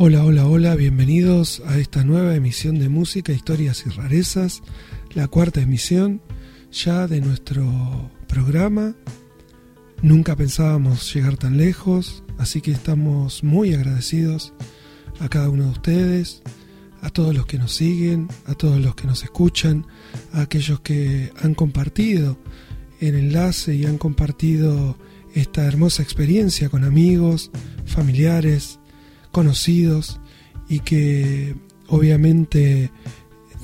[0.00, 4.62] Hola, hola, hola, bienvenidos a esta nueva emisión de Música, Historias y Rarezas,
[5.12, 6.22] la cuarta emisión
[6.70, 8.94] ya de nuestro programa.
[10.00, 14.54] Nunca pensábamos llegar tan lejos, así que estamos muy agradecidos
[15.18, 16.42] a cada uno de ustedes,
[17.02, 19.84] a todos los que nos siguen, a todos los que nos escuchan,
[20.32, 22.38] a aquellos que han compartido
[23.00, 24.96] el enlace y han compartido
[25.34, 27.50] esta hermosa experiencia con amigos,
[27.84, 28.77] familiares,
[29.38, 30.18] conocidos
[30.68, 31.54] y que
[31.86, 32.90] obviamente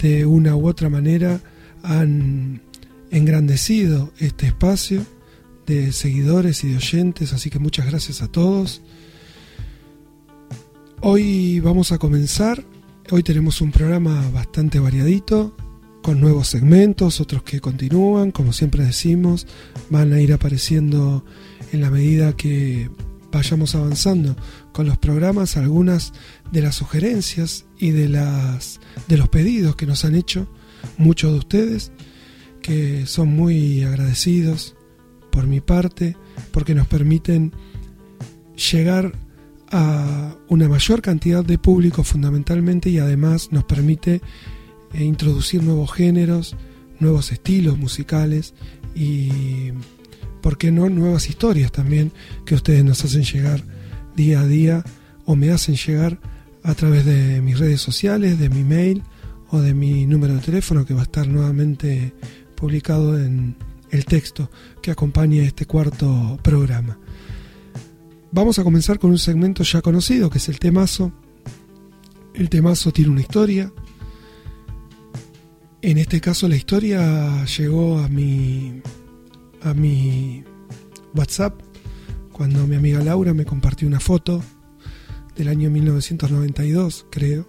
[0.00, 1.40] de una u otra manera
[1.82, 2.62] han
[3.10, 5.04] engrandecido este espacio
[5.66, 8.82] de seguidores y de oyentes, así que muchas gracias a todos.
[11.00, 12.64] Hoy vamos a comenzar,
[13.10, 15.56] hoy tenemos un programa bastante variadito,
[16.04, 19.48] con nuevos segmentos, otros que continúan, como siempre decimos,
[19.90, 21.24] van a ir apareciendo
[21.72, 22.90] en la medida que
[23.32, 24.36] vayamos avanzando
[24.74, 26.12] con los programas algunas
[26.50, 30.48] de las sugerencias y de las de los pedidos que nos han hecho
[30.98, 31.92] muchos de ustedes
[32.60, 34.74] que son muy agradecidos
[35.30, 36.16] por mi parte
[36.50, 37.52] porque nos permiten
[38.72, 39.12] llegar
[39.70, 44.22] a una mayor cantidad de público fundamentalmente y además nos permite
[44.92, 46.56] eh, introducir nuevos géneros,
[46.98, 48.54] nuevos estilos musicales
[48.92, 49.70] y
[50.42, 52.10] ¿por qué no nuevas historias también
[52.44, 53.62] que ustedes nos hacen llegar
[54.16, 54.84] día a día
[55.24, 56.18] o me hacen llegar
[56.62, 59.02] a través de mis redes sociales, de mi mail
[59.50, 62.14] o de mi número de teléfono que va a estar nuevamente
[62.56, 63.56] publicado en
[63.90, 64.50] el texto
[64.82, 66.98] que acompaña este cuarto programa.
[68.32, 71.12] Vamos a comenzar con un segmento ya conocido que es el temazo.
[72.34, 73.72] El temazo tiene una historia.
[75.82, 78.82] En este caso la historia llegó a mi
[79.62, 80.42] a mi
[81.14, 81.63] WhatsApp
[82.34, 84.42] cuando mi amiga Laura me compartió una foto
[85.36, 87.48] del año 1992, creo,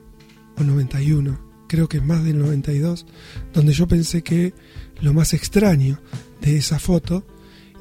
[0.58, 3.08] o 91, creo que más del 92,
[3.52, 4.54] donde yo pensé que
[5.02, 6.00] lo más extraño
[6.40, 7.26] de esa foto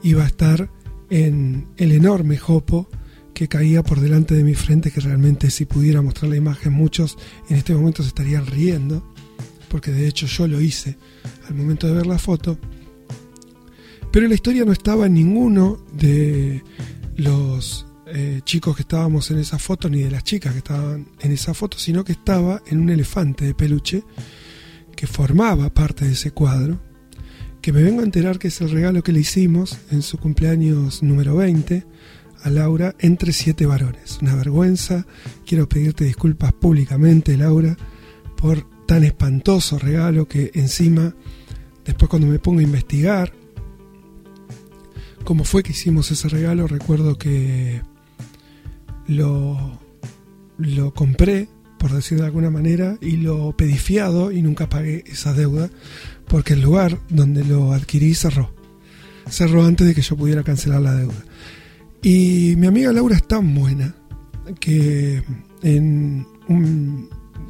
[0.03, 0.71] iba a estar
[1.11, 2.89] en el enorme jopo
[3.35, 7.19] que caía por delante de mi frente, que realmente si pudiera mostrar la imagen muchos
[7.51, 9.13] en este momento se estarían riendo,
[9.69, 10.97] porque de hecho yo lo hice.
[11.49, 12.59] Al momento de ver la foto,
[14.15, 16.63] pero la historia no estaba en ninguno de
[17.17, 21.33] los eh, chicos que estábamos en esa foto, ni de las chicas que estaban en
[21.33, 24.05] esa foto, sino que estaba en un elefante de peluche
[24.95, 26.79] que formaba parte de ese cuadro,
[27.61, 31.03] que me vengo a enterar que es el regalo que le hicimos en su cumpleaños
[31.03, 31.85] número 20
[32.45, 34.21] a Laura entre siete varones.
[34.23, 35.09] Una vergüenza,
[35.45, 37.77] quiero pedirte disculpas públicamente, Laura,
[38.37, 41.17] por tan espantoso regalo que encima,
[41.85, 43.33] después cuando me pongo a investigar,
[45.25, 47.83] cómo fue que hicimos ese regalo, recuerdo que
[49.07, 49.81] lo,
[50.59, 51.49] lo compré,
[51.79, 55.71] por decir de alguna manera, y lo pedí fiado y nunca pagué esa deuda,
[56.29, 58.55] porque el lugar donde lo adquirí cerró.
[59.29, 61.25] Cerró antes de que yo pudiera cancelar la deuda.
[62.03, 63.95] Y mi amiga Laura es tan buena
[64.61, 65.23] que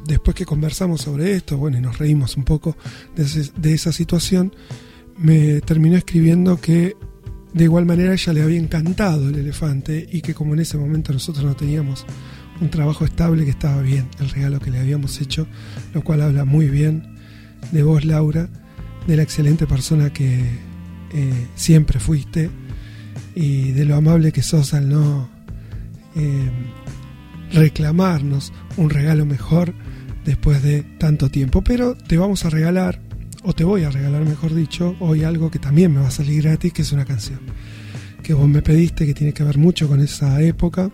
[0.07, 2.77] después que conversamos sobre esto, bueno, y nos reímos un poco
[3.15, 4.53] de, de esa situación,
[5.17, 6.95] me terminó escribiendo que
[7.55, 11.13] de igual manera ella le había encantado el elefante y que como en ese momento
[11.13, 12.05] nosotros no teníamos
[12.59, 15.47] un trabajo estable que estaba bien el regalo que le habíamos hecho,
[15.93, 17.15] lo cual habla muy bien
[17.71, 18.49] de vos Laura,
[19.07, 20.41] de la excelente persona que
[21.13, 22.49] eh, siempre fuiste
[23.35, 25.29] y de lo amable que sos al no
[26.17, 26.51] eh,
[27.53, 29.73] reclamarnos un regalo mejor
[30.25, 31.63] después de tanto tiempo.
[31.63, 33.04] Pero te vamos a regalar
[33.45, 36.41] o te voy a regalar, mejor dicho, hoy algo que también me va a salir
[36.41, 37.39] gratis, que es una canción
[38.23, 40.89] que vos me pediste, que tiene que ver mucho con esa época.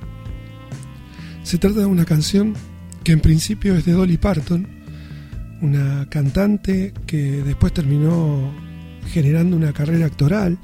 [1.44, 2.54] Se trata de una canción
[3.06, 4.68] que en principio es de Dolly Parton,
[5.62, 8.52] una cantante que después terminó
[9.08, 10.60] generando una carrera actoral,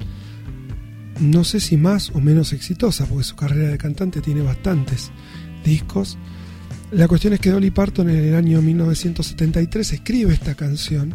[1.20, 5.10] no sé si más o menos exitosa, porque su carrera de cantante tiene bastantes
[5.64, 6.18] discos.
[6.90, 11.14] La cuestión es que Dolly Parton en el año 1973 escribe esta canción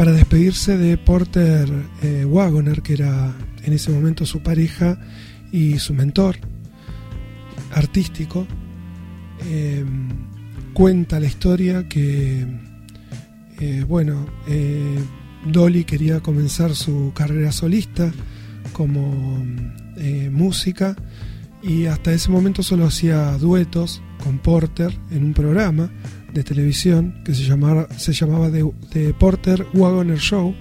[0.00, 1.70] para despedirse de Porter
[2.00, 4.98] eh, Wagoner, que era en ese momento su pareja
[5.52, 6.36] y su mentor
[7.74, 8.46] artístico.
[9.44, 9.84] Eh,
[10.72, 12.46] cuenta la historia que,
[13.60, 14.26] eh, bueno,
[15.44, 18.10] Dolly quería comenzar su carrera solista
[18.72, 19.44] como
[20.30, 20.96] música
[21.62, 25.90] y hasta ese momento solo hacía duetos con Porter en un programa
[26.32, 30.54] de televisión que se llamaba, se llamaba The, Porter Wagoner Show.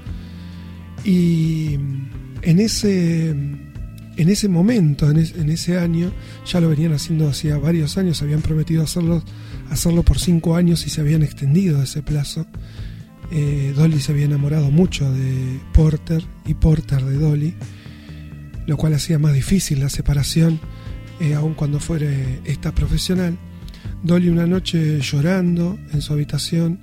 [1.06, 1.76] Y
[2.42, 3.70] en ese, en
[4.20, 6.12] en ese momento, en, ese año,
[6.46, 9.24] ya lo venían haciendo hacía varios años, habían prometido hacerlo,
[9.70, 12.46] hacerlo por cinco años y se habían extendido ese plazo.
[13.32, 17.54] Eh, Dolly se había enamorado mucho de Porter y Porter de Dolly,
[18.68, 20.60] lo cual hacía más difícil la separación,
[21.22, 22.12] eh, aun cuando fuera
[22.44, 23.38] esta profesional.
[24.04, 26.80] Dolly una noche llorando en su habitación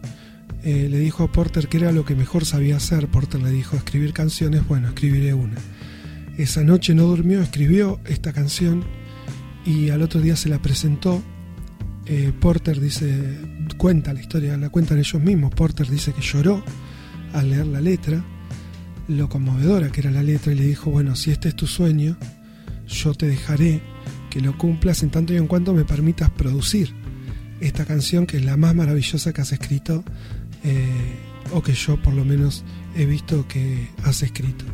[0.62, 3.06] eh, le dijo a Porter que era lo que mejor sabía hacer.
[3.08, 5.54] Porter le dijo, escribir canciones, bueno, escribiré una.
[6.36, 8.84] Esa noche no durmió, escribió esta canción
[9.64, 11.22] y al otro día se la presentó.
[12.06, 13.38] Eh, Porter dice,
[13.78, 15.54] cuenta la historia, la cuentan ellos mismos.
[15.54, 16.64] Porter dice que lloró
[17.32, 18.24] al leer la letra,
[19.08, 22.16] lo conmovedora que era la letra, y le dijo, bueno, si este es tu sueño,
[22.88, 23.82] yo te dejaré
[24.36, 26.92] que lo cumplas en tanto y en cuanto me permitas producir
[27.62, 30.04] esta canción que es la más maravillosa que has escrito,
[30.62, 30.84] eh,
[31.52, 32.62] o que yo por lo menos
[32.94, 34.66] he visto que has escrito.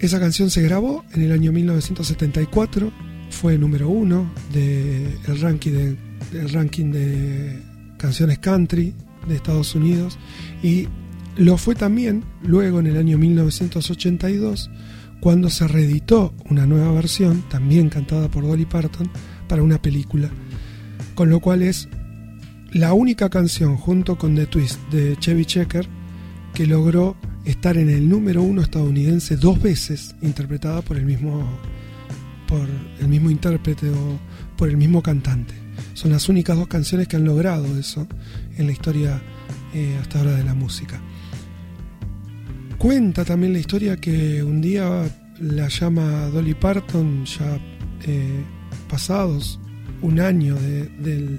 [0.00, 2.92] Esa canción se grabó en el año 1974,
[3.30, 7.58] fue número uno del de ranking, de, ranking de
[7.96, 8.92] canciones country
[9.26, 10.18] de Estados Unidos
[10.62, 10.88] y
[11.36, 14.68] lo fue también luego en el año 1982
[15.24, 19.10] cuando se reeditó una nueva versión, también cantada por Dolly Parton,
[19.48, 20.28] para una película.
[21.14, 21.88] Con lo cual es
[22.72, 25.88] la única canción junto con The Twist de Chevy Checker
[26.52, 27.16] que logró
[27.46, 31.58] estar en el número uno estadounidense dos veces, interpretada por el mismo,
[32.46, 32.68] por
[33.00, 34.18] el mismo intérprete o
[34.58, 35.54] por el mismo cantante.
[35.94, 38.06] Son las únicas dos canciones que han logrado eso
[38.58, 39.22] en la historia
[39.72, 41.00] eh, hasta ahora de la música.
[42.84, 45.10] Cuenta también la historia que un día
[45.40, 47.58] la llama Dolly Parton, ya
[48.06, 48.44] eh,
[48.90, 49.58] pasados
[50.02, 51.30] un año de,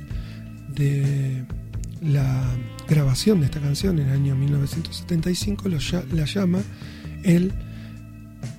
[2.02, 2.44] la
[2.90, 6.64] grabación de esta canción en el año 1975 la llama
[7.24, 7.54] el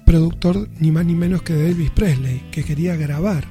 [0.05, 3.49] productor ni más ni menos que de Elvis Presley, que quería grabar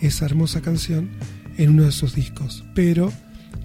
[0.00, 1.10] esa hermosa canción
[1.58, 3.12] en uno de sus discos, pero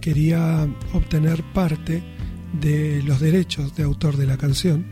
[0.01, 2.14] quería obtener parte
[2.61, 4.85] de los derechos de autor de la canción,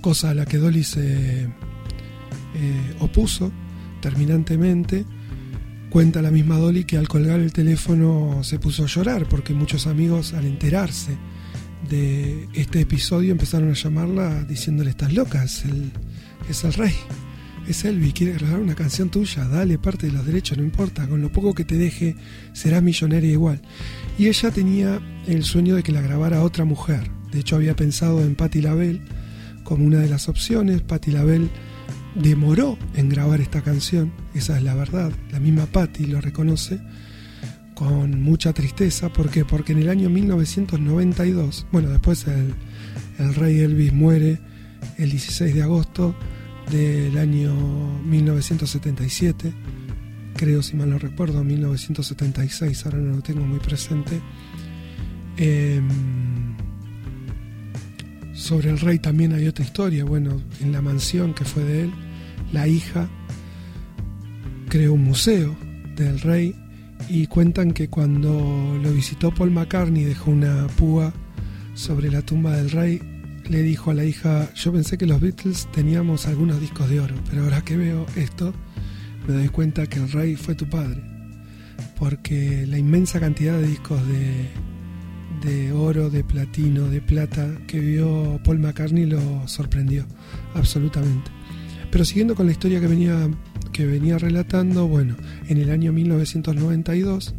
[0.00, 3.52] cosa a la que Dolly se eh, opuso
[4.00, 5.04] terminantemente
[5.90, 9.88] Cuenta la misma Dolly que al colgar el teléfono se puso a llorar porque muchos
[9.88, 11.18] amigos al enterarse
[11.88, 15.90] de este episodio empezaron a llamarla diciéndole estás loca, es el,
[16.48, 16.94] es el rey,
[17.66, 21.20] es Elvis, quiere grabar una canción tuya, dale parte de los derechos, no importa, con
[21.22, 22.14] lo poco que te deje
[22.52, 23.60] serás millonaria igual.
[24.20, 28.20] Y ella tenía el sueño de que la grabara otra mujer, de hecho había pensado
[28.20, 29.00] en Patti LaBelle
[29.64, 31.48] como una de las opciones, Patti LaBelle
[32.16, 36.82] demoró en grabar esta canción, esa es la verdad, la misma Patti lo reconoce,
[37.74, 39.46] con mucha tristeza, ¿por qué?
[39.46, 42.54] Porque en el año 1992, bueno, después el,
[43.18, 44.38] el rey Elvis muere
[44.98, 46.14] el 16 de agosto
[46.70, 47.54] del año
[48.04, 49.50] 1977,
[50.40, 54.22] creo si mal no recuerdo, 1976, ahora no lo tengo muy presente.
[55.36, 55.86] Em,
[58.32, 60.02] sobre el rey también hay otra historia.
[60.06, 61.92] Bueno, en la mansión que fue de él,
[62.54, 63.06] la hija
[64.70, 65.54] creó un museo
[65.94, 66.54] del rey
[67.10, 71.12] y cuentan que cuando lo visitó Paul McCartney dejó una púa
[71.74, 72.98] sobre la tumba del rey.
[73.46, 77.14] Le dijo a la hija, yo pensé que los Beatles teníamos algunos discos de oro,
[77.28, 78.54] pero ahora que veo esto,
[79.26, 81.02] me doy cuenta que el rey fue tu padre,
[81.98, 84.48] porque la inmensa cantidad de discos de,
[85.42, 90.06] de oro, de platino, de plata que vio Paul McCartney lo sorprendió
[90.54, 91.30] absolutamente.
[91.90, 93.28] Pero siguiendo con la historia que venía,
[93.72, 95.16] que venía relatando, bueno,
[95.48, 97.34] en el año 1992,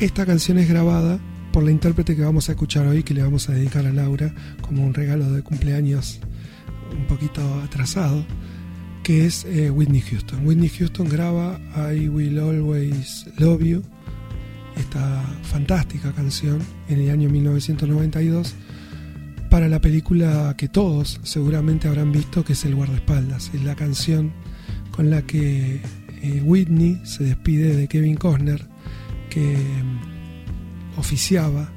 [0.00, 1.20] esta canción es grabada
[1.52, 4.34] por la intérprete que vamos a escuchar hoy, que le vamos a dedicar a Laura
[4.60, 6.20] como un regalo de cumpleaños
[6.92, 8.24] un poquito atrasado,
[9.06, 10.44] que es eh, Whitney Houston.
[10.44, 11.60] Whitney Houston graba
[11.94, 13.82] I Will Always Love You
[14.76, 16.58] esta fantástica canción
[16.88, 18.56] en el año 1992
[19.48, 23.52] para la película que todos seguramente habrán visto, que es El guardaespaldas.
[23.54, 24.32] Es la canción
[24.90, 25.80] con la que
[26.22, 28.66] eh, Whitney se despide de Kevin Costner,
[29.30, 31.70] que mm, oficiaba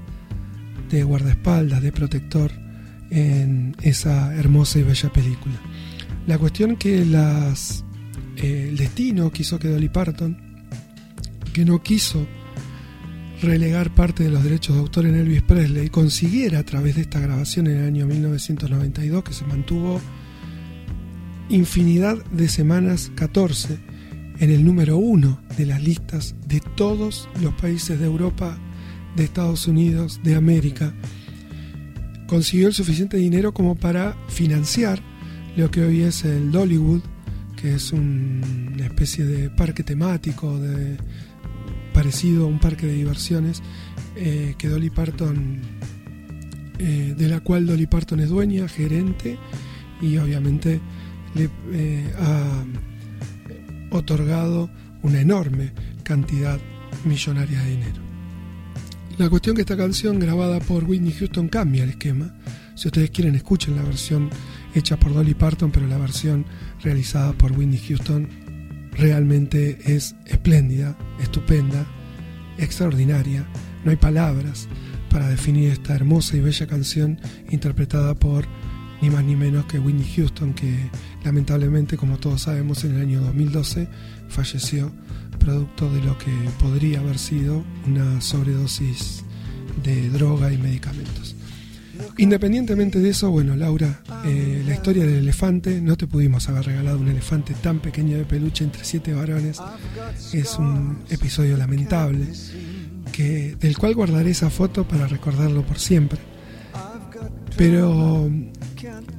[0.89, 2.51] de guardaespaldas, de protector
[3.11, 5.68] en esa hermosa y bella película.
[6.29, 7.83] La cuestión que las,
[8.37, 10.37] eh, el destino quiso que Dolly Parton,
[11.51, 12.23] que no quiso
[13.41, 17.19] relegar parte de los derechos de autor en Elvis Presley consiguiera a través de esta
[17.19, 19.99] grabación en el año 1992 que se mantuvo
[21.49, 23.79] infinidad de semanas 14
[24.37, 28.55] en el número uno de las listas de todos los países de Europa,
[29.15, 30.93] de Estados Unidos, de América.
[32.27, 35.01] Consiguió el suficiente dinero como para financiar
[35.55, 37.01] lo que hoy es el Dollywood,
[37.55, 40.97] que es una especie de parque temático de,
[41.93, 43.61] parecido a un parque de diversiones
[44.15, 45.59] eh, que Dolly Parton,
[46.77, 49.37] eh, de la cual Dolly Parton es dueña, gerente
[50.01, 50.79] y obviamente
[51.35, 52.63] le eh, ha
[53.91, 54.69] otorgado
[55.01, 56.59] una enorme cantidad
[57.05, 58.01] millonaria de dinero.
[59.17, 62.33] La cuestión que esta canción grabada por Whitney Houston cambia el esquema.
[62.75, 64.29] Si ustedes quieren escuchen la versión
[64.75, 66.45] hecha por Dolly Parton, pero la versión
[66.81, 68.27] realizada por Whitney Houston
[68.91, 71.85] realmente es espléndida, estupenda,
[72.57, 73.45] extraordinaria.
[73.83, 74.67] No hay palabras
[75.09, 78.45] para definir esta hermosa y bella canción interpretada por
[79.01, 80.89] ni más ni menos que Whitney Houston, que
[81.23, 83.87] lamentablemente, como todos sabemos, en el año 2012
[84.27, 84.91] falleció
[85.39, 89.23] producto de lo que podría haber sido una sobredosis
[89.83, 91.35] de droga y medicamentos.
[92.17, 96.99] Independientemente de eso, bueno, Laura, eh, la historia del elefante, no te pudimos haber regalado
[96.99, 99.61] un elefante tan pequeño de peluche entre siete varones,
[100.33, 102.27] es un episodio lamentable,
[103.11, 106.19] que, del cual guardaré esa foto para recordarlo por siempre.
[107.57, 108.29] Pero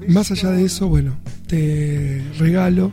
[0.08, 2.92] más allá de eso, bueno, te regalo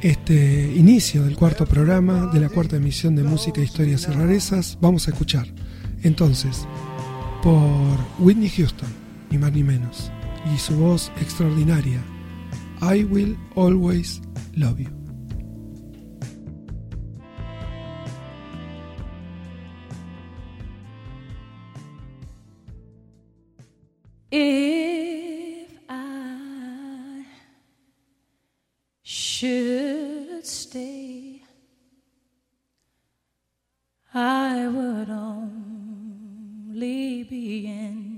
[0.00, 4.78] este inicio del cuarto programa de la cuarta emisión de Música, Historias y Rarezas.
[4.80, 5.46] Vamos a escuchar
[6.02, 6.66] entonces
[7.42, 8.88] por Whitney Houston,
[9.30, 10.10] ni más ni menos,
[10.54, 12.02] y su voz extraordinaria,
[12.80, 14.20] I Will Always
[14.54, 14.90] Love You.
[24.30, 27.24] If I
[29.02, 31.42] should stay,
[34.12, 35.84] I would only
[37.24, 38.17] be in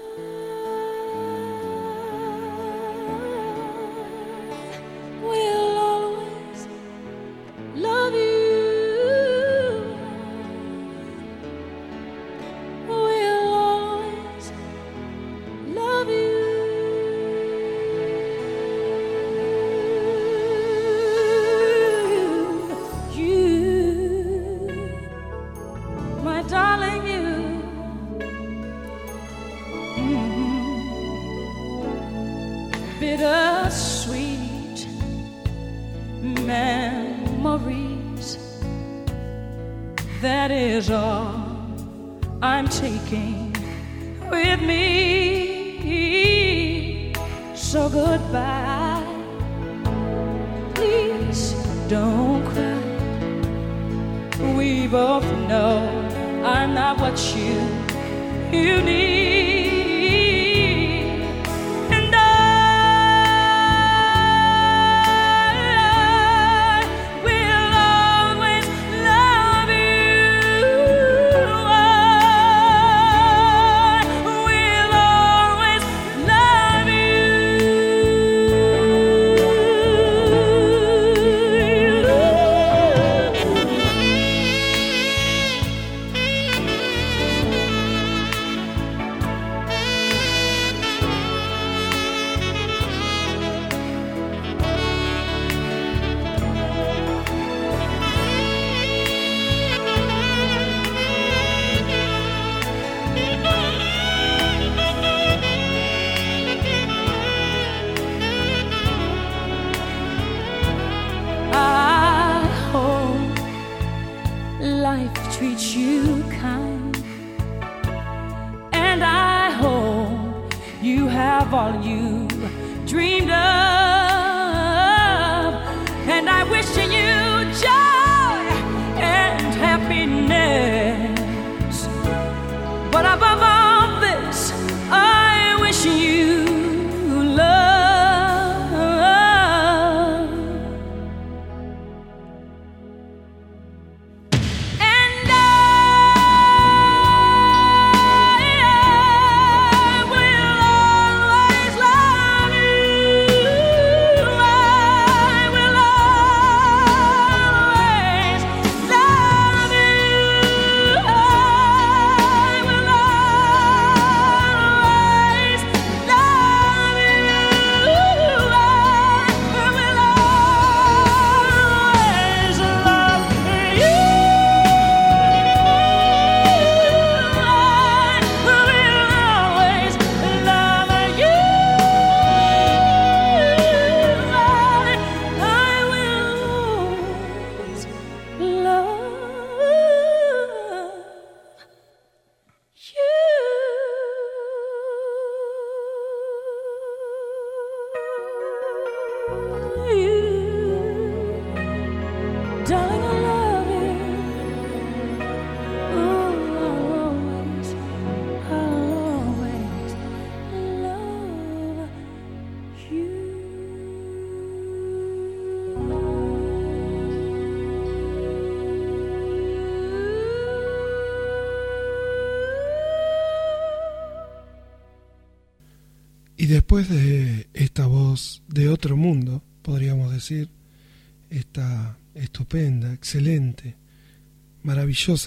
[5.31, 5.60] will.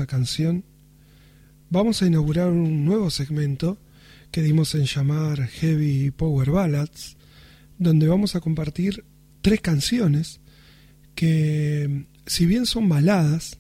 [0.07, 0.65] Canción,
[1.71, 3.79] vamos a inaugurar un nuevo segmento
[4.31, 7.17] que dimos en llamar Heavy Power Ballads,
[7.79, 9.05] donde vamos a compartir
[9.41, 10.41] tres canciones
[11.15, 13.59] que, si bien son baladas,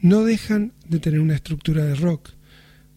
[0.00, 2.30] no dejan de tener una estructura de rock,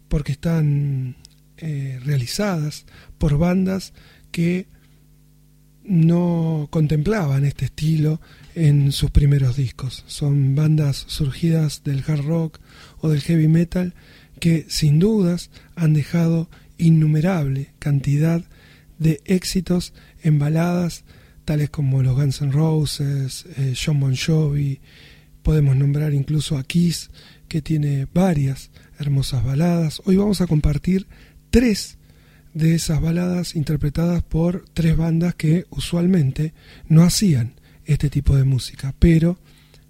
[0.07, 1.17] porque están
[1.57, 2.85] eh, realizadas
[3.17, 3.93] por bandas
[4.31, 4.67] que
[5.83, 8.21] no contemplaban este estilo
[8.55, 10.03] en sus primeros discos.
[10.07, 12.59] Son bandas surgidas del hard rock
[12.99, 13.93] o del heavy metal
[14.39, 18.43] que sin dudas han dejado innumerable cantidad
[18.97, 21.03] de éxitos en baladas
[21.49, 24.79] tales como los Guns N' Roses, eh, John Bon Jovi,
[25.41, 27.09] podemos nombrar incluso a Kiss,
[27.47, 29.99] que tiene varias hermosas baladas.
[30.05, 31.07] Hoy vamos a compartir
[31.49, 31.97] tres
[32.53, 36.53] de esas baladas interpretadas por tres bandas que usualmente
[36.87, 37.53] no hacían
[37.85, 39.39] este tipo de música, pero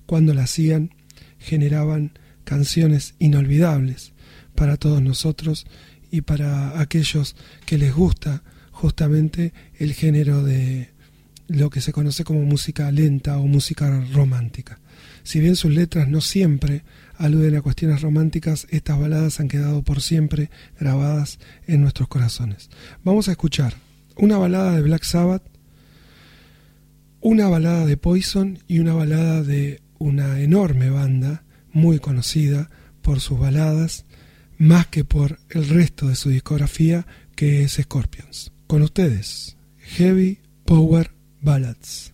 [0.06, 0.92] cuando la hacían
[1.38, 2.12] generaban
[2.44, 4.14] canciones inolvidables
[4.56, 5.68] para todos nosotros
[6.12, 10.90] y para aquellos que les gusta justamente el género de
[11.48, 14.80] lo que se conoce como música lenta o música romántica.
[15.24, 16.84] Si bien sus letras no siempre
[17.20, 22.70] aluden a cuestiones románticas, estas baladas han quedado por siempre grabadas en nuestros corazones.
[23.04, 23.76] Vamos a escuchar
[24.16, 25.44] una balada de Black Sabbath,
[27.20, 32.70] una balada de Poison y una balada de una enorme banda muy conocida
[33.02, 34.06] por sus baladas,
[34.58, 37.06] más que por el resto de su discografía,
[37.36, 38.54] que es Scorpions.
[38.66, 42.14] Con ustedes, Heavy Power Ballads.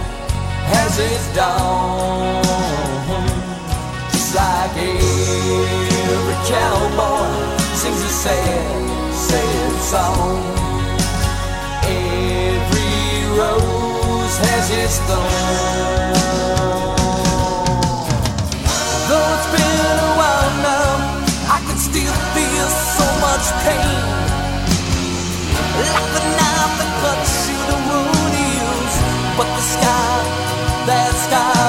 [0.73, 2.43] has its dawn,
[4.11, 7.27] just like every cowboy
[7.75, 10.39] sings a sad, sad song.
[11.83, 16.15] Every rose has its thorn.
[19.07, 20.91] Though it's been a while now,
[21.55, 24.00] I can still feel so much pain.
[31.31, 31.60] That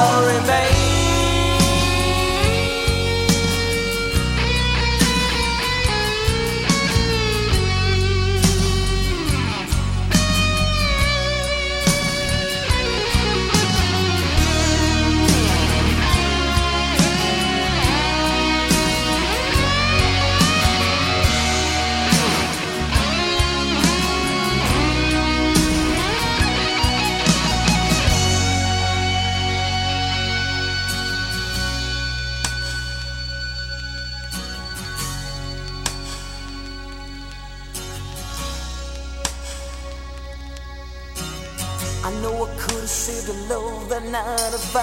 [44.12, 44.77] night if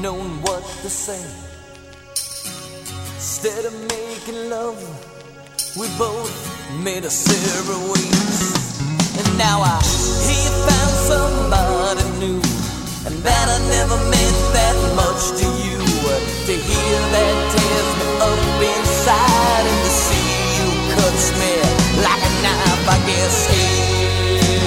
[0.00, 1.20] known what to say.
[3.14, 4.80] Instead of making love,
[5.76, 6.32] we both
[6.82, 8.80] made a separate ways.
[9.20, 9.76] And now I
[10.24, 12.40] hear you found somebody new,
[13.04, 15.76] and that I never meant that much to you.
[16.48, 21.52] To hear that tears me up inside, and to see you cuts me
[22.00, 22.88] like a knife.
[22.88, 23.36] I guess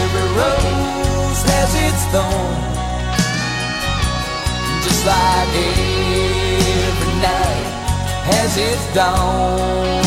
[0.05, 2.70] every rose has its thorn,
[5.01, 7.65] just like every night
[8.29, 10.03] has its dawn.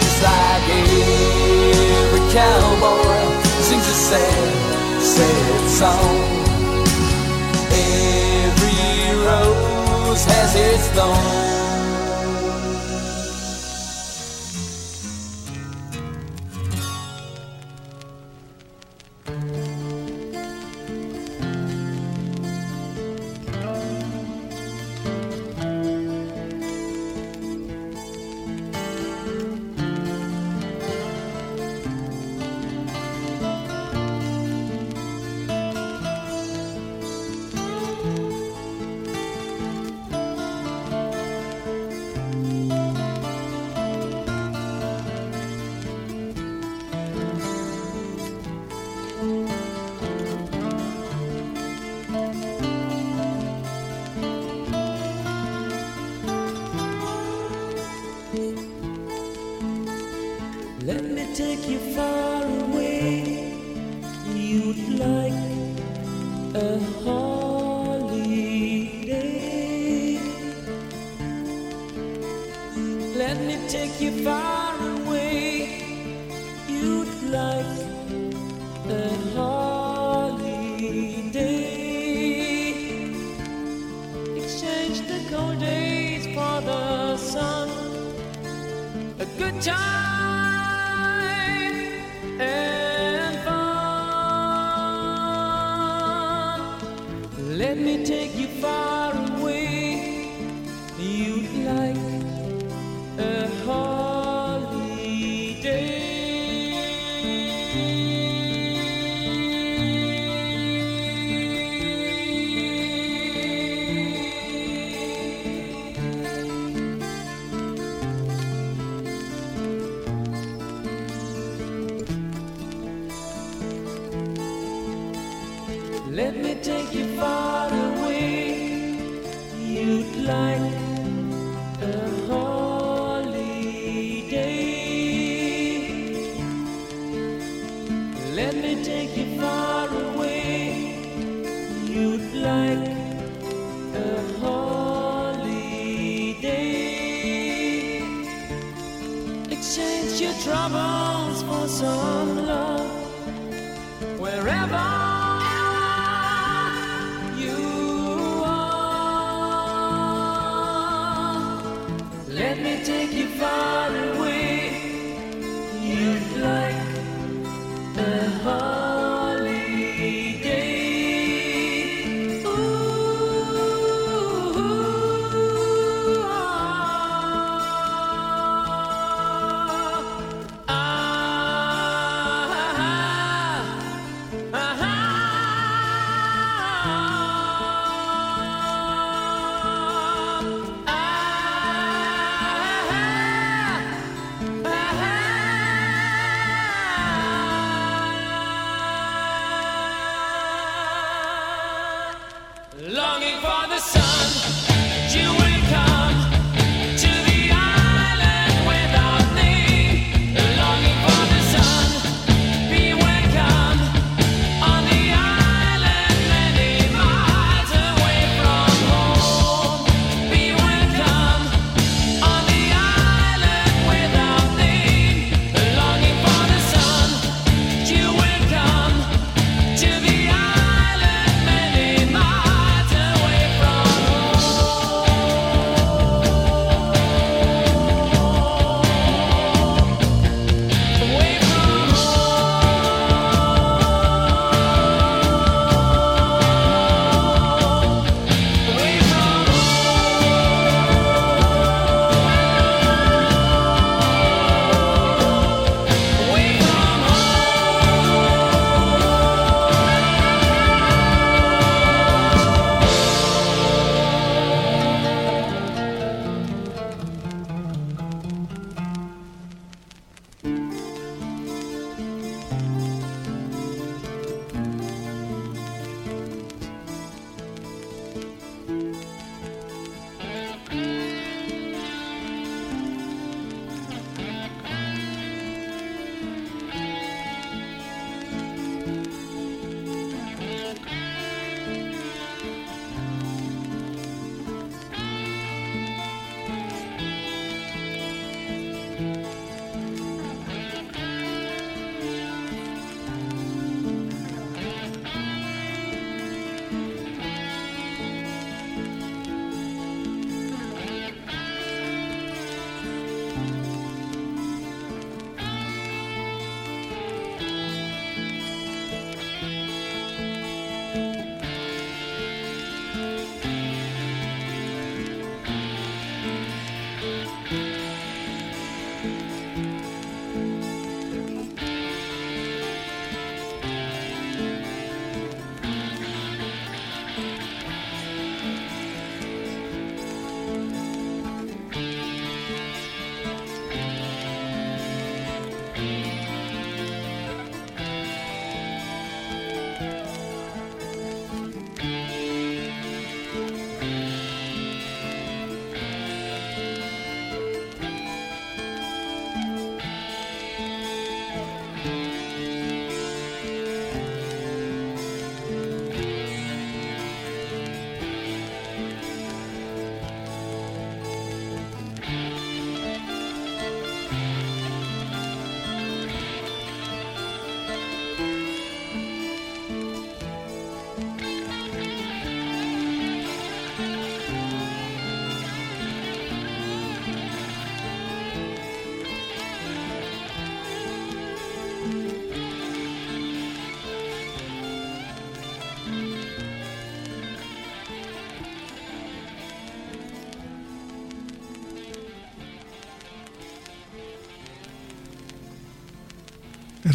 [0.00, 3.20] Just like every cowboy
[3.62, 6.16] sings a sad, sad song.
[7.70, 11.49] Every rose has its thorn.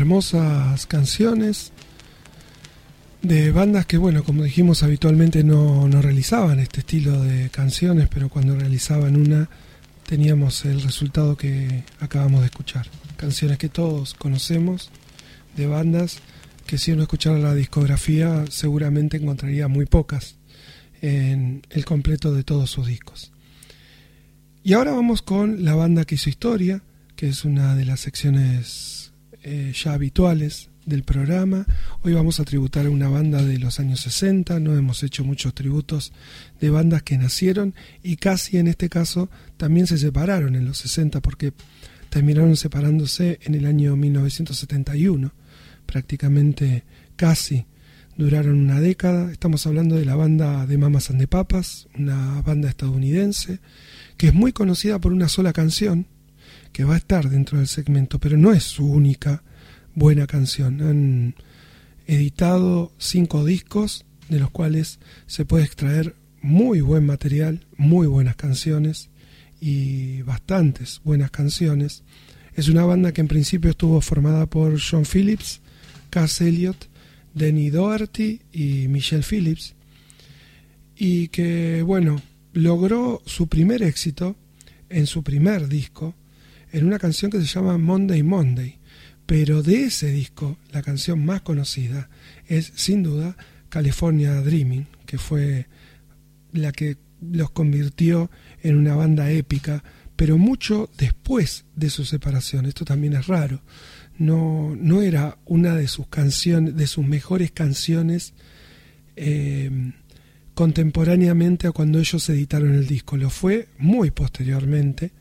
[0.05, 1.71] Hermosas canciones
[3.23, 8.29] de bandas que, bueno, como dijimos, habitualmente no, no realizaban este estilo de canciones, pero
[8.29, 9.49] cuando realizaban una
[10.05, 12.85] teníamos el resultado que acabamos de escuchar.
[13.17, 14.91] Canciones que todos conocemos
[15.57, 16.19] de bandas
[16.67, 20.35] que si uno escuchara la discografía seguramente encontraría muy pocas
[21.01, 23.31] en el completo de todos sus discos.
[24.63, 26.83] Y ahora vamos con la banda que hizo historia,
[27.15, 29.04] que es una de las secciones
[29.47, 31.67] eh, ya habituales del programa.
[32.01, 35.53] Hoy vamos a tributar a una banda de los años 60, no hemos hecho muchos
[35.53, 36.13] tributos
[36.59, 41.21] de bandas que nacieron y casi en este caso también se separaron en los 60
[41.21, 41.53] porque
[42.09, 45.31] terminaron separándose en el año 1971,
[45.85, 46.83] prácticamente
[47.15, 47.67] casi
[48.17, 49.31] duraron una década.
[49.31, 53.59] Estamos hablando de la banda de Mamas and Papas, una banda estadounidense
[54.17, 56.07] que es muy conocida por una sola canción
[56.75, 59.43] que va a estar dentro del segmento, pero no es su única
[59.93, 60.81] buena canción.
[60.81, 61.35] Han
[62.05, 69.09] editado cinco discos de los cuales se puede extraer muy buen material, muy buenas canciones
[69.61, 72.03] y bastantes buenas canciones.
[72.55, 75.61] Es una banda que en principio estuvo formada por John Phillips,
[76.09, 76.89] Cass Elliot,
[77.33, 79.75] Denny Doherty y Michelle Phillips,
[80.97, 82.21] y que, bueno,
[82.51, 84.35] logró su primer éxito
[84.89, 86.15] en su primer disco,
[86.77, 88.79] en una canción que se llama Monday Monday,
[89.25, 92.09] pero de ese disco, la canción más conocida
[92.47, 93.37] es sin duda
[93.69, 95.67] California Dreaming, que fue
[96.51, 98.29] la que los convirtió
[98.61, 99.83] en una banda épica,
[100.15, 102.65] pero mucho después de su separación.
[102.65, 103.61] Esto también es raro
[104.17, 108.33] no, no era una de sus canciones, de sus mejores canciones
[109.15, 109.91] eh,
[110.53, 113.17] contemporáneamente a cuando ellos editaron el disco.
[113.17, 115.11] Lo fue muy posteriormente.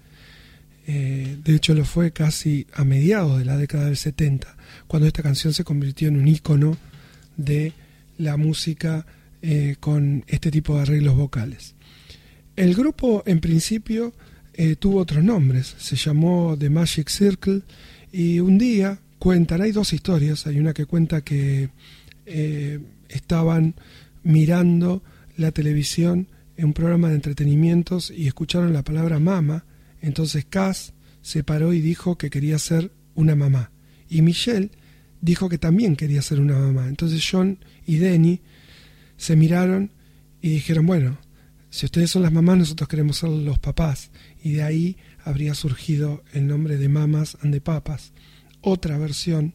[0.87, 4.57] Eh, de hecho, lo fue casi a mediados de la década del 70,
[4.87, 6.77] cuando esta canción se convirtió en un ícono
[7.37, 7.73] de
[8.19, 9.07] la música
[9.43, 11.75] eh, con este tipo de arreglos vocales.
[12.57, 14.13] El grupo, en principio,
[14.79, 15.75] tuvo otros nombres.
[15.79, 17.63] Se llamó The Magic Circle
[18.13, 21.71] y un día cuentan, hay dos historias, hay una que cuenta que
[22.27, 22.79] eh,
[23.09, 23.75] estaban
[24.23, 25.03] mirando
[25.39, 26.29] la televisión
[26.59, 29.65] en un programa de entretenimientos y escucharon la palabra mama,
[30.05, 30.93] entonces Cass
[31.23, 33.71] se paró y dijo que quería ser una mamá.
[34.09, 34.71] Y Michelle
[35.21, 36.89] dijo que también quería ser una mamá.
[36.89, 38.43] Entonces John y Denny
[39.17, 39.91] se miraron
[40.43, 41.19] y dijeron, bueno,
[41.71, 44.11] si ustedes son las mamás, nosotros queremos ser los papás.
[44.43, 48.13] Y de ahí habría surgido el nombre de Mamas and the Papas.
[48.61, 49.55] Otra versión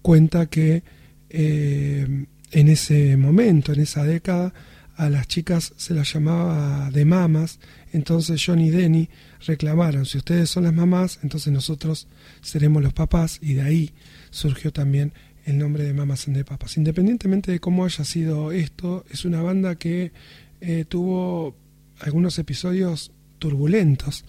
[0.00, 0.82] cuenta que
[1.28, 4.54] eh, en ese momento, en esa década,
[4.96, 7.58] a las chicas se las llamaba de mamas,
[7.92, 9.08] entonces John y Denny
[9.46, 12.08] reclamaron, si ustedes son las mamás, entonces nosotros
[12.40, 13.92] seremos los papás, y de ahí
[14.30, 15.12] surgió también
[15.44, 16.76] el nombre de Mamas and the Papas.
[16.76, 20.12] Independientemente de cómo haya sido esto, es una banda que
[20.60, 21.56] eh, tuvo
[22.00, 24.24] algunos episodios turbulentos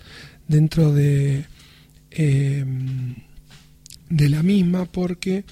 [0.48, 1.46] dentro de,
[2.12, 3.16] em,
[4.10, 5.44] de la misma porque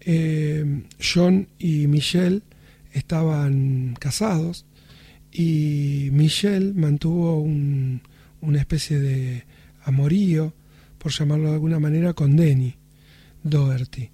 [0.00, 2.42] em, John y Michelle
[2.96, 4.64] estaban casados
[5.30, 9.44] y Michelle mantuvo una especie de
[9.84, 10.54] amorío,
[10.98, 12.74] por llamarlo de alguna manera, con Denny
[13.42, 14.10] Doherty.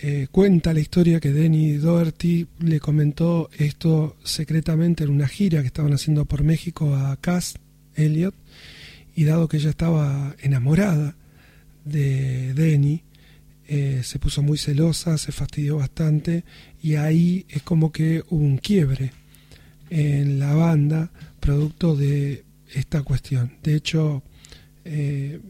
[0.00, 5.66] Eh, cuenta la historia que Denny Doherty le comentó esto secretamente en una gira que
[5.66, 7.58] estaban haciendo por México a Cass
[7.96, 8.34] Elliot
[9.16, 11.16] y dado que ella estaba enamorada
[11.84, 13.02] de Denny,
[13.70, 16.42] eh, se puso muy celosa, se fastidió bastante
[16.82, 19.12] y ahí es como que hubo un quiebre
[19.90, 23.52] en la banda producto de esta cuestión.
[23.62, 24.22] De hecho,
[24.86, 25.40] eh,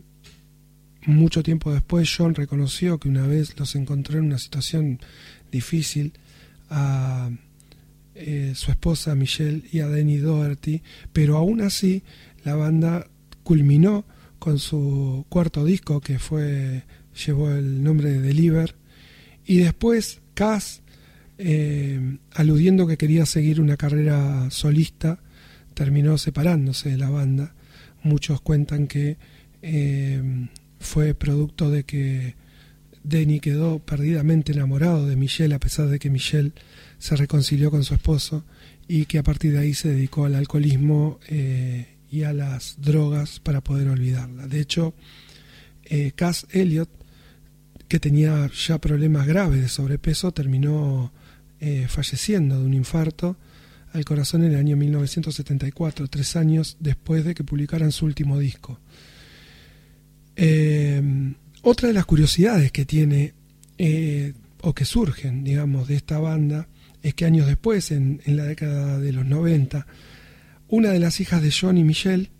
[1.07, 4.99] mucho tiempo después John reconoció que una vez los encontró en una situación
[5.53, 6.13] difícil
[6.71, 7.31] a
[8.17, 12.03] eh, su esposa Michelle y a Denny Doherty, pero aún así
[12.43, 13.07] la banda
[13.45, 14.05] culminó
[14.41, 16.83] con su cuarto disco que fue
[17.27, 18.75] llevó el nombre de Deliver
[19.45, 20.83] y después Cass
[21.39, 25.21] eh, aludiendo que quería seguir una carrera solista
[25.75, 27.55] terminó separándose de la banda
[28.03, 29.17] muchos cuentan que
[29.63, 30.23] eh,
[30.81, 32.35] fue producto de que
[33.03, 36.53] Denny quedó perdidamente enamorado de Michelle a pesar de que Michelle
[36.99, 38.45] se reconcilió con su esposo
[38.87, 43.39] y que a partir de ahí se dedicó al alcoholismo eh, y a las drogas
[43.41, 44.47] para poder olvidarla.
[44.47, 44.95] De hecho,
[46.17, 46.98] Cass Elliot,
[47.89, 51.11] que tenía ya problemas graves de sobrepeso, terminó
[51.59, 53.37] eh, falleciendo de un infarto
[53.95, 58.79] al corazón en el año 1974, tres años después de que publicaran su último disco.
[60.37, 61.03] Eh,
[61.63, 63.33] Otra de las curiosidades que tiene
[63.79, 66.69] eh, o que surgen, digamos, de esta banda
[67.03, 69.87] es que años después, en, la década de los 90,
[70.69, 72.31] una de las hijas de John y Michelle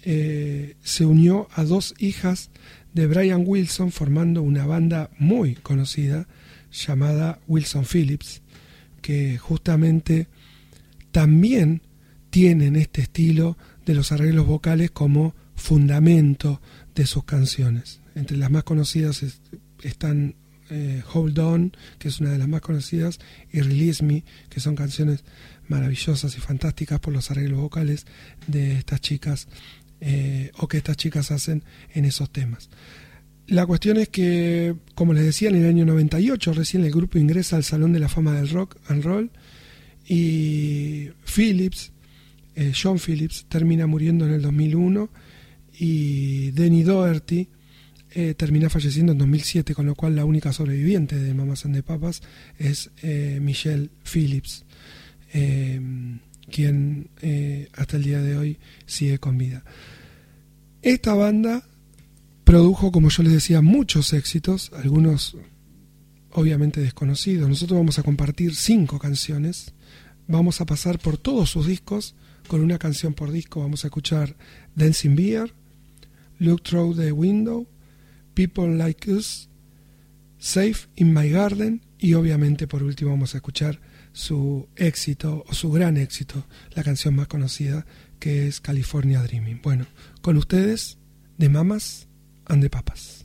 [0.00, 2.50] se unió a dos hijas
[2.94, 6.26] de Brian Wilson formando una banda muy conocida
[6.70, 8.42] llamada Wilson Phillips,
[9.00, 10.26] que justamente
[11.12, 11.82] también
[12.30, 16.60] tienen este estilo de los arreglos vocales como fundamento
[16.94, 18.00] de sus canciones.
[18.14, 19.24] Entre las más conocidas
[19.82, 20.34] están
[20.70, 23.18] eh, Hold On, que es una de las más conocidas,
[23.52, 25.24] y Release Me, que son canciones
[25.66, 28.06] maravillosas y fantásticas por los arreglos vocales
[28.46, 29.48] de estas chicas
[30.00, 32.70] eh, o que estas chicas hacen en esos temas.
[33.46, 37.56] La cuestión es que, como les decía, en el año 98 recién el grupo ingresa
[37.56, 39.30] al Salón de la Fama del Rock and Roll
[40.06, 41.92] y Phillips,
[42.54, 45.10] eh, John Phillips, termina muriendo en el 2001
[45.78, 47.48] y Denny Doherty
[48.10, 51.82] eh, termina falleciendo en 2007, con lo cual la única sobreviviente de Mamas and the
[51.82, 52.22] Papas
[52.58, 52.90] es
[53.40, 54.64] Michelle Phillips.
[56.50, 57.10] Quien
[57.74, 59.64] hasta el día de hoy sigue con vida.
[60.82, 61.64] Esta banda
[62.44, 65.36] produjo, como yo les decía, muchos éxitos, algunos
[66.32, 67.48] obviamente desconocidos.
[67.48, 69.74] Nosotros vamos a compartir cinco canciones,
[70.26, 72.14] vamos a pasar por todos sus discos
[72.46, 73.60] con una canción por disco.
[73.60, 74.36] Vamos a escuchar
[74.74, 75.52] Dancing Beer,
[76.38, 77.66] Look Through the Window,
[78.34, 79.48] People Like Us,
[80.38, 83.80] Safe in My Garden y obviamente por último vamos a escuchar
[84.18, 86.44] su éxito o su gran éxito,
[86.74, 87.86] la canción más conocida
[88.18, 89.60] que es California Dreaming.
[89.62, 89.86] Bueno,
[90.22, 90.98] con ustedes,
[91.36, 92.08] de Mamas
[92.46, 93.17] and de Papas.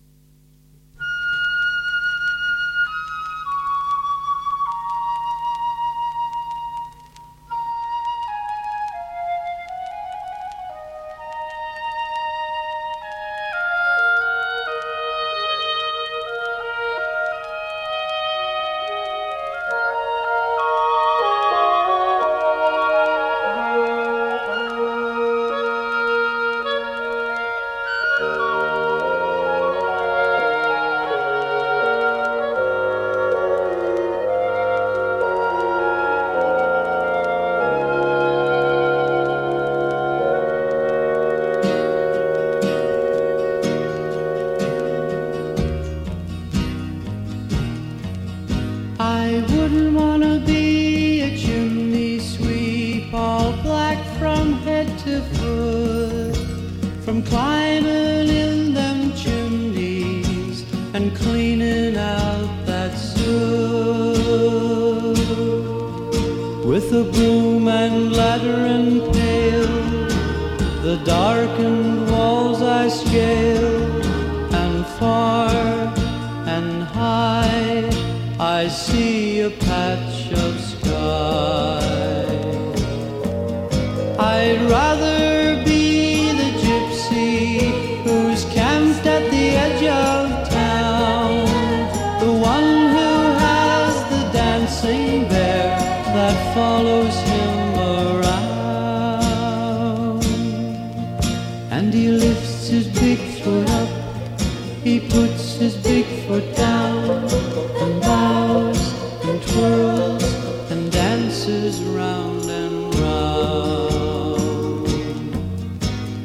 [111.46, 114.88] dances round and round.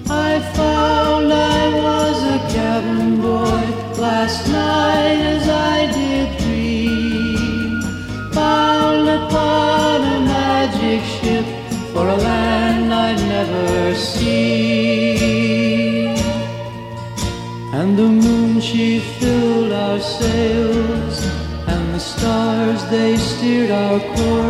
[0.08, 3.64] I found I was a cabin boy
[4.00, 7.80] last night as I did dream.
[8.32, 11.46] Bound upon a magic ship
[11.92, 14.98] for a land I'd never seen.
[17.72, 21.26] And the moon she filled our sails,
[21.66, 24.47] and the stars they steered our course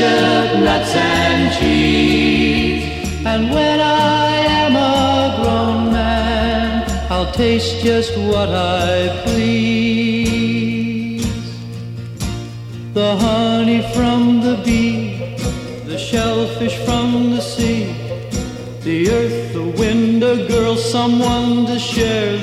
[0.00, 2.84] nuts and cheese.
[3.24, 4.28] And when I
[4.62, 10.06] am a grown man, I'll taste just what I please.
[12.92, 15.36] The honey from the bee,
[15.86, 17.94] the shellfish from the sea,
[18.82, 22.35] the earth, the wind, a girl, someone to share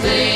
[0.00, 0.27] things.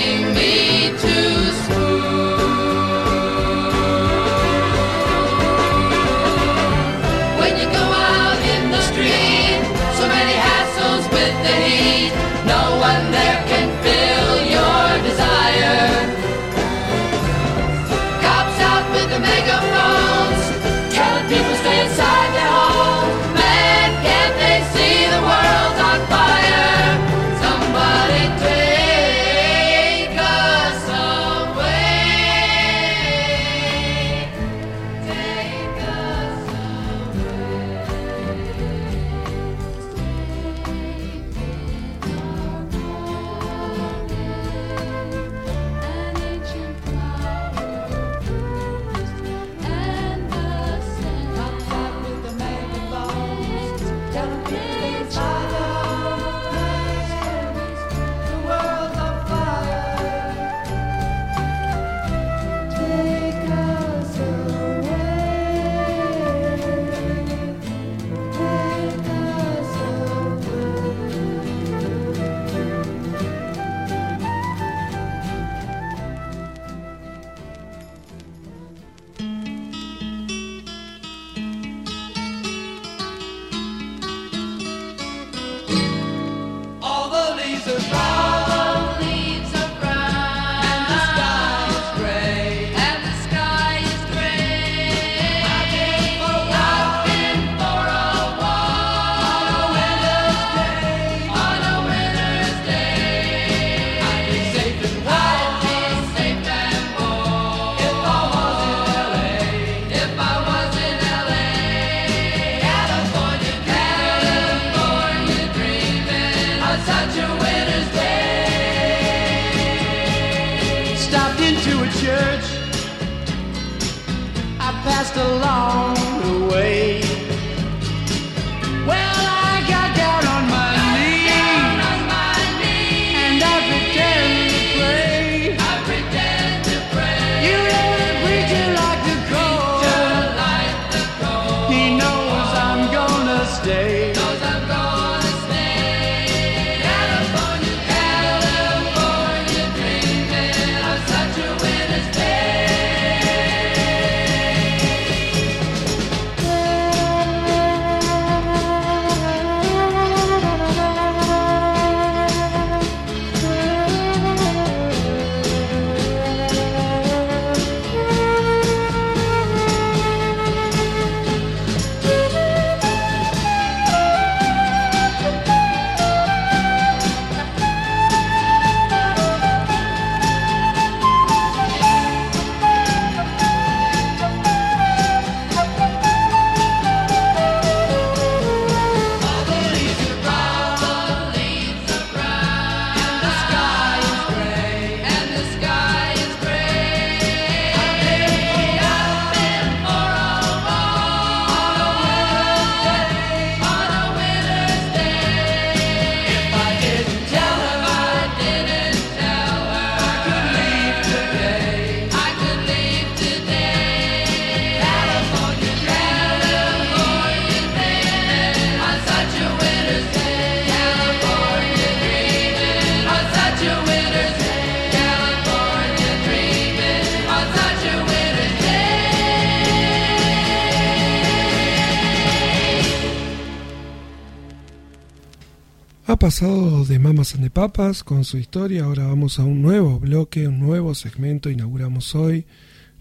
[236.43, 240.59] De Mamas and the Papas con su historia, ahora vamos a un nuevo bloque, un
[240.59, 242.47] nuevo segmento, inauguramos hoy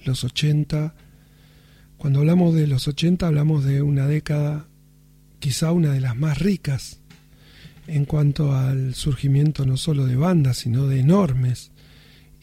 [0.05, 0.93] los 80.
[1.97, 4.67] Cuando hablamos de los 80 hablamos de una década,
[5.39, 6.99] quizá una de las más ricas
[7.87, 11.71] en cuanto al surgimiento no solo de bandas, sino de enormes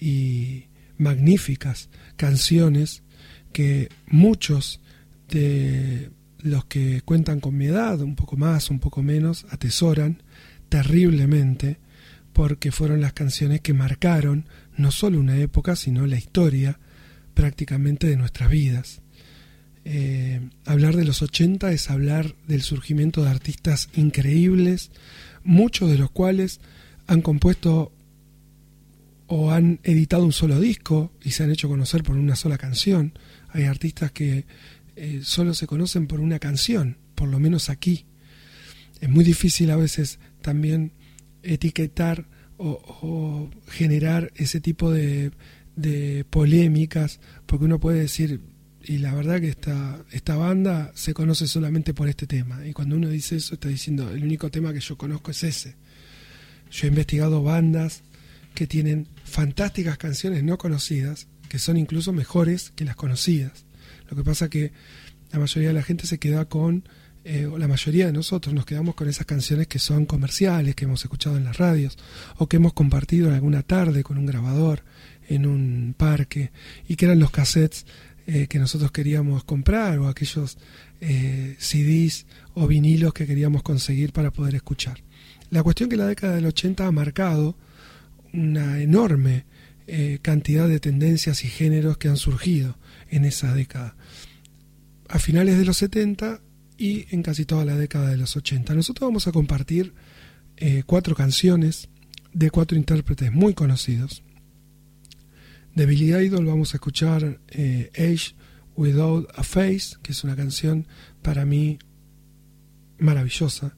[0.00, 0.64] y
[0.96, 3.04] magníficas canciones
[3.52, 4.80] que muchos
[5.28, 10.24] de los que cuentan con mi edad, un poco más, un poco menos, atesoran
[10.68, 11.78] terriblemente
[12.32, 14.46] porque fueron las canciones que marcaron
[14.76, 16.78] no solo una época, sino la historia
[17.34, 19.00] prácticamente de nuestras vidas.
[19.84, 24.90] Eh, hablar de los 80 es hablar del surgimiento de artistas increíbles,
[25.42, 26.60] muchos de los cuales
[27.06, 27.92] han compuesto
[29.26, 33.18] o han editado un solo disco y se han hecho conocer por una sola canción.
[33.50, 34.46] Hay artistas que
[34.96, 38.06] eh, solo se conocen por una canción, por lo menos aquí.
[39.00, 40.18] Es muy difícil a veces
[40.48, 40.92] también
[41.42, 42.26] etiquetar
[42.56, 45.30] o, generar ese tipo de,
[45.76, 48.40] de polémicas, porque uno puede decir,
[48.82, 52.66] y la verdad que esta, esta banda se conoce solamente por este tema.
[52.66, 55.76] Y cuando uno dice eso, está diciendo, el único tema que yo conozco es ese.
[56.70, 58.02] Yo he investigado bandas
[58.54, 63.66] que tienen fantásticas canciones no conocidas, que son incluso mejores que las conocidas.
[64.08, 64.72] Lo que pasa que
[65.30, 66.88] la mayoría de la gente se queda con,
[67.24, 70.84] eh, o la mayoría de nosotros nos quedamos con esas canciones que son comerciales, que
[70.84, 71.98] hemos escuchado en las radios,
[72.36, 74.84] o que hemos compartido en alguna tarde con un grabador
[75.28, 76.52] en un parque,
[76.88, 77.84] y que eran los cassettes
[78.26, 80.58] eh, que nosotros queríamos comprar, o aquellos
[81.00, 85.02] eh, CDs o vinilos que queríamos conseguir para poder escuchar.
[85.50, 87.56] La cuestión que la década del 80 ha marcado
[88.32, 89.44] una enorme
[90.20, 92.76] cantidad de tendencias y géneros que han surgido
[93.08, 93.96] en esa década.
[95.08, 96.42] A finales de los 70
[96.78, 98.74] y en casi toda la década de los 80.
[98.74, 99.92] Nosotros vamos a compartir
[100.56, 101.88] eh, cuatro canciones
[102.32, 104.22] de cuatro intérpretes muy conocidos.
[105.74, 108.34] De Billy Idol vamos a escuchar eh, Age
[108.76, 110.86] Without a Face, que es una canción
[111.20, 111.78] para mí
[112.98, 113.76] maravillosa.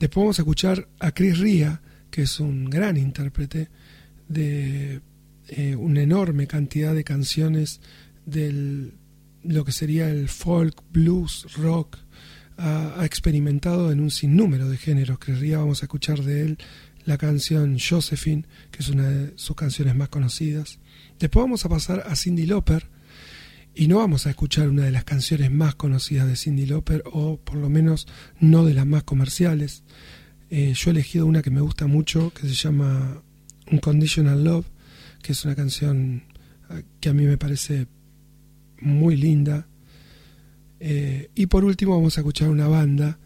[0.00, 1.80] Después vamos a escuchar a Chris Ria,
[2.10, 3.70] que es un gran intérprete
[4.28, 5.00] de
[5.48, 7.80] eh, una enorme cantidad de canciones
[8.26, 8.94] del
[9.42, 11.98] lo que sería el folk, blues, rock.
[12.56, 15.18] Ha, experimentado en un sinnúmero de géneros.
[15.18, 16.58] Chris Ria, vamos a escuchar de él
[17.06, 20.78] la canción Josephine, que es una de sus canciones más conocidas.
[21.18, 22.86] Después vamos a pasar a Cindy Lauper
[23.74, 27.38] y no vamos a escuchar una de las canciones más conocidas de Cindy Lauper o
[27.38, 28.06] por lo menos
[28.38, 29.82] no de las más comerciales.
[30.50, 33.22] Eh, yo he elegido una que me gusta mucho que se llama
[33.70, 34.66] Unconditional Love,
[35.22, 36.24] que es una canción
[36.70, 37.86] eh, que a mí me parece
[38.80, 39.66] muy linda.
[40.78, 43.18] Eh, y por último vamos a escuchar una banda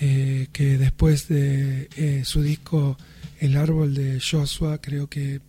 [0.00, 2.96] eh, que después de eh, su disco
[3.40, 5.40] El árbol de Joshua, creo que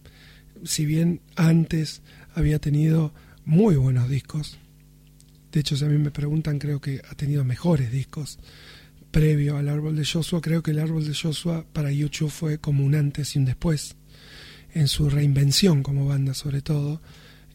[0.64, 2.02] si bien antes
[2.34, 3.14] había tenido
[3.46, 4.58] muy buenos discos,
[5.52, 8.40] de hecho si a mí me preguntan creo que ha tenido mejores discos
[9.12, 12.84] previo al árbol de Joshua, creo que el árbol de Joshua para YouTube fue como
[12.84, 13.96] un antes y un después
[14.74, 17.02] en su reinvención como banda sobre todo,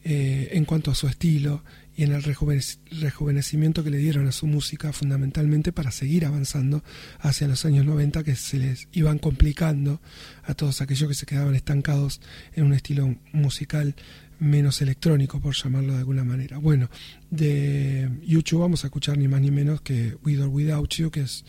[0.04, 1.64] eh, en cuanto a su estilo
[1.96, 6.84] y en el rejuvenec- rejuvenecimiento que le dieron a su música fundamentalmente para seguir avanzando
[7.20, 10.00] hacia los años 90 que se les iban complicando
[10.42, 12.20] a todos aquellos que se quedaban estancados
[12.54, 13.94] en un estilo musical
[14.40, 16.58] menos electrónico por llamarlo de alguna manera.
[16.58, 16.90] Bueno,
[17.30, 21.20] de YouTube vamos a escuchar ni más ni menos que With or Without You que
[21.20, 21.44] es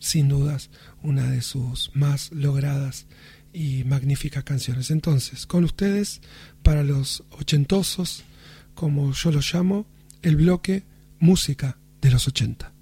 [0.00, 0.70] sin dudas
[1.02, 3.06] una de sus más logradas
[3.52, 4.90] y magníficas canciones.
[4.90, 6.20] Entonces, con ustedes,
[6.62, 8.24] para los ochentosos,
[8.74, 9.86] como yo lo llamo,
[10.22, 10.84] el bloque
[11.18, 12.72] Música de los 80.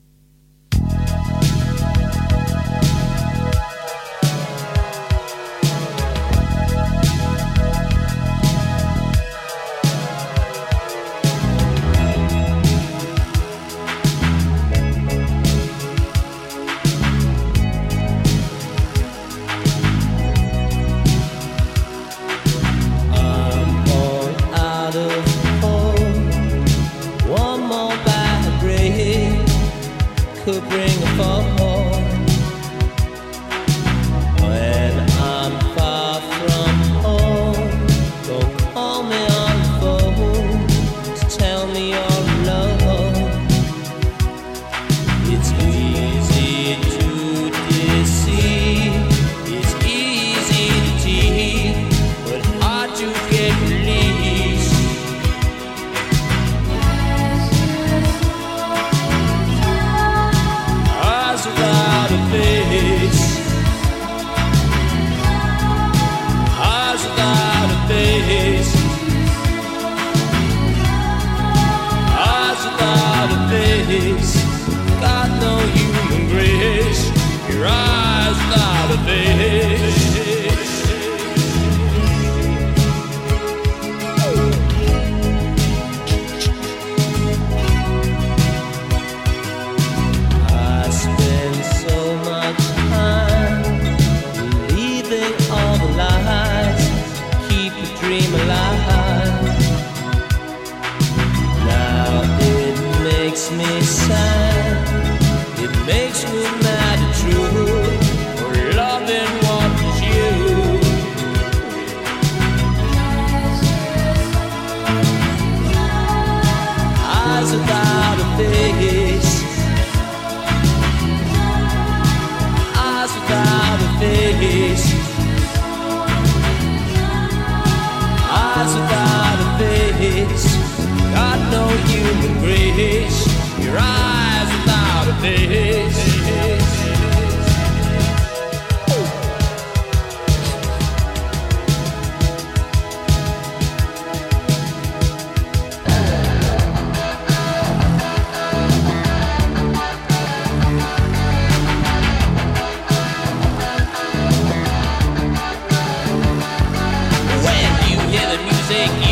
[158.68, 159.07] Music,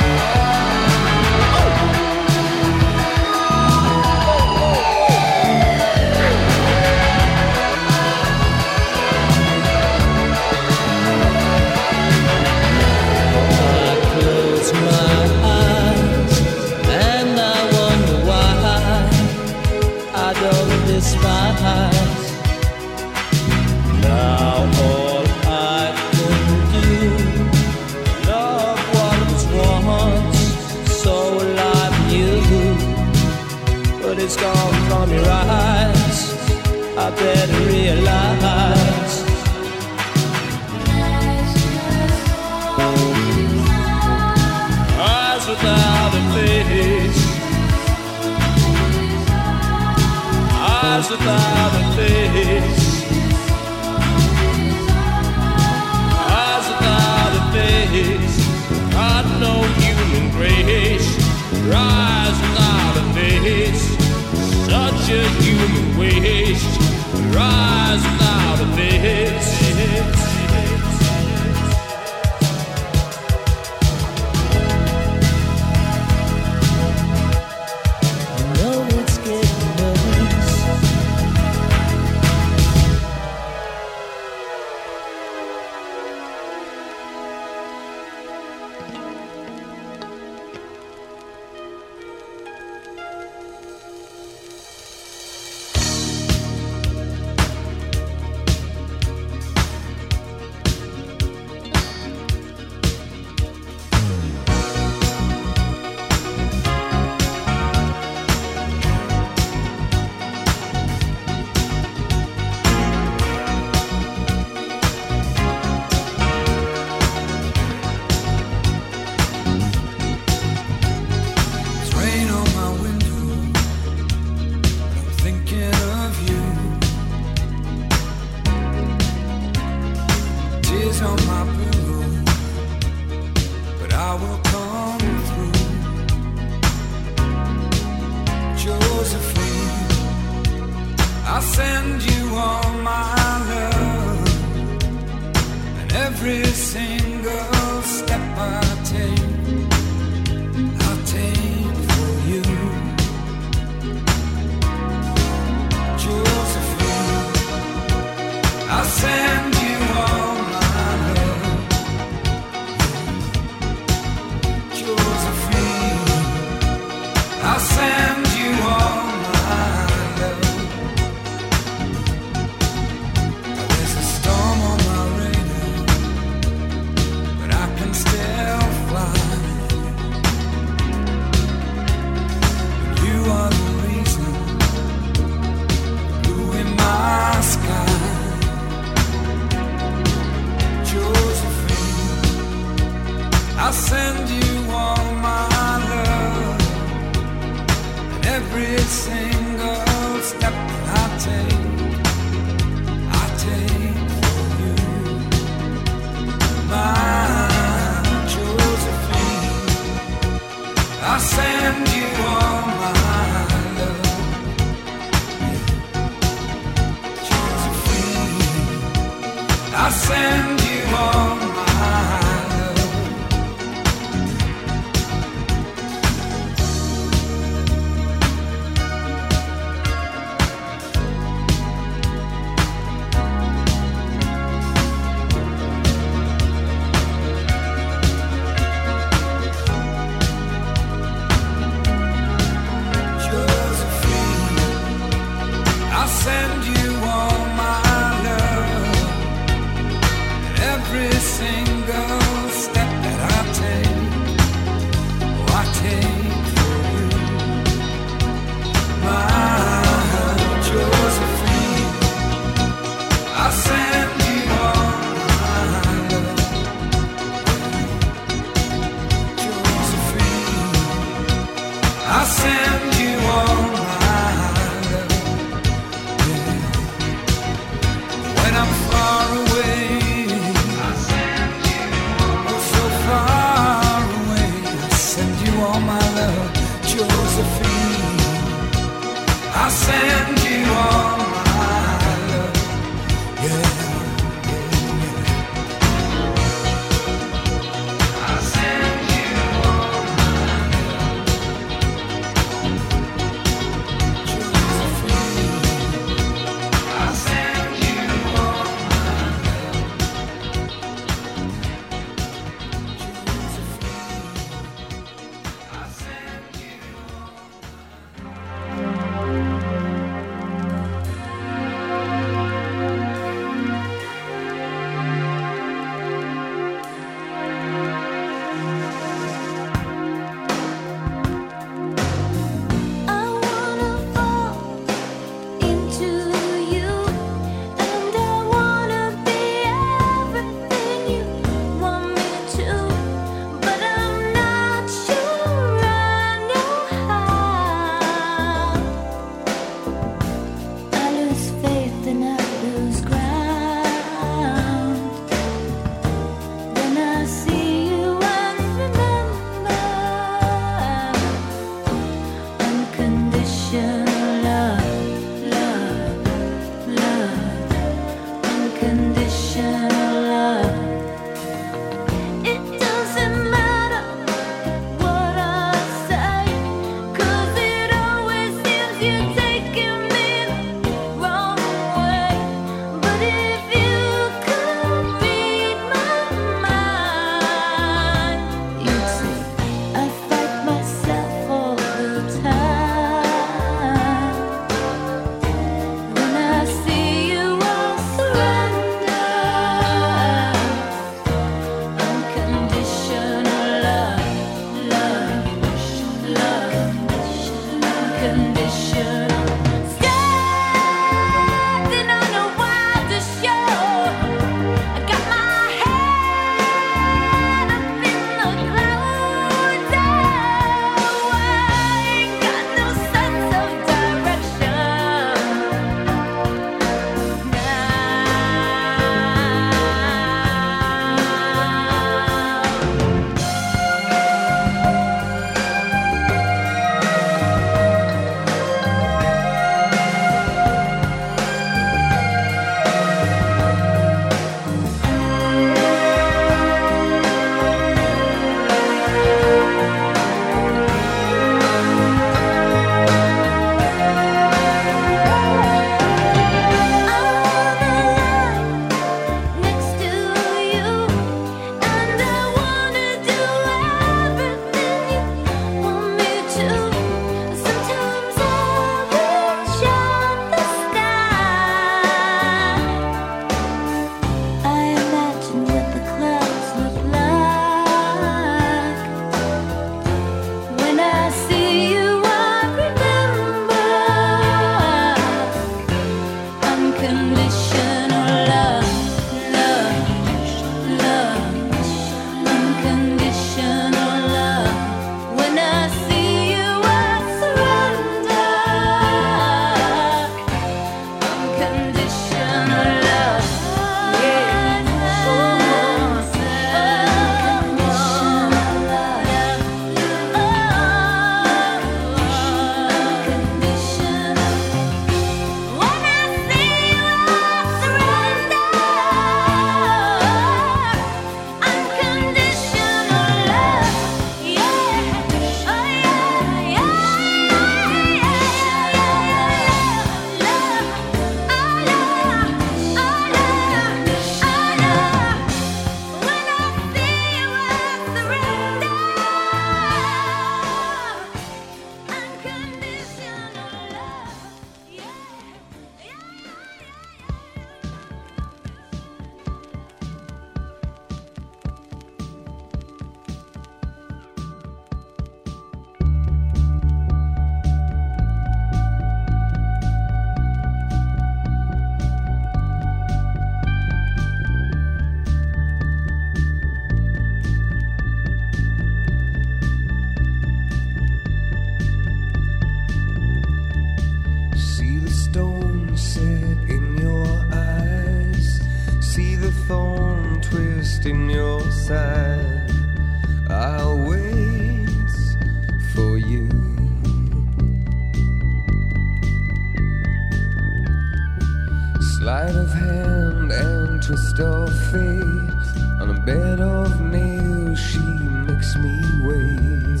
[592.26, 595.68] Light of hand and twist of fate.
[596.00, 600.00] On a bed of nails, she makes me wait.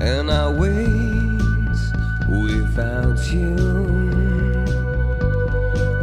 [0.00, 1.76] And I wait
[2.26, 3.54] without you.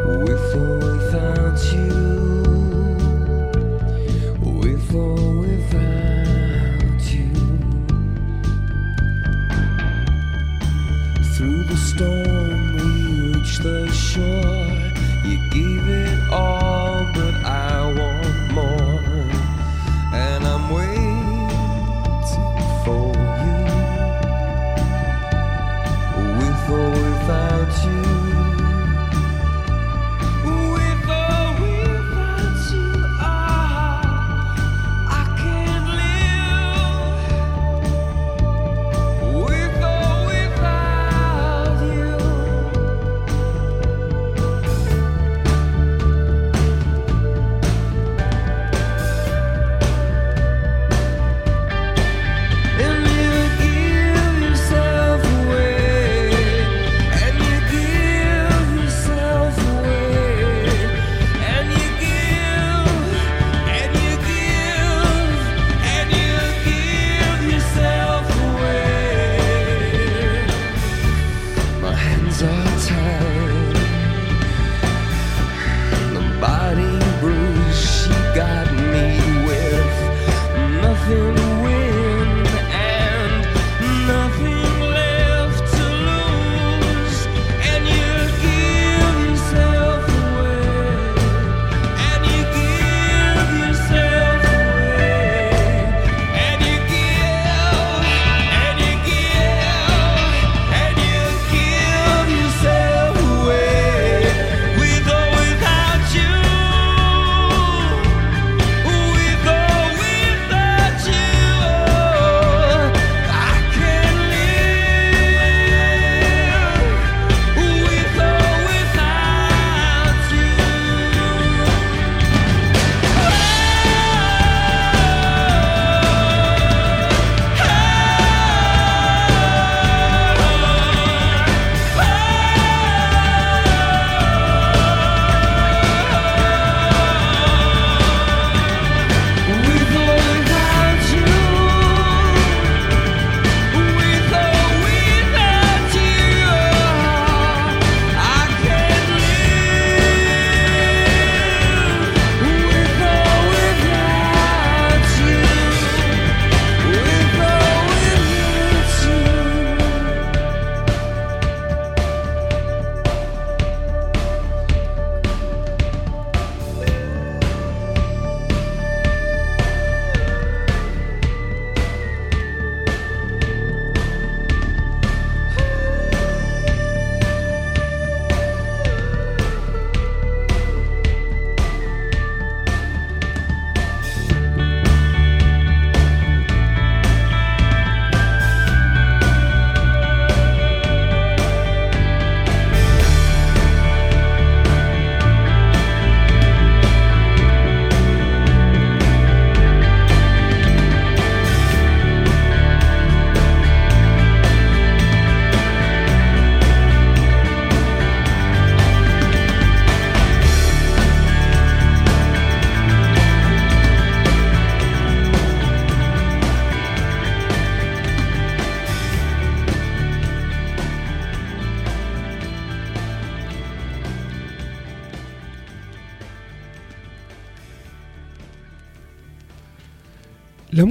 [0.06, 2.03] With or without you.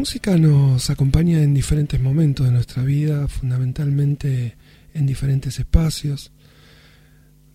[0.03, 4.57] música nos acompaña en diferentes momentos de nuestra vida, fundamentalmente
[4.95, 6.33] en diferentes espacios.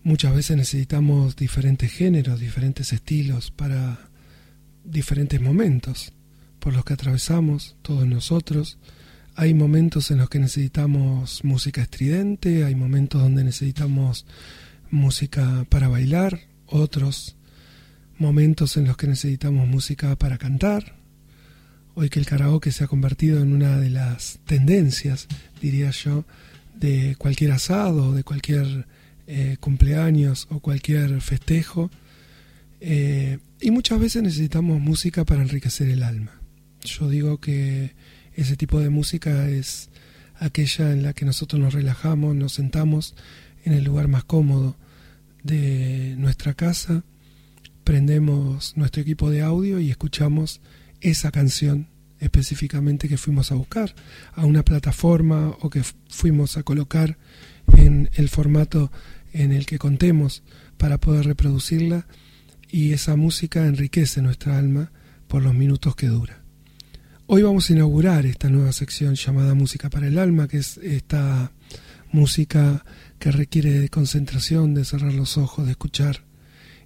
[0.02, 4.08] Muchas veces necesitamos diferentes géneros, diferentes estilos para
[4.82, 6.14] diferentes momentos
[6.58, 8.78] por los que atravesamos todos nosotros.
[9.34, 14.24] Hay momentos en los que necesitamos música estridente, hay momentos donde necesitamos
[14.90, 17.36] música para bailar, otros
[18.16, 20.97] momentos en los que necesitamos música para cantar,
[21.98, 25.26] hoy que el karaoke se ha convertido en una de las tendencias,
[25.60, 26.24] diría yo,
[26.76, 28.86] de cualquier asado, de cualquier
[29.26, 31.90] eh, cumpleaños o cualquier festejo.
[32.80, 36.40] Eh, y muchas veces necesitamos música para enriquecer el alma.
[36.84, 37.96] Yo digo que
[38.36, 39.90] ese tipo de música es
[40.38, 43.16] aquella en la que nosotros nos relajamos, nos sentamos
[43.64, 44.76] en el lugar más cómodo
[45.42, 47.02] de nuestra casa,
[47.82, 50.60] prendemos nuestro equipo de audio y escuchamos
[51.00, 51.88] esa canción
[52.20, 53.94] específicamente que fuimos a buscar
[54.34, 57.16] a una plataforma o que fuimos a colocar
[57.76, 58.90] en el formato
[59.32, 60.42] en el que contemos
[60.76, 62.06] para poder reproducirla
[62.70, 64.92] y esa música enriquece nuestra alma
[65.26, 66.42] por los minutos que dura.
[67.26, 71.52] Hoy vamos a inaugurar esta nueva sección llamada Música para el Alma, que es esta
[72.10, 72.84] música
[73.18, 76.24] que requiere de concentración, de cerrar los ojos, de escuchar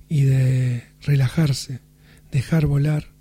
[0.09, 1.81] y de relajarse,
[2.33, 3.12] dejar volar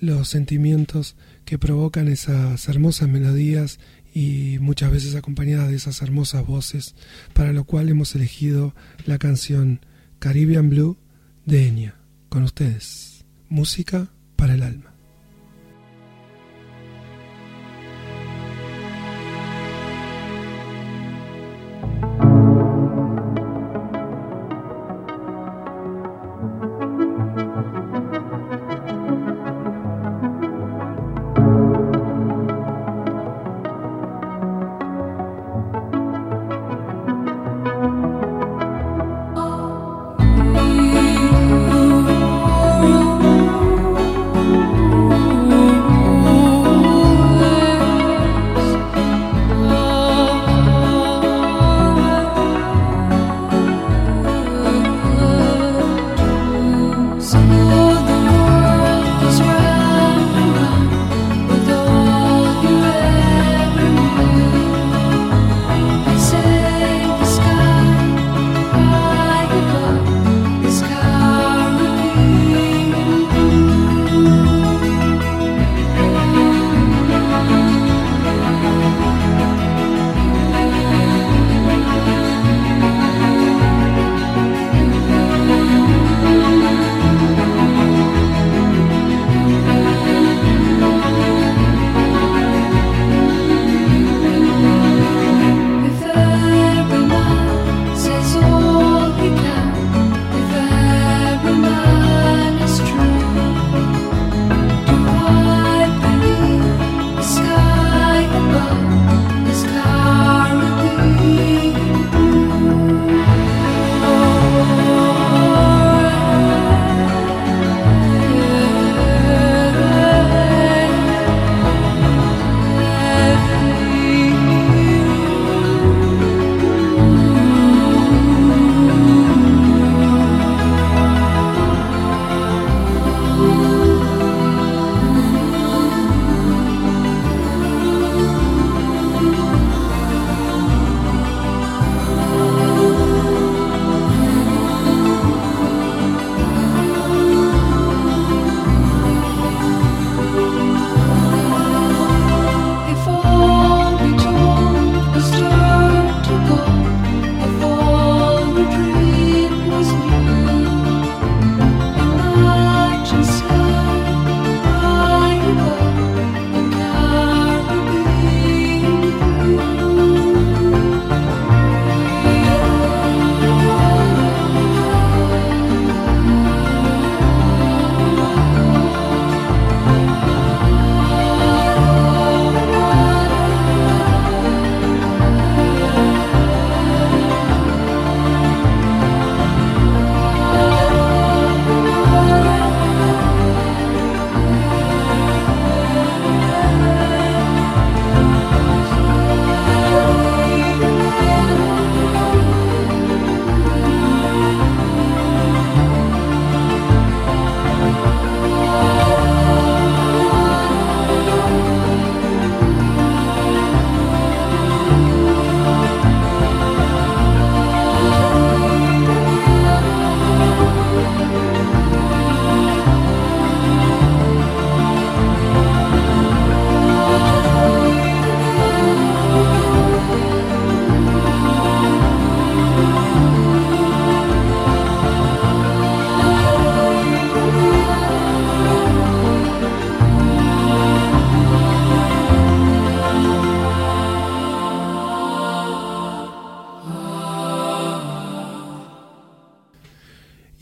[0.00, 3.78] los sentimientos que provocan esas hermosas melodías
[4.14, 6.94] y muchas veces acompañadas de esas hermosas voces,
[7.34, 8.74] para lo cual hemos elegido
[9.06, 9.80] la canción
[10.18, 10.98] Caribbean Blue
[11.46, 11.94] de Enya.
[12.28, 14.97] Con ustedes, música para el alma.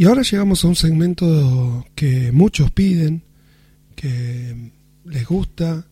[0.07, 3.25] Y ahora llegamos a un segmento que muchos piden,
[3.97, 4.71] que
[5.05, 5.89] les gusta.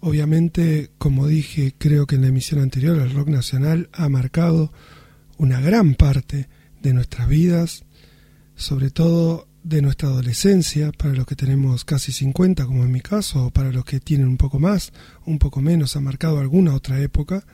[0.00, 4.72] Obviamente, como dije, creo que en la emisión anterior, el rock nacional ha marcado
[5.36, 6.48] una gran parte
[6.82, 7.84] de nuestras vidas,
[8.56, 13.46] sobre todo de nuestra adolescencia, para los que tenemos casi 50, como en mi caso,
[13.46, 14.92] o para los que tienen un poco más,
[15.26, 17.46] un poco menos, ha marcado alguna otra época.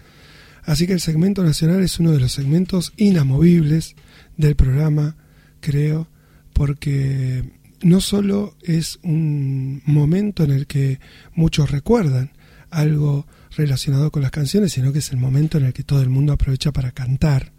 [0.62, 3.97] Así que el segmento nacional es uno de los segmentos inamovibles
[4.39, 5.18] del programa,
[5.61, 6.09] creo,
[6.53, 7.45] porque
[7.82, 11.01] no solo es un momento en el que
[11.35, 12.32] muchos recuerdan
[12.70, 13.27] algo
[13.57, 16.32] relacionado con las canciones, sino que es el momento en el que todo el mundo
[16.32, 17.53] aprovecha para cantar,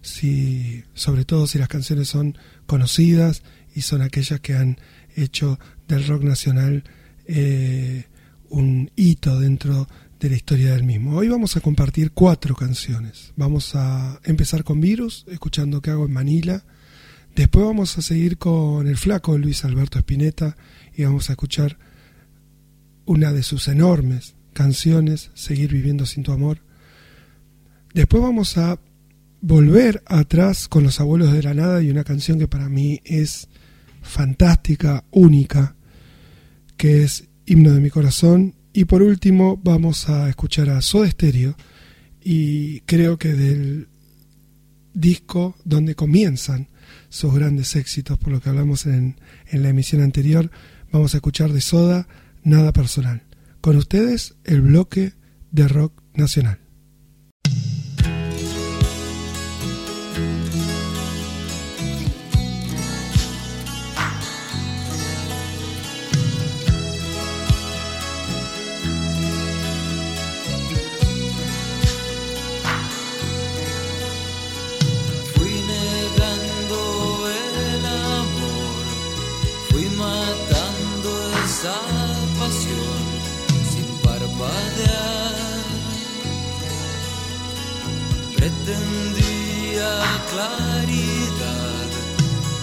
[0.00, 3.42] si, sobre todo si las canciones son conocidas
[3.74, 4.78] y son aquellas que han
[5.14, 5.58] hecho
[5.88, 6.84] del rock nacional
[7.26, 8.04] eh,
[8.48, 9.88] un hito dentro
[10.20, 11.16] de la historia del mismo.
[11.16, 13.32] Hoy vamos a compartir cuatro canciones.
[13.36, 16.64] Vamos a empezar con Virus, escuchando qué hago en Manila.
[17.36, 20.56] Después vamos a seguir con el flaco Luis Alberto Spinetta
[20.94, 21.76] y vamos a escuchar
[23.04, 26.62] una de sus enormes canciones, Seguir viviendo sin tu amor.
[27.92, 28.80] Después vamos a
[29.42, 33.48] volver atrás con Los abuelos de la nada y una canción que para mí es
[34.00, 35.76] fantástica, única,
[36.78, 38.54] que es Himno de mi corazón.
[38.72, 41.54] Y por último vamos a escuchar a Soda Stereo
[42.18, 43.88] y creo que del
[44.94, 46.68] disco donde comienzan
[47.08, 50.50] sus grandes éxitos, por lo que hablamos en, en la emisión anterior,
[50.92, 52.08] vamos a escuchar de Soda
[52.42, 53.22] Nada Personal.
[53.60, 55.14] Con ustedes el bloque
[55.50, 56.60] de rock nacional.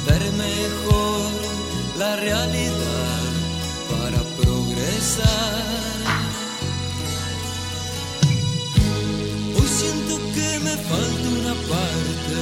[0.05, 1.31] Ver mejor
[1.97, 3.21] la realidad
[3.89, 5.63] para progresar.
[9.55, 12.37] Hoy siento que me falta una parte.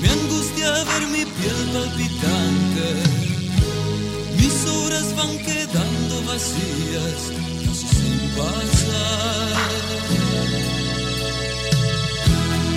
[0.00, 2.86] Me angustia ver mi piel palpitante.
[4.36, 7.20] Mis horas van quedando vacías,
[7.64, 9.85] casi sin pasar.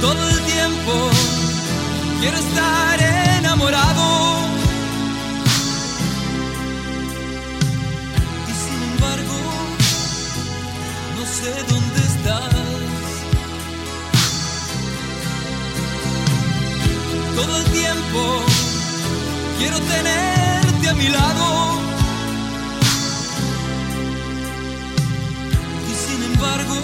[0.01, 1.09] Todo el tiempo
[2.21, 3.01] quiero estar
[3.37, 4.39] enamorado.
[8.47, 9.37] Y sin embargo,
[11.17, 12.49] no sé dónde estás.
[17.35, 18.43] Todo el tiempo
[19.57, 21.45] quiero tenerte a mi lado.
[25.91, 26.75] Y sin embargo,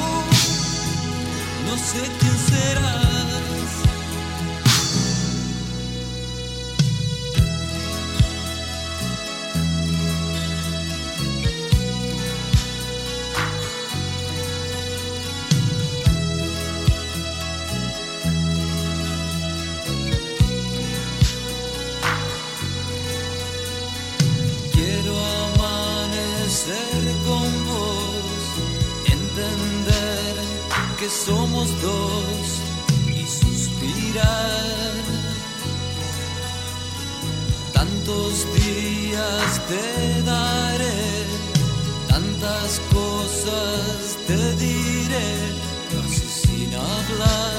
[1.67, 3.04] no sé quién serás.
[31.09, 32.61] Somos dos
[33.07, 34.91] y suspirar.
[37.73, 41.25] Tantos días te daré,
[42.07, 45.29] tantas cosas te diré,
[45.91, 47.55] casi sin hablar.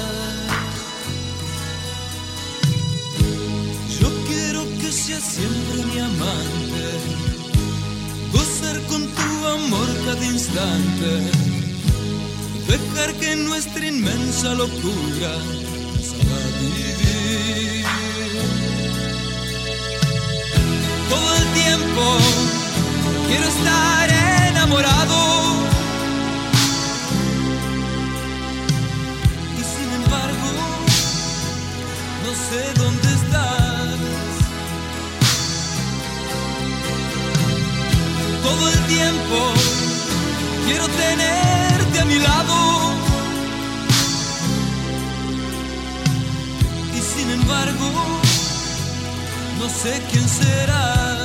[3.99, 6.85] Yo quiero que seas siempre mi amante,
[8.33, 11.31] gozar con tu amor cada instante,
[12.67, 15.31] dejar que nuestra inmensa locura
[15.95, 17.85] nos haga vivir.
[21.09, 22.03] Todo el tiempo
[23.27, 24.09] quiero estar
[24.49, 25.17] enamorado.
[29.59, 30.49] Y sin embargo,
[32.23, 33.99] no sé dónde estás.
[38.43, 39.53] Todo el tiempo
[40.65, 40.87] quiero
[41.99, 42.57] a mi lado.
[46.97, 47.89] Y sin embargo,
[49.59, 51.17] no sé quién serás.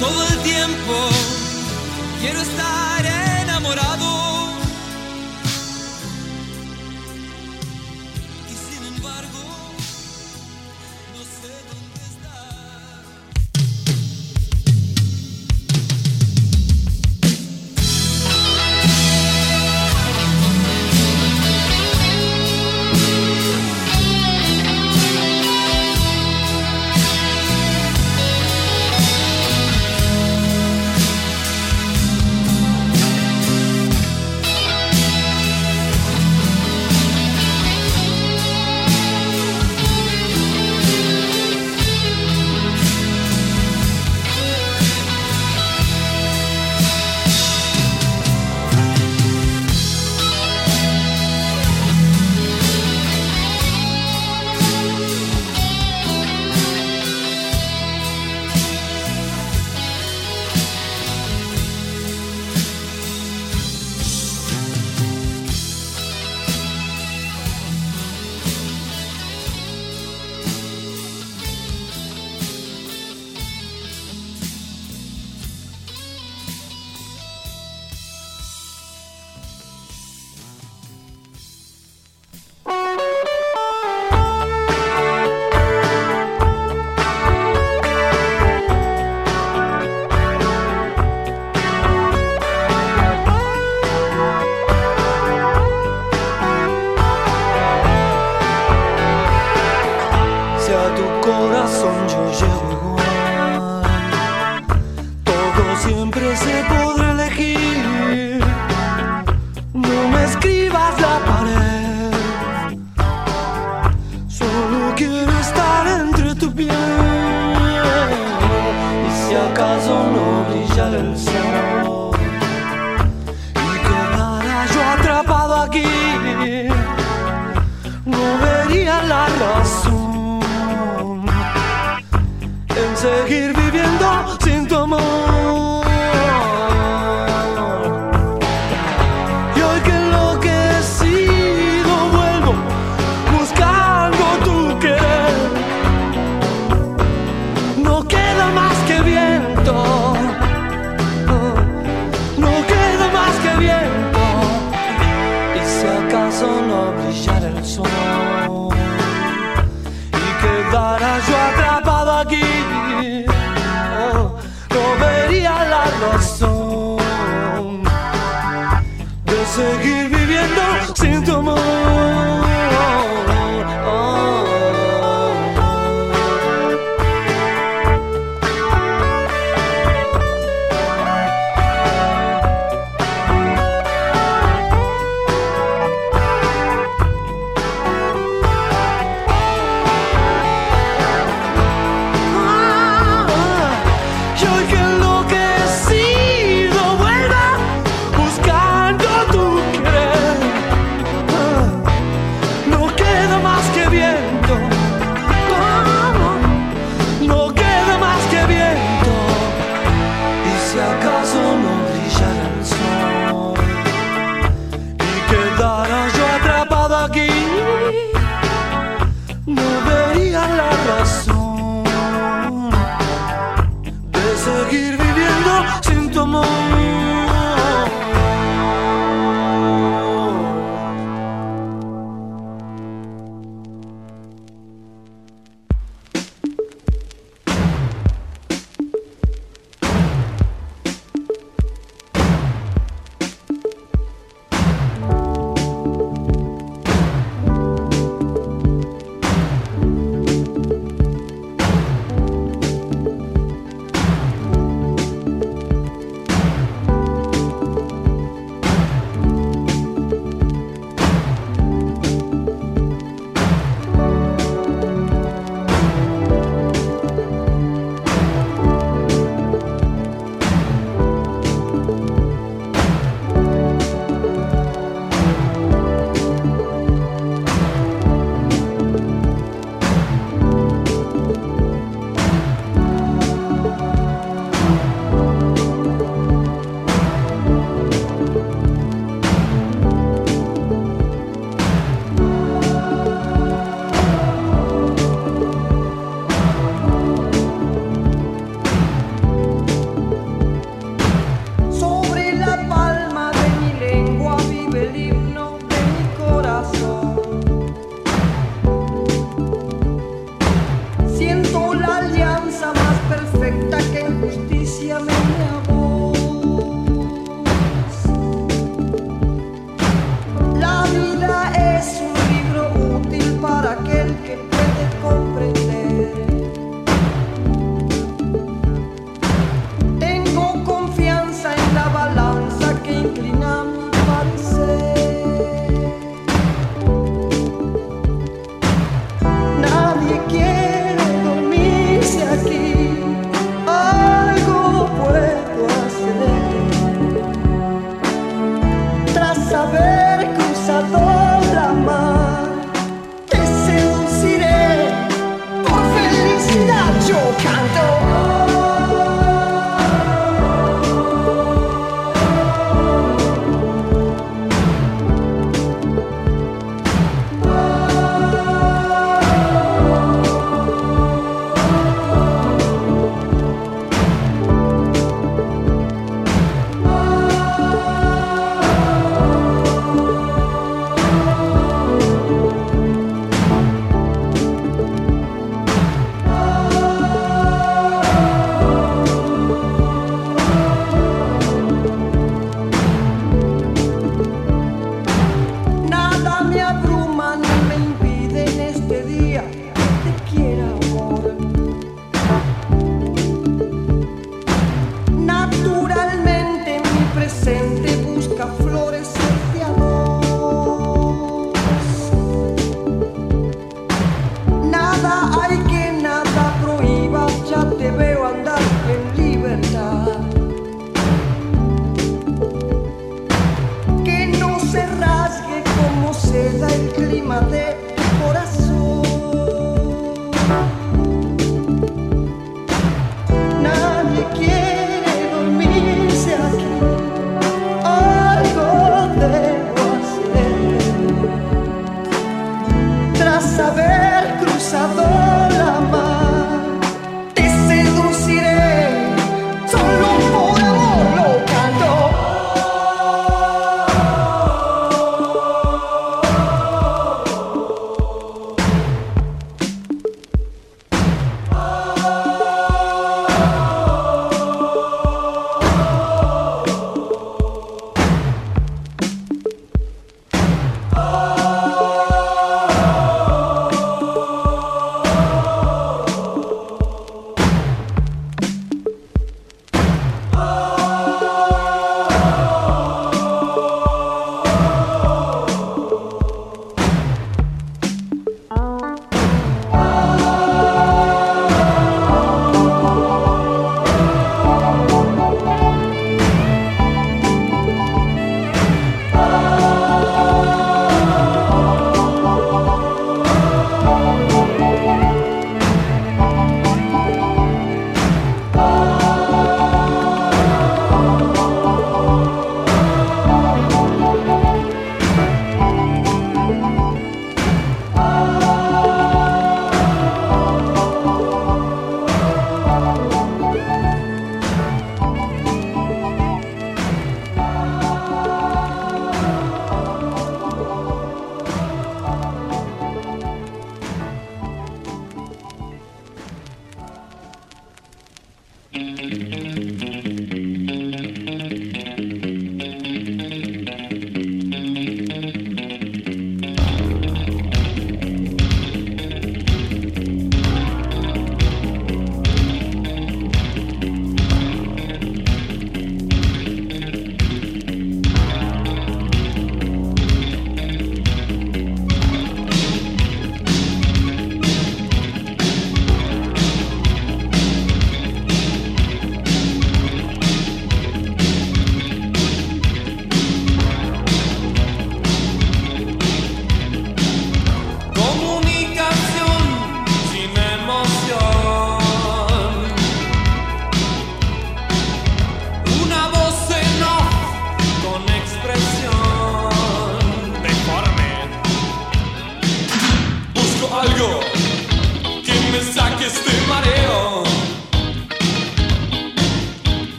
[0.00, 0.96] Todo el tiempo
[2.20, 3.06] quiero estar
[3.42, 4.05] enamorado.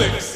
[0.00, 0.29] Six.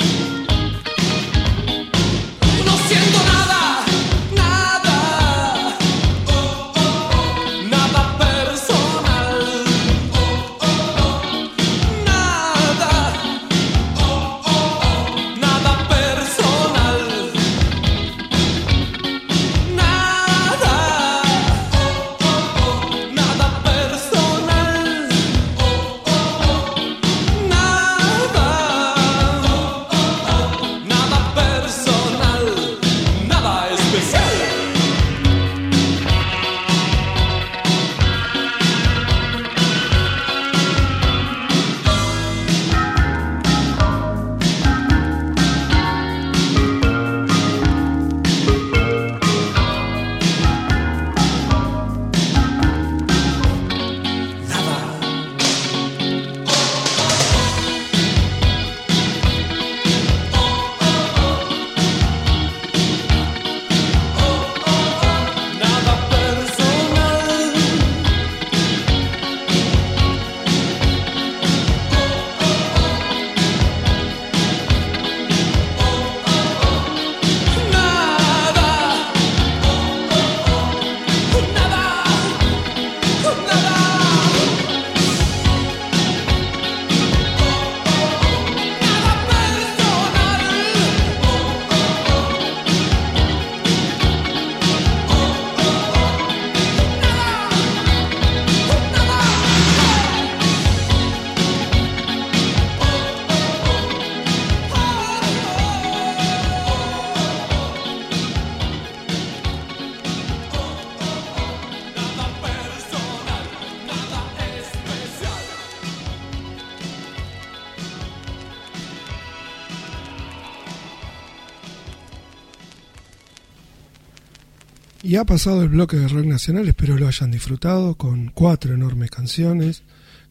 [125.25, 129.83] Pasado el bloque de rock nacional, espero lo hayan disfrutado, con cuatro enormes canciones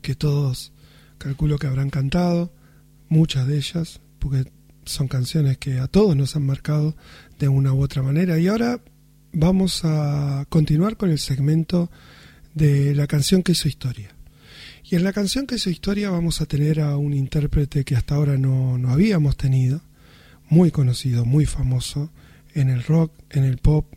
[0.02, 0.72] que todos
[1.18, 2.52] calculo que habrán cantado,
[3.08, 4.52] muchas de ellas, porque
[4.86, 6.96] son canciones que a todos nos han marcado
[7.40, 8.38] de una u otra manera.
[8.38, 8.82] Y ahora
[9.32, 11.90] vamos a continuar con el segmento
[12.54, 14.10] de la canción que hizo historia.
[14.84, 18.16] Y en la canción que hizo historia vamos a tener a un intérprete que hasta
[18.16, 19.82] ahora no, no habíamos tenido,
[20.50, 22.12] muy conocido, muy famoso
[22.54, 23.88] en el rock, en el pop,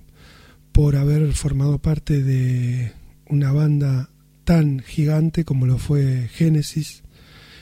[0.76, 2.92] por haber formado parte de
[3.30, 4.10] una banda
[4.44, 7.02] tan gigante como lo fue Genesis.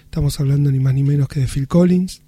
[0.02, 2.22] Estamos hablando ni más ni menos que de Phil Collins,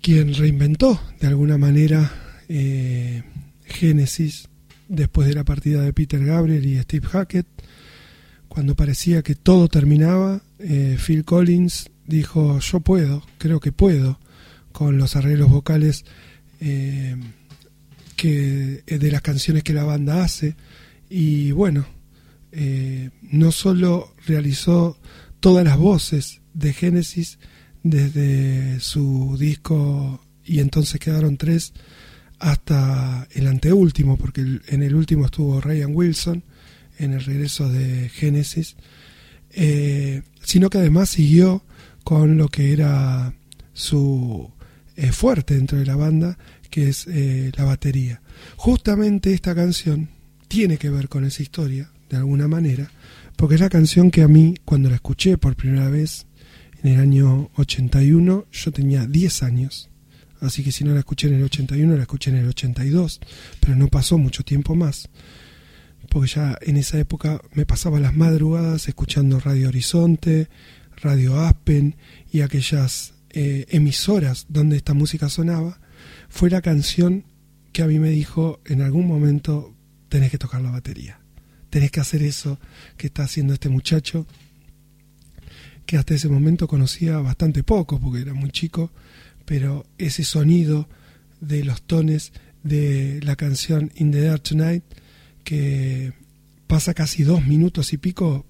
[0.00, 2.08] quien reinventó de alguna manera
[2.48, 3.24] eh,
[3.64, 4.48] Genesis
[4.88, 7.48] después de la partida de Peter Gabriel y Steve Hackett.
[8.46, 14.20] Cuando parecía que todo terminaba, eh, Phil Collins dijo, yo puedo, creo que puedo,
[14.70, 16.04] con los arreglos vocales
[16.60, 17.16] eh,
[18.26, 20.56] eh, de las canciones que la banda hace.
[21.10, 21.86] Y bueno,
[22.52, 24.98] eh, no solo realizó
[25.40, 27.38] todas las voces de Genesis
[27.82, 31.74] desde su disco y entonces quedaron tres
[32.38, 36.44] hasta el anteúltimo, porque en el último estuvo Ryan Wilson
[36.98, 38.76] en el regreso de Genesis,
[39.50, 41.62] eh, sino que además siguió
[42.04, 43.34] con lo que era
[43.74, 44.50] su
[45.12, 46.38] fuerte dentro de la banda,
[46.74, 48.20] que es eh, la batería.
[48.56, 50.08] Justamente esta canción
[50.48, 52.90] tiene que ver con esa historia, de alguna manera,
[53.36, 56.26] porque es la canción que a mí, cuando la escuché por primera vez
[56.82, 59.88] en el año 81, yo tenía 10 años.
[60.40, 63.20] Así que si no la escuché en el 81, la escuché en el 82,
[63.60, 65.08] pero no pasó mucho tiempo más.
[66.10, 70.48] Porque ya en esa época me pasaba las madrugadas escuchando Radio Horizonte,
[70.96, 71.94] Radio Aspen
[72.32, 75.78] y aquellas eh, emisoras donde esta música sonaba.
[76.34, 77.22] Fue la canción
[77.72, 79.72] que a mí me dijo en algún momento
[80.08, 81.20] tenés que tocar la batería.
[81.70, 82.58] Tenés que hacer eso
[82.96, 84.26] que está haciendo este muchacho,
[85.86, 88.90] que hasta ese momento conocía bastante poco porque era muy chico,
[89.44, 90.88] pero ese sonido
[91.40, 92.32] de los tones
[92.64, 94.82] de la canción In the Dark Tonight,
[95.44, 96.14] que
[96.66, 98.44] pasa casi dos minutos y pico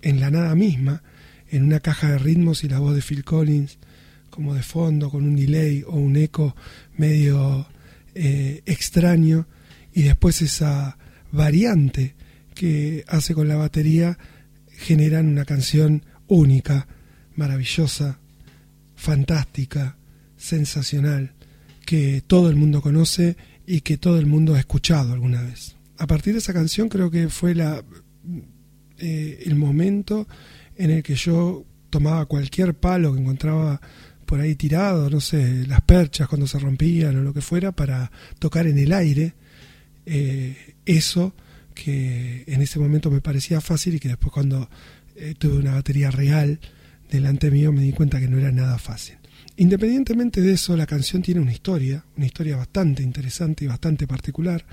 [0.00, 1.02] en la nada misma,
[1.50, 3.78] en una caja de ritmos y la voz de Phil Collins
[4.36, 6.54] como de fondo, con un delay o un eco
[6.96, 7.66] medio
[8.14, 9.48] eh, extraño,
[9.92, 10.98] y después esa
[11.32, 12.14] variante
[12.54, 14.18] que hace con la batería
[14.68, 16.86] generan una canción única,
[17.34, 18.20] maravillosa,
[18.94, 19.96] fantástica,
[20.36, 21.32] sensacional,
[21.86, 23.36] que todo el mundo conoce
[23.66, 25.76] y que todo el mundo ha escuchado alguna vez.
[25.98, 27.82] A partir de esa canción creo que fue la,
[28.98, 30.28] eh, el momento
[30.76, 33.80] en el que yo tomaba cualquier palo que encontraba
[34.26, 38.10] por ahí tirado, no sé, las perchas cuando se rompían o lo que fuera, para
[38.38, 39.34] tocar en el aire
[40.04, 41.34] eh, eso
[41.74, 44.68] que en ese momento me parecía fácil y que después cuando
[45.14, 46.58] eh, tuve una batería real
[47.10, 49.16] delante mío me di cuenta que no era nada fácil.
[49.56, 54.66] Independientemente de eso, la canción tiene una historia, una historia bastante interesante y bastante particular,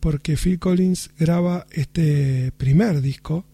[0.00, 3.44] porque Phil Collins graba este primer disco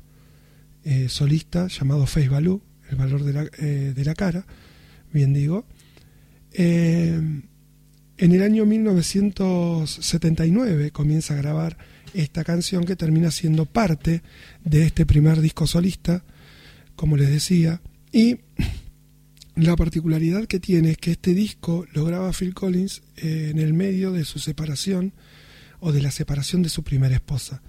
[0.84, 4.46] eh, solista llamado Face Value, el valor de la, eh, de la cara,
[5.16, 5.64] bien digo,
[6.52, 7.20] eh,
[8.18, 11.78] en el año 1979 comienza a grabar
[12.14, 14.22] esta canción que termina siendo parte
[14.64, 16.22] de este primer disco solista,
[16.94, 17.80] como les decía,
[18.12, 18.40] y
[19.54, 23.72] la particularidad que tiene es que este disco lo graba Phil Collins eh, en el
[23.72, 25.14] medio de su separación
[25.80, 27.62] o de la separación de su primera esposa.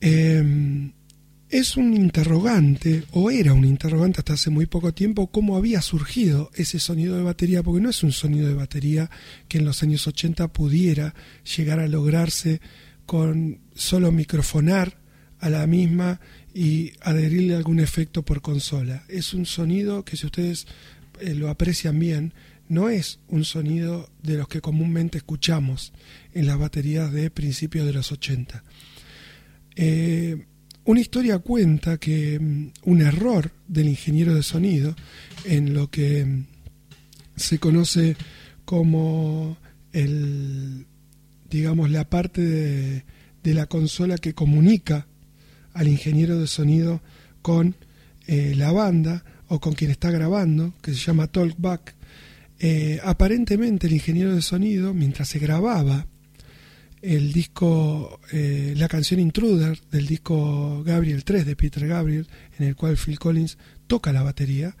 [0.00, 0.90] Eh,
[1.50, 6.50] es un interrogante, o era un interrogante hasta hace muy poco tiempo, cómo había surgido
[6.54, 9.10] ese sonido de batería, porque no es un sonido de batería
[9.48, 11.14] que en los años 80 pudiera
[11.56, 12.60] llegar a lograrse
[13.04, 14.98] con solo microfonar
[15.40, 16.20] a la misma
[16.54, 19.04] y adherirle algún efecto por consola.
[19.08, 20.68] Es un sonido que si ustedes
[21.20, 22.32] eh, lo aprecian bien,
[22.68, 25.92] no es un sonido de los que comúnmente escuchamos
[26.32, 28.62] en las baterías de principios de los 80.
[29.74, 30.46] Eh,
[30.84, 34.96] una historia cuenta que mm, un error del ingeniero de sonido
[35.44, 36.46] en lo que mm,
[37.36, 38.16] se conoce
[38.64, 39.56] como
[39.92, 40.86] el
[41.48, 43.04] digamos la parte de,
[43.42, 45.06] de la consola que comunica
[45.74, 47.00] al ingeniero de sonido
[47.42, 47.74] con
[48.26, 51.94] eh, la banda o con quien está grabando, que se llama Talkback.
[52.60, 56.06] Eh, aparentemente el ingeniero de sonido, mientras se grababa
[57.02, 62.28] el disco, eh, la canción Intruder del disco Gabriel 3 de Peter Gabriel,
[62.58, 64.74] en el cual Phil Collins toca la batería,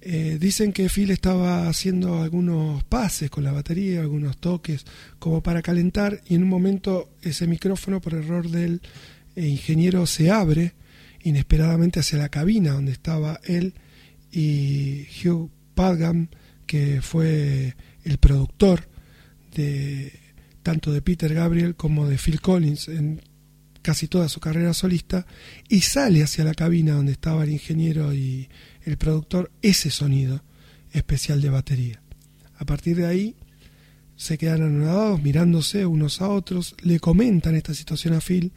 [0.00, 4.84] Eh, dicen que Phil estaba haciendo algunos pases con la batería, algunos toques,
[5.18, 8.80] como para calentar, y en un momento ese micrófono, por error del
[9.34, 10.74] eh, ingeniero, se abre
[11.24, 13.74] inesperadamente hacia la cabina donde estaba él
[14.30, 16.28] y Hugh Padgham,
[16.66, 17.74] que fue
[18.04, 18.88] el productor
[19.54, 20.12] de
[20.68, 23.22] tanto de Peter Gabriel como de Phil Collins en
[23.80, 25.24] casi toda su carrera solista,
[25.66, 28.50] y sale hacia la cabina donde estaba el ingeniero y
[28.82, 30.42] el productor ese sonido
[30.92, 32.02] especial de batería.
[32.58, 33.34] A partir de ahí
[34.14, 38.52] se quedan anonadados mirándose unos a otros, le comentan esta situación a Phil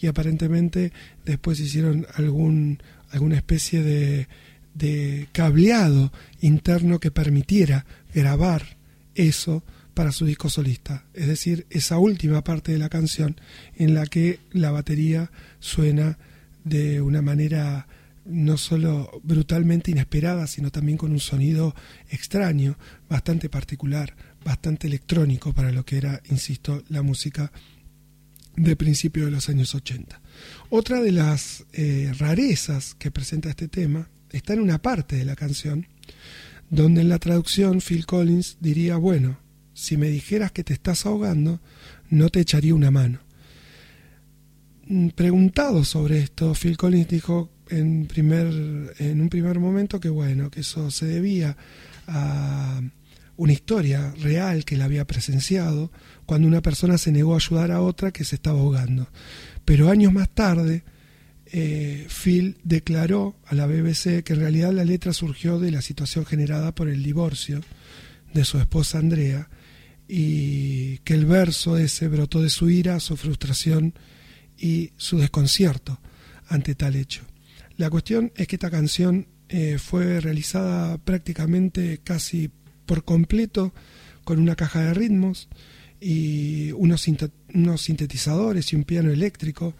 [0.00, 0.92] y aparentemente
[1.24, 4.26] después hicieron algún, alguna especie de,
[4.74, 8.78] de cableado interno que permitiera grabar
[9.14, 9.62] eso
[9.94, 13.40] para su disco solista, es decir, esa última parte de la canción
[13.76, 16.18] en la que la batería suena
[16.64, 17.86] de una manera
[18.24, 21.74] no solo brutalmente inesperada, sino también con un sonido
[22.10, 22.78] extraño,
[23.08, 24.14] bastante particular,
[24.44, 27.52] bastante electrónico para lo que era, insisto, la música
[28.56, 30.20] de principio de los años 80.
[30.70, 35.36] Otra de las eh, rarezas que presenta este tema está en una parte de la
[35.36, 35.86] canción
[36.70, 39.38] donde en la traducción Phil Collins diría, bueno,
[39.74, 41.60] si me dijeras que te estás ahogando,
[42.10, 43.20] no te echaría una mano.
[44.86, 48.46] Mm, Preguntado sobre esto, Phil Collins dijo en, primer,
[48.98, 51.56] en un primer momento que bueno, que eso se debía
[52.06, 52.80] a
[53.36, 55.90] una historia real que él había presenciado
[56.26, 59.08] cuando una persona se negó a ayudar a otra que se estaba ahogando.
[59.64, 60.84] Pero años más tarde,
[61.46, 66.26] eh, Phil declaró a la BBC que en realidad la letra surgió de la situación
[66.26, 67.60] generada por el divorcio
[68.34, 69.48] de su esposa Andrea
[70.08, 73.94] y que el verso ese brotó de su ira, su frustración
[74.58, 76.00] y su desconcierto
[76.48, 77.22] ante tal hecho.
[77.76, 82.50] La cuestión es que esta canción eh, fue realizada prácticamente casi
[82.86, 83.72] por completo
[84.24, 85.48] con una caja de ritmos
[86.00, 89.74] y unos, sinte- unos sintetizadores y un piano eléctrico,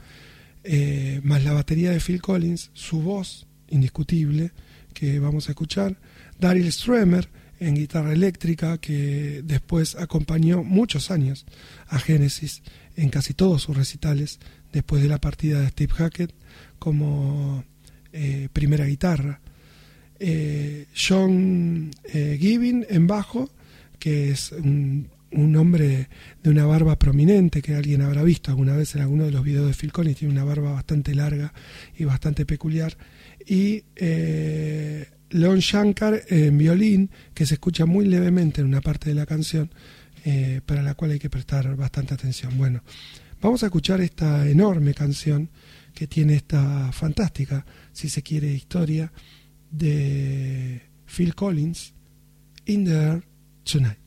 [0.65, 4.53] eh, más la batería de Phil Collins, su voz indiscutible
[4.95, 5.99] que vamos a escuchar,
[6.39, 7.29] Daryl Stremer
[7.63, 11.47] en guitarra eléctrica que después acompañó muchos años
[11.89, 12.63] a Genesis
[12.97, 14.41] en casi todos sus recitales
[14.73, 16.35] después de la partida de Steve Hackett
[16.79, 17.65] como
[18.13, 19.41] eh, primera guitarra.
[20.19, 23.51] Eh, John eh, Gibbing en bajo,
[23.99, 26.09] que es un, un hombre
[26.43, 29.67] de una barba prominente que alguien habrá visto alguna vez en alguno de los videos
[29.67, 31.53] de Phil Collins, tiene una barba bastante larga
[31.97, 32.97] y bastante peculiar.
[33.47, 39.15] Y eh, Leon Shankar en violín, que se escucha muy levemente en una parte de
[39.15, 39.71] la canción,
[40.25, 42.57] eh, para la cual hay que prestar bastante atención.
[42.57, 42.83] Bueno,
[43.41, 45.51] vamos a escuchar esta enorme canción
[45.95, 49.13] que tiene esta fantástica, si se quiere, historia
[49.71, 51.95] de Phil Collins,
[52.67, 53.25] In the Air
[53.65, 54.02] Tonight.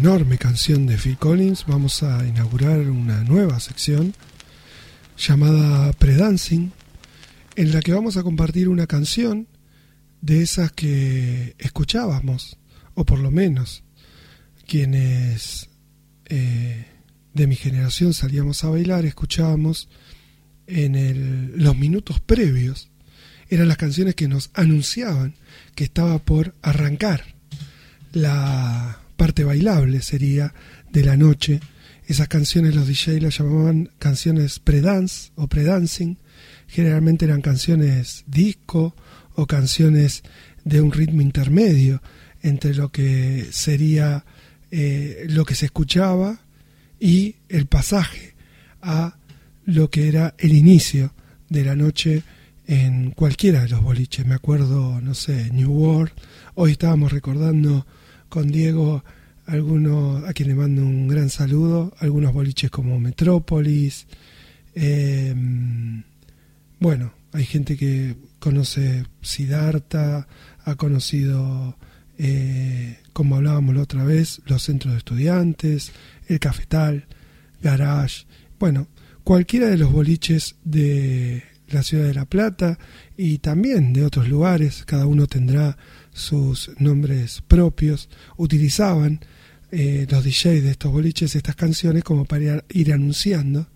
[0.00, 4.14] Enorme canción de Phil Collins, vamos a inaugurar una nueva sección
[5.18, 6.72] llamada Predancing,
[7.54, 9.46] en la que vamos a compartir una canción
[10.22, 12.56] de esas que escuchábamos,
[12.94, 13.84] o por lo menos
[14.66, 15.68] quienes
[16.24, 16.86] eh,
[17.34, 19.90] de mi generación salíamos a bailar, escuchábamos
[20.66, 22.88] en el- los minutos previos,
[23.50, 25.34] eran las canciones que nos anunciaban
[25.74, 27.34] que estaba por arrancar
[28.12, 30.54] la parte bailable sería
[30.90, 31.60] de la noche.
[32.06, 36.16] Esas canciones los DJ las llamaban canciones pre-dance o pre-dancing.
[36.66, 38.96] Generalmente eran canciones disco
[39.34, 40.22] o canciones
[40.64, 42.00] de un ritmo intermedio
[42.40, 44.24] entre lo que sería
[44.70, 46.40] eh, lo que se escuchaba
[46.98, 48.32] y el pasaje
[48.80, 49.18] a
[49.66, 51.12] lo que era el inicio
[51.50, 52.22] de la noche
[52.66, 54.24] en cualquiera de los boliches.
[54.24, 56.12] Me acuerdo, no sé, New World.
[56.54, 57.84] Hoy estábamos recordando
[58.30, 59.04] con Diego
[59.44, 64.06] algunos a quien le mando un gran saludo, algunos boliches como Metrópolis.
[64.74, 65.34] eh,
[66.78, 70.26] bueno, hay gente que conoce Siddhartha,
[70.64, 71.76] ha conocido,
[72.18, 75.92] eh, como hablábamos la otra vez, los centros de estudiantes,
[76.26, 77.06] el cafetal,
[77.62, 78.24] garage,
[78.58, 78.88] bueno,
[79.24, 82.78] cualquiera de los boliches de la ciudad de La Plata
[83.16, 85.76] y también de otros lugares, cada uno tendrá
[86.12, 89.20] sus nombres propios, utilizaban
[89.72, 93.68] eh, los DJs de estos boliches estas canciones como para ir- anunciando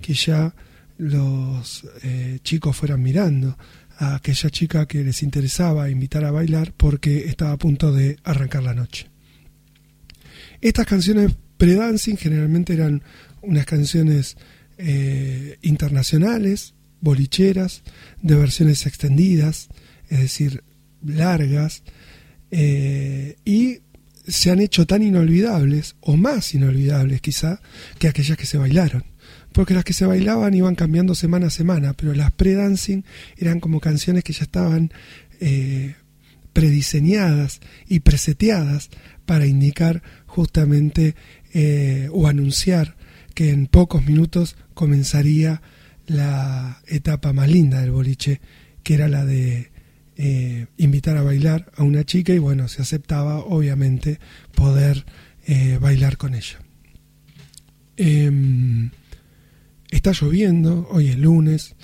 [0.00, 0.54] que ya
[0.98, 3.56] los eh, chicos fueran mirando
[3.98, 8.62] a aquella chica que les interesaba invitar a bailar porque estaba a punto de arrancar
[8.62, 9.08] la noche.
[10.60, 13.02] Estas canciones pre-dancing generalmente eran
[13.42, 14.36] unas canciones
[14.78, 17.82] eh, internacionales, bolicheras,
[18.20, 19.68] de versiones extendidas,
[20.08, 20.62] es decir,
[21.04, 21.82] largas,
[22.50, 23.78] eh, y
[24.26, 27.60] se han hecho tan inolvidables, o más inolvidables quizá,
[27.98, 29.04] que aquellas que se bailaron.
[29.52, 33.02] Porque las que se bailaban iban cambiando semana a semana, pero las pre-dancing
[33.36, 34.92] eran como canciones que ya estaban
[35.40, 35.94] eh,
[36.52, 38.90] prediseñadas y preseteadas
[39.26, 41.14] para indicar justamente
[41.52, 42.96] eh, o anunciar
[43.34, 45.62] que en pocos minutos comenzaría
[46.06, 48.40] la etapa más linda del boliche,
[48.82, 49.71] que era la de
[50.16, 54.20] eh, invitar a bailar a una chica y bueno, se aceptaba obviamente
[54.54, 55.04] poder
[55.46, 56.60] eh, bailar con ella.
[57.96, 58.90] Em,
[59.90, 61.76] está lloviendo, hoy es lunes,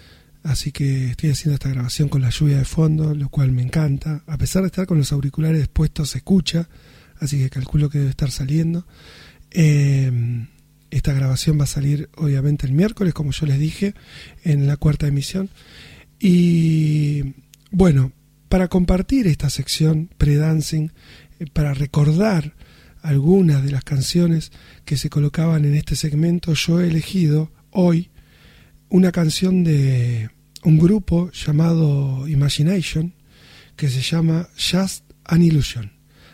[0.42, 4.22] así que estoy haciendo esta grabación con la lluvia de fondo, lo cual me encanta.
[4.26, 6.68] A pesar de estar con los auriculares puestos, se escucha,
[7.20, 8.86] así que calculo que debe estar saliendo.
[9.50, 10.48] Em,
[10.90, 13.94] esta grabación va a salir obviamente el miércoles, como yo les dije,
[14.44, 15.50] en la cuarta emisión.
[16.20, 17.34] Y
[17.70, 18.12] bueno,
[18.48, 20.90] para compartir esta sección pre-dancing,
[21.38, 22.54] eh, para recordar
[23.02, 24.50] algunas de las canciones
[24.84, 28.10] que se colocaban en este segmento, yo he elegido hoy
[28.88, 30.30] una canción de
[30.64, 33.14] un grupo llamado Imagination
[33.76, 35.92] que se llama Just an Illusion.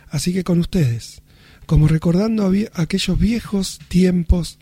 [0.09, 1.21] Así que con ustedes,
[1.67, 4.59] como recordando aquellos viejos tiempos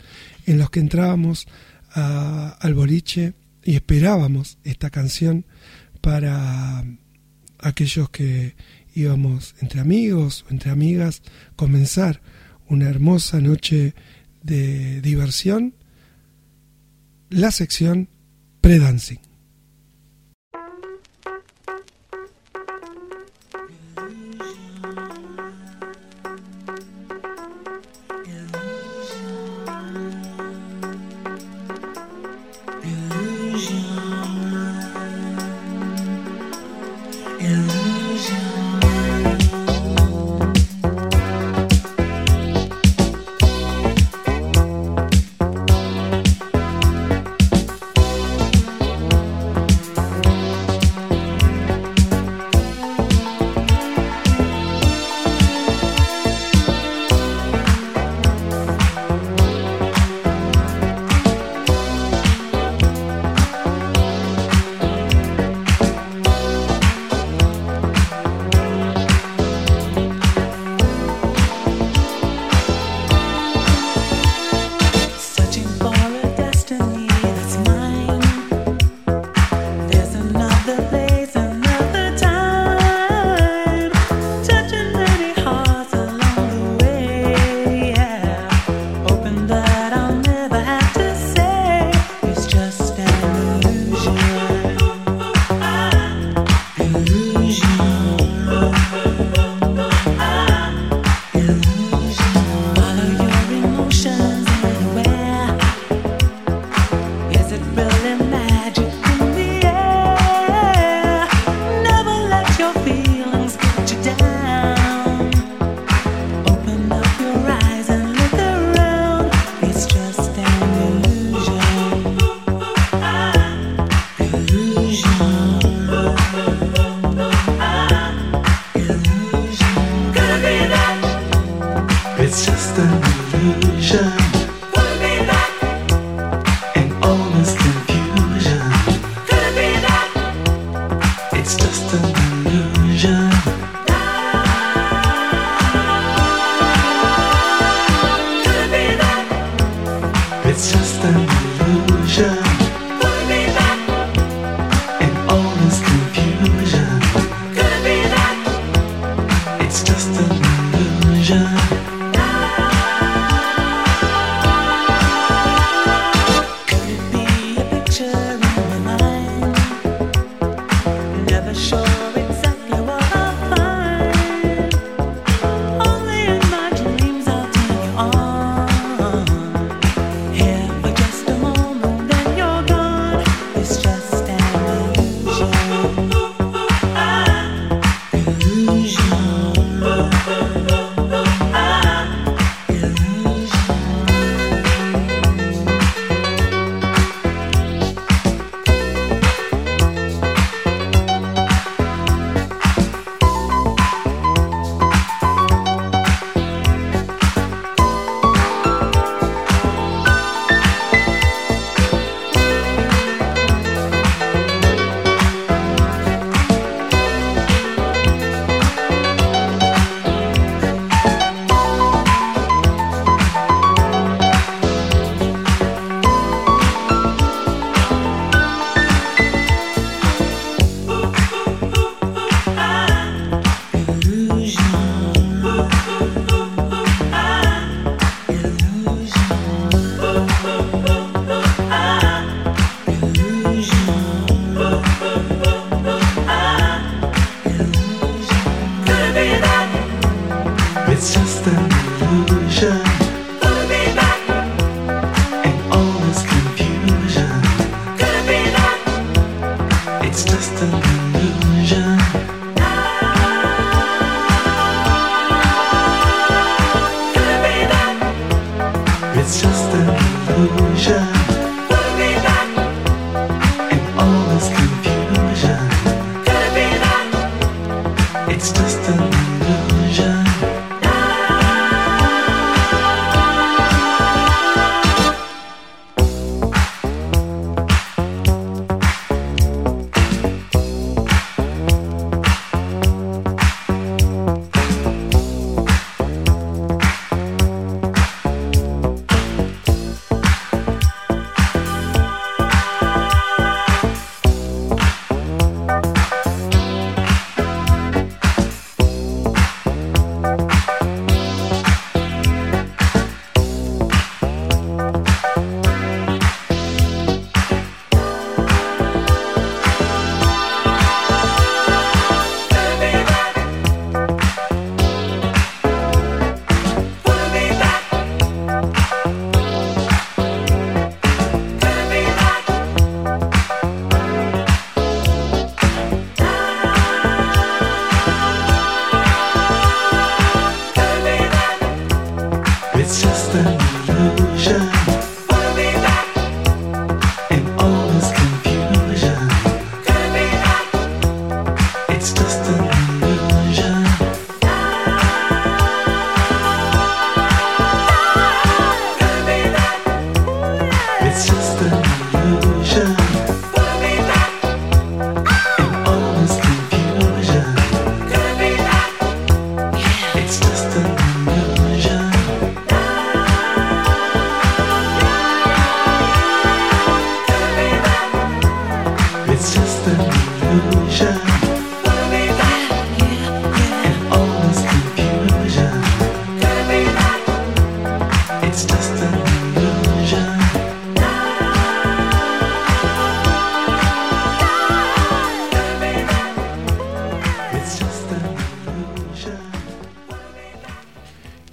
[0.46, 1.46] en los que entrábamos
[1.94, 5.44] a- al boliche y esperábamos esta canción
[6.00, 6.84] para
[7.62, 8.54] aquellos que
[8.94, 11.22] íbamos entre amigos o entre amigas
[11.56, 12.20] comenzar
[12.68, 13.94] una hermosa noche
[14.42, 15.74] de diversión,
[17.30, 18.08] la sección
[18.60, 19.31] pre-dancing.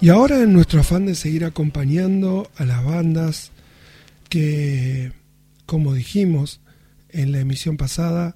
[0.09, 3.51] Y ahora en nuestro afán de seguir acompañando a las bandas
[4.27, 5.11] que,
[5.67, 6.61] como dijimos
[7.09, 8.35] en la emisión pasada,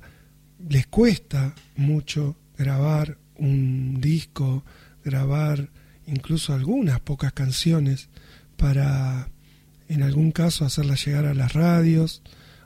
[0.69, 4.63] les cuesta mucho grabar un disco,
[5.03, 5.71] grabar
[6.05, 8.07] incluso algunas pocas canciones
[8.55, 9.29] para,
[9.89, 12.21] en algún caso, hacerlas llegar a las radios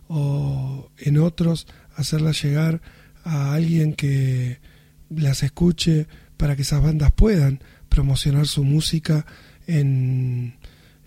[0.10, 1.66] o en otros
[1.96, 2.82] hacerlas llegar
[3.24, 4.60] a alguien que
[5.10, 7.62] las escuche para que esas bandas puedan
[7.98, 9.26] promocionar su música
[9.66, 10.54] en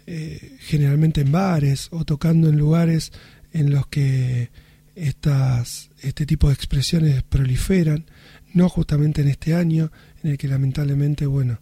[0.09, 3.13] eh, generalmente en bares o tocando en lugares
[3.53, 4.51] en los que
[4.97, 8.07] estas este tipo de expresiones proliferan
[8.55, 9.93] no justamente en este año
[10.25, 11.61] en el que lamentablemente bueno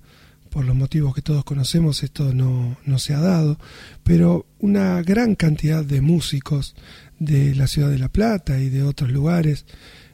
[0.48, 3.58] por los motivos que todos conocemos esto no, no se ha dado
[4.04, 6.74] pero una gran cantidad de músicos
[7.18, 9.66] de la ciudad de La Plata y de otros lugares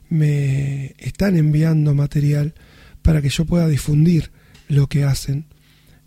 [0.09, 2.55] me están enviando material
[3.03, 4.33] para que yo pueda difundir
[4.69, 5.47] lo que hacen,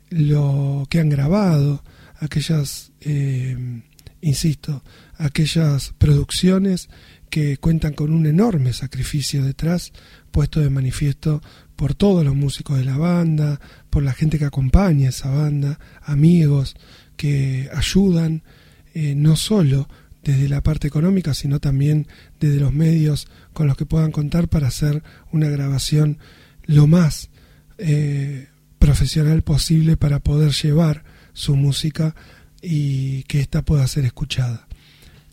[0.09, 1.83] lo que han grabado,
[2.19, 3.81] aquellas, eh,
[4.21, 4.83] insisto,
[5.17, 6.89] aquellas producciones
[7.29, 9.91] que cuentan con un enorme sacrificio detrás,
[10.31, 11.41] puesto de manifiesto
[11.75, 13.59] por todos los músicos de la banda,
[13.89, 16.75] por la gente que acompaña a esa banda, amigos
[17.15, 18.43] que ayudan
[18.93, 19.87] eh, no solo
[20.23, 22.07] desde la parte económica, sino también
[22.39, 26.17] desde los medios con los que puedan contar para hacer una grabación
[26.65, 27.29] lo más
[27.77, 28.47] eh,
[28.79, 32.15] profesional posible para poder llevar su música
[32.61, 34.67] y que ésta pueda ser escuchada.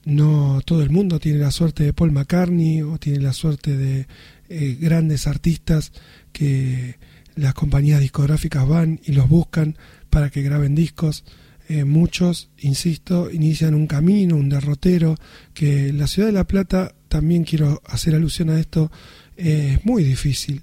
[0.04, 4.06] No todo el mundo tiene la suerte de Paul McCartney o tiene la suerte de
[4.48, 5.92] eh, grandes artistas
[6.32, 6.98] que
[7.36, 9.76] las compañías discográficas van y los buscan
[10.10, 11.24] para que graben discos.
[11.68, 15.16] Eh, muchos, insisto, inician un camino, un derrotero,
[15.54, 18.92] que la ciudad de La Plata, también quiero hacer alusión a esto,
[19.36, 20.62] es muy difícil.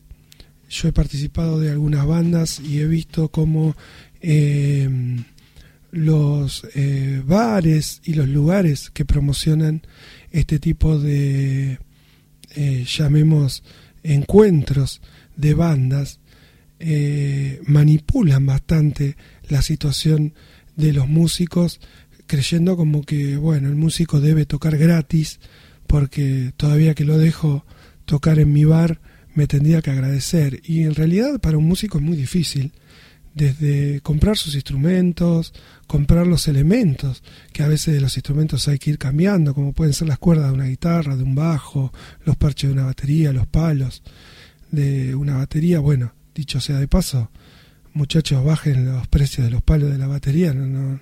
[0.72, 3.76] Yo he participado de algunas bandas y he visto cómo
[4.22, 4.90] eh,
[5.92, 9.82] los eh, bares y los lugares que promocionan
[10.32, 11.78] este tipo de,
[12.56, 13.64] eh, llamemos,
[14.02, 15.02] encuentros
[15.36, 16.20] de bandas,
[17.68, 19.16] manipulan bastante
[19.50, 20.34] la situación
[20.78, 21.80] de los músicos,
[22.26, 25.40] creyendo como que, bueno, el músico debe tocar gratis,
[25.86, 27.66] porque todavía que lo dejo
[28.06, 29.00] tocar en mi bar,
[29.34, 30.62] me tendría que agradecer.
[30.64, 32.74] Y en realidad para un músico es muy difícil,
[33.34, 35.54] desde comprar sus instrumentos,
[35.88, 39.94] comprar los elementos, que a veces de los instrumentos hay que ir cambiando, como pueden
[39.94, 41.94] ser las cuerdas de una guitarra, de un bajo,
[42.26, 44.04] los parches de una batería, los palos
[44.70, 45.80] de una batería.
[45.80, 47.32] Bueno, dicho sea de paso,
[47.94, 51.00] muchachos, bajen los precios de los palos de la batería, no, no,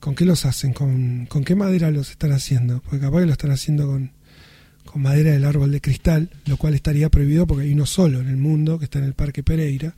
[0.00, 0.72] ¿Con qué los hacen?
[0.72, 2.80] ¿Con, con qué madera los están haciendo?
[2.80, 4.12] Porque capaz que lo están haciendo con,
[4.90, 8.28] con madera del árbol de cristal, lo cual estaría prohibido porque hay uno solo en
[8.28, 9.94] el mundo que está en el Parque Pereira,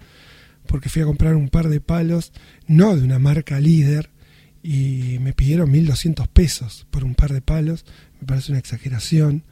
[0.66, 2.32] porque fui a comprar un par de palos,
[2.66, 4.10] no de una marca líder,
[4.62, 7.84] y me pidieron 1.200 pesos por un par de palos,
[8.20, 9.42] me parece una exageración.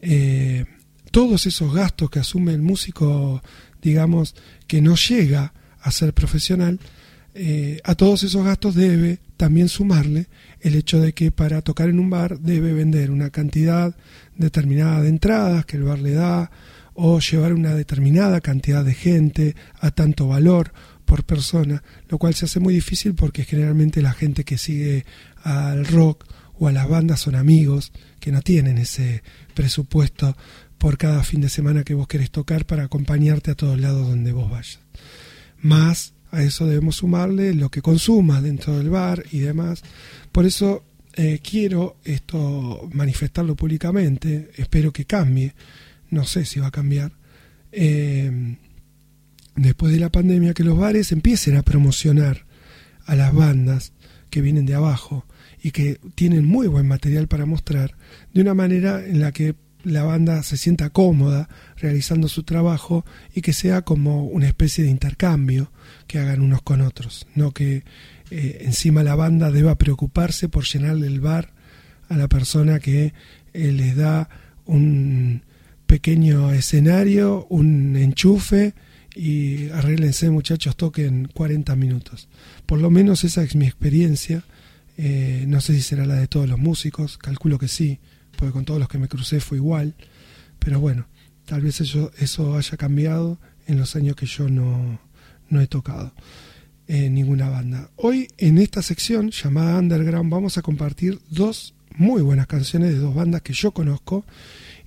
[0.00, 0.66] Eh,
[1.10, 3.42] todos esos gastos que asume el músico,
[3.82, 4.36] digamos,
[4.66, 6.78] que no llega a ser profesional,
[7.34, 10.28] eh, a todos esos gastos debe también sumarle
[10.60, 13.94] el hecho de que para tocar en un bar debe vender una cantidad
[14.36, 16.50] determinada de entradas que el bar le da
[16.94, 20.72] o llevar una determinada cantidad de gente a tanto valor
[21.04, 25.04] por persona, lo cual se hace muy difícil porque generalmente la gente que sigue
[25.42, 26.24] al rock
[26.58, 29.22] o a las bandas son amigos que no tienen ese
[29.54, 30.36] presupuesto
[30.78, 34.32] por cada fin de semana que vos querés tocar para acompañarte a todos lados donde
[34.32, 34.80] vos vayas.
[35.58, 39.82] Más a eso debemos sumarle lo que consumas dentro del bar y demás.
[40.32, 40.84] Por eso
[41.14, 45.54] eh, quiero esto manifestarlo públicamente, espero que cambie,
[46.10, 47.12] no sé si va a cambiar.
[47.70, 48.56] Eh,
[49.54, 52.46] después de la pandemia, que los bares empiecen a promocionar
[53.06, 53.92] a las bandas
[54.30, 55.26] que vienen de abajo
[55.62, 57.96] y que tienen muy buen material para mostrar,
[58.32, 59.54] de una manera en la que
[59.84, 63.04] la banda se sienta cómoda realizando su trabajo
[63.34, 65.70] y que sea como una especie de intercambio
[66.06, 67.84] que hagan unos con otros, no que
[68.30, 71.52] eh, encima la banda deba preocuparse por llenarle el bar
[72.08, 73.12] a la persona que
[73.52, 74.28] eh, les da
[74.64, 75.42] un
[75.86, 78.74] pequeño escenario, un enchufe
[79.14, 82.28] y arréglense muchachos, toquen 40 minutos.
[82.66, 84.42] Por lo menos esa es mi experiencia.
[84.96, 88.00] Eh, no sé si será la de todos los músicos, calculo que sí,
[88.36, 89.94] porque con todos los que me crucé fue igual.
[90.58, 91.06] Pero bueno,
[91.44, 95.00] tal vez eso, eso haya cambiado en los años que yo no,
[95.54, 96.12] no he tocado
[96.86, 97.90] en ninguna banda.
[97.96, 103.14] Hoy en esta sección llamada Underground vamos a compartir dos muy buenas canciones de dos
[103.14, 104.26] bandas que yo conozco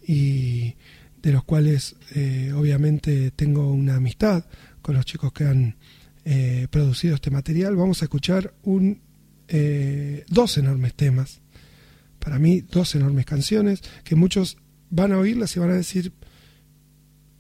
[0.06, 0.76] y
[1.22, 4.46] de los cuales eh, obviamente tengo una amistad
[4.82, 5.78] con los chicos que han
[6.26, 7.78] eh, producido este material.
[7.78, 9.02] Vamos a escuchar un,
[9.48, 11.40] eh, dos enormes temas,
[12.20, 14.58] para mí dos enormes canciones, que muchos
[14.90, 16.12] van a oírlas y van a decir,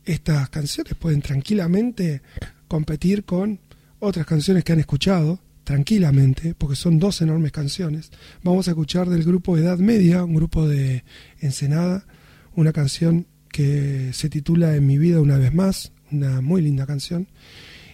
[0.05, 2.21] estas canciones pueden tranquilamente
[2.67, 3.59] competir con
[3.99, 8.11] otras canciones que han escuchado, tranquilamente, porque son dos enormes canciones.
[8.43, 11.03] Vamos a escuchar del grupo Edad Media, un grupo de
[11.39, 12.05] Ensenada,
[12.55, 17.27] una canción que se titula En mi vida una vez más, una muy linda canción.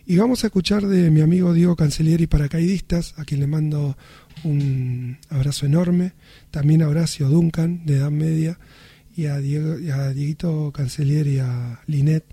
[0.05, 3.97] Y vamos a escuchar de mi amigo Diego Cancellieri Paracaidistas, a quien le mando
[4.43, 6.11] un abrazo enorme.
[6.51, 8.59] También a Horacio Duncan, de Edad Media,
[9.15, 12.25] y a, Diego, y a Dieguito Cancellieri y a Linet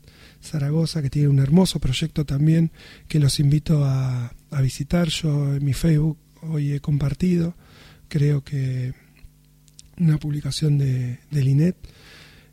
[0.43, 2.71] Zaragoza, que tiene un hermoso proyecto también,
[3.09, 5.09] que los invito a, visitar.
[5.09, 7.55] Yo en mi Facebook hoy he compartido,
[8.09, 8.93] creo que
[9.99, 11.77] una publicación de, Linet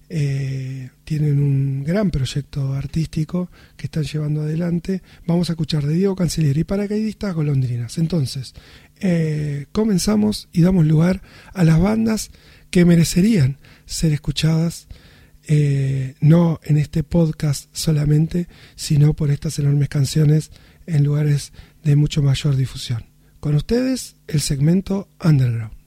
[0.10, 5.02] eh, tienen un gran proyecto artístico que están llevando adelante.
[5.26, 7.98] Vamos a escuchar de Diego Cancellieri y paracaidistas golondrinas.
[7.98, 8.54] Entonces,
[9.00, 11.22] eh, comenzamos y damos lugar
[11.54, 12.32] a las bandas
[12.70, 14.87] que merecerían ser escuchadas,
[15.48, 20.52] eh, no en este podcast solamente, sino por estas enormes canciones
[20.86, 21.54] en lugares
[21.84, 23.06] de mucho mayor difusión.
[23.40, 25.78] Con ustedes, el segmento Underground.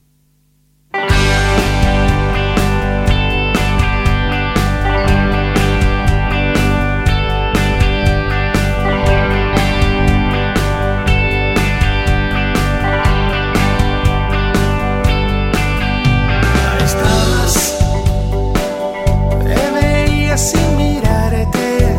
[20.41, 21.99] Sin mirarte,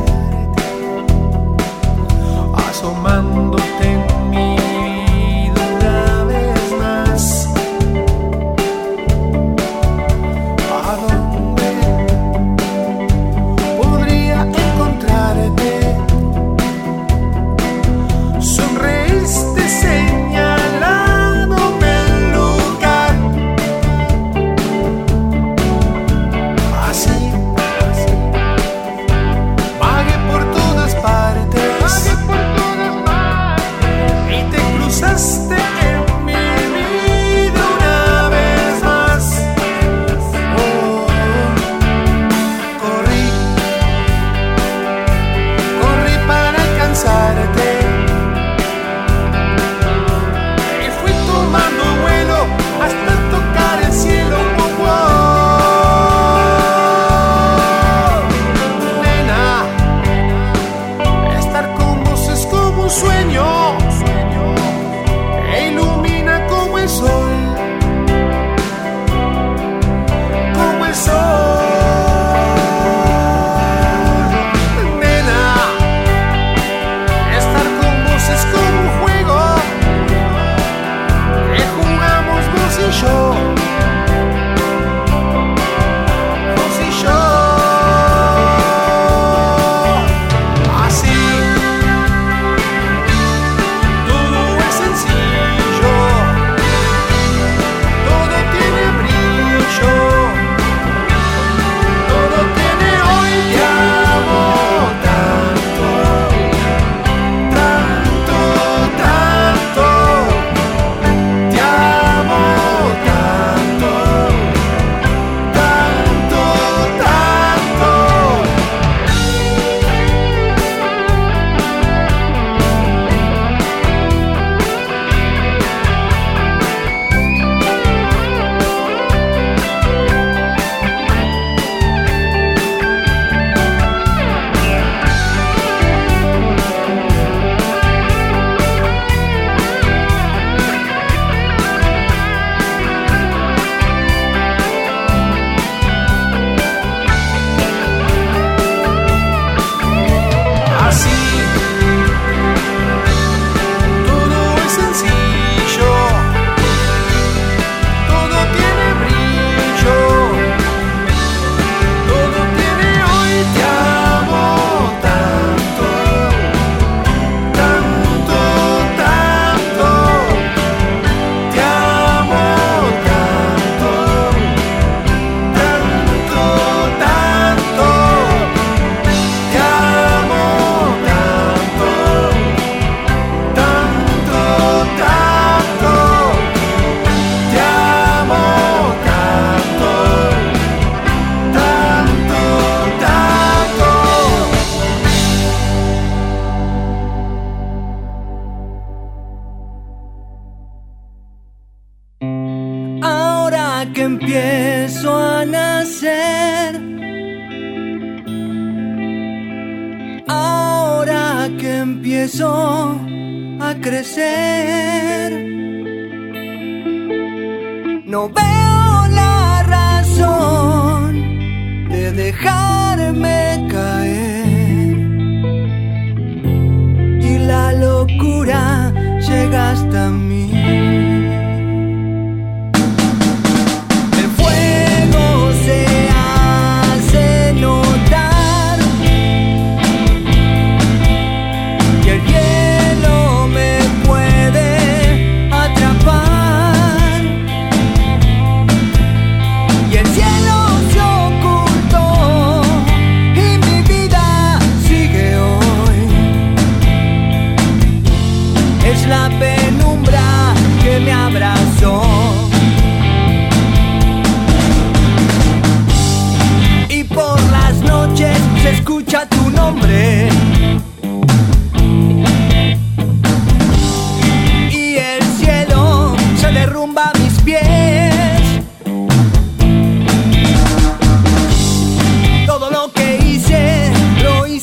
[2.70, 3.61] asomándote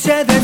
[0.07, 0.38] lo hice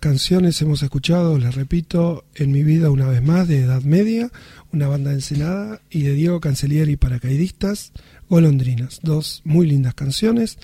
[0.00, 4.32] canciones hemos escuchado, les repito, en mi vida una vez más, de Edad Media,
[4.72, 7.92] una banda de Ensenada, y de Diego Cancellieri, Paracaidistas,
[8.28, 9.00] Golondrinas.
[9.02, 10.58] Dos muy lindas canciones.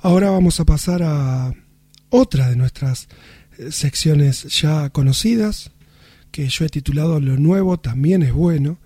[0.00, 1.54] Ahora vamos a pasar a
[2.08, 3.08] otra de nuestras
[3.58, 5.70] eh, secciones ya conocidas,
[6.30, 8.78] que yo he titulado Lo Nuevo también es bueno,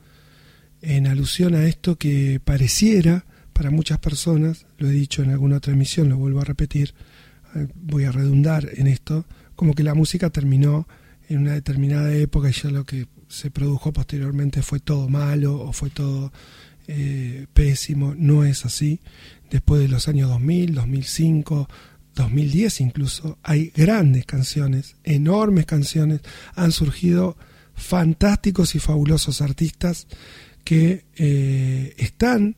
[0.82, 5.72] en alusión a esto que pareciera para muchas personas, lo he dicho en alguna otra
[5.72, 6.94] emisión, lo vuelvo a repetir,
[7.54, 9.24] eh, voy a redundar en esto,
[9.56, 10.86] como que la música terminó
[11.28, 15.72] en una determinada época y ya lo que se produjo posteriormente fue todo malo o
[15.72, 16.32] fue todo
[16.86, 18.14] eh, pésimo.
[18.16, 19.00] No es así.
[19.50, 21.68] Después de los años 2000, 2005,
[22.14, 26.20] 2010 incluso, hay grandes canciones, enormes canciones.
[26.54, 27.36] Han surgido
[27.74, 30.06] fantásticos y fabulosos artistas
[30.62, 32.56] que eh, están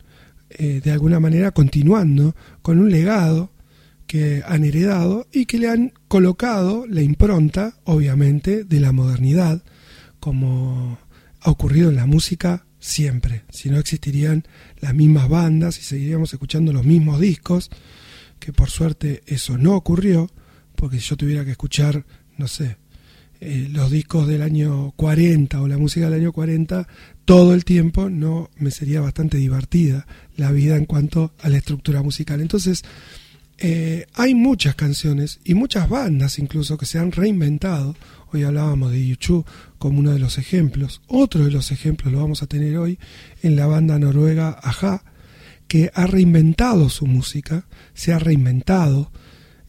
[0.51, 3.51] eh, de alguna manera continuando con un legado
[4.07, 9.63] que han heredado y que le han colocado la impronta, obviamente, de la modernidad,
[10.21, 10.99] como
[11.41, 13.45] ha ocurrido en la música siempre.
[13.51, 14.45] Si no existirían
[14.81, 17.71] las mismas bandas y seguiríamos escuchando los mismos discos,
[18.39, 20.31] que por suerte eso no ocurrió,
[20.75, 22.05] porque si yo tuviera que escuchar,
[22.37, 22.77] no sé,
[23.41, 26.89] eh, los discos del año 40 o la música del año 40
[27.25, 32.03] todo el tiempo, no me sería bastante divertida la vida en cuanto a la estructura
[32.03, 32.41] musical.
[32.41, 32.83] Entonces,
[33.59, 37.97] eh, hay muchas canciones y muchas bandas incluso que se han reinventado.
[38.33, 39.47] Hoy hablábamos de YouTube
[39.79, 41.01] como uno de los ejemplos.
[41.07, 42.99] Otro de los ejemplos lo vamos a tener hoy
[43.43, 45.05] en la banda noruega Aja,
[45.69, 49.11] que ha reinventado su música, se ha reinventado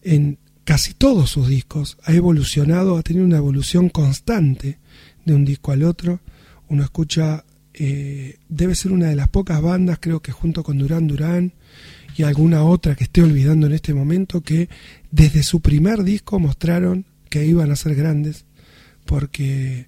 [0.02, 4.80] en casi todos sus discos, ha evolucionado, ha tenido una evolución constante
[5.24, 6.20] de un disco al otro.
[6.68, 11.08] Uno escucha, eh, debe ser una de las pocas bandas, creo que junto con Durán
[11.08, 11.54] Durán
[12.18, 14.70] y alguna otra que esté olvidando en este momento que
[15.12, 18.46] desde su primer disco mostraron que iban a ser grandes
[19.06, 19.88] porque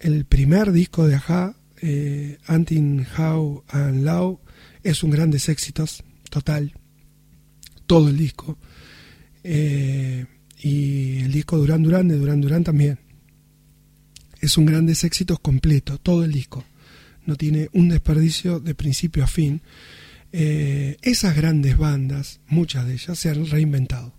[0.00, 4.40] el primer disco de Aja, eh, Antin How and Low,
[4.82, 6.74] es un grandes éxitos, total,
[7.86, 8.58] todo el disco.
[9.42, 10.26] Eh,
[10.62, 12.98] y el disco Duran Duran de Duran Duran también.
[14.40, 16.64] Es un grandes éxitos completo, todo el disco.
[17.26, 19.60] No tiene un desperdicio de principio a fin.
[20.32, 24.14] Eh, esas grandes bandas, muchas de ellas, se han reinventado.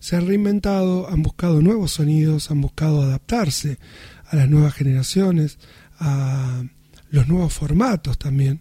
[0.00, 3.78] Se han reinventado, han buscado nuevos sonidos, han buscado adaptarse
[4.26, 5.58] a las nuevas generaciones,
[5.98, 6.64] a
[7.10, 8.60] los nuevos formatos también,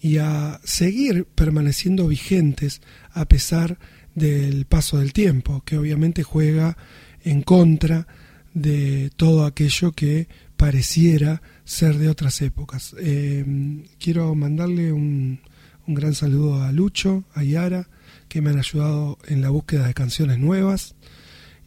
[0.00, 2.82] y a seguir permaneciendo vigentes
[3.12, 3.78] a pesar
[4.14, 6.76] del paso del tiempo, que obviamente juega
[7.24, 8.06] en contra
[8.54, 12.94] de todo aquello que pareciera ser de otras épocas.
[12.98, 13.44] Eh,
[13.98, 15.40] quiero mandarle un,
[15.86, 17.88] un gran saludo a Lucho, a Yara,
[18.28, 20.94] que me han ayudado en la búsqueda de canciones nuevas.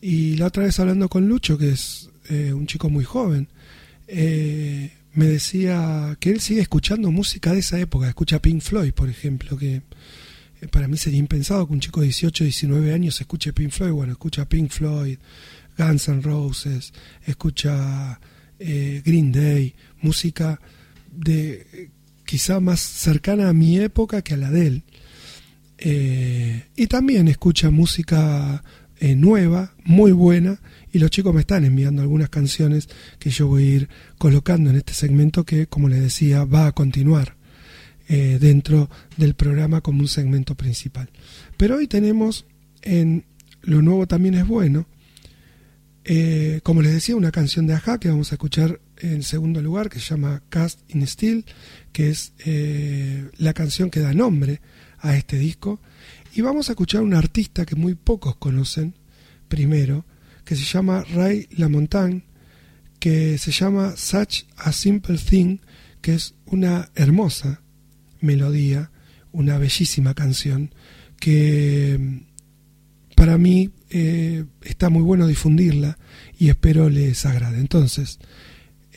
[0.02, 3.48] Y la otra vez hablando con Lucho, que es eh, un chico muy joven,
[4.08, 9.10] eh, me decía que él sigue escuchando música de esa época, escucha Pink Floyd, por
[9.10, 9.76] ejemplo, que
[10.62, 13.92] eh, para mí sería impensado que un chico de 18, 19 años escuche Pink Floyd.
[13.92, 15.18] Bueno, escucha Pink Floyd,
[15.78, 16.94] Guns N' Roses,
[17.26, 18.20] escucha
[18.60, 20.60] Green Day, música
[21.10, 21.90] de
[22.30, 24.84] quizá más cercana a mi época que a la de él.
[25.80, 28.64] Eh, y también escucha música
[29.00, 30.62] eh, nueva, muy buena,
[30.94, 34.76] y los chicos me están enviando algunas canciones que yo voy a ir colocando en
[34.76, 37.36] este segmento que, como les decía, va a continuar
[38.08, 41.10] eh, dentro del programa como un segmento principal.
[41.58, 42.46] Pero hoy tenemos
[42.84, 43.26] en
[43.64, 44.86] Lo Nuevo también es bueno,
[46.64, 50.00] como les decía, una canción de Aja que vamos a escuchar en segundo lugar, que
[50.00, 51.46] se llama Cast in Steel,
[51.92, 54.62] que es eh, la canción que da nombre
[55.00, 55.80] a este disco.
[56.34, 58.96] Y vamos a escuchar un artista que muy pocos conocen,
[59.48, 60.06] primero,
[60.46, 62.24] que se llama Ray LaMontagne,
[63.00, 65.60] que se llama Such a Simple Thing,
[66.02, 67.62] que es una hermosa
[68.22, 68.92] melodía,
[69.32, 70.74] una bellísima canción,
[71.20, 72.24] que
[73.16, 75.98] para mí eh, está muy bueno difundirla
[76.38, 77.60] y espero les agrade.
[77.60, 78.20] Entonces,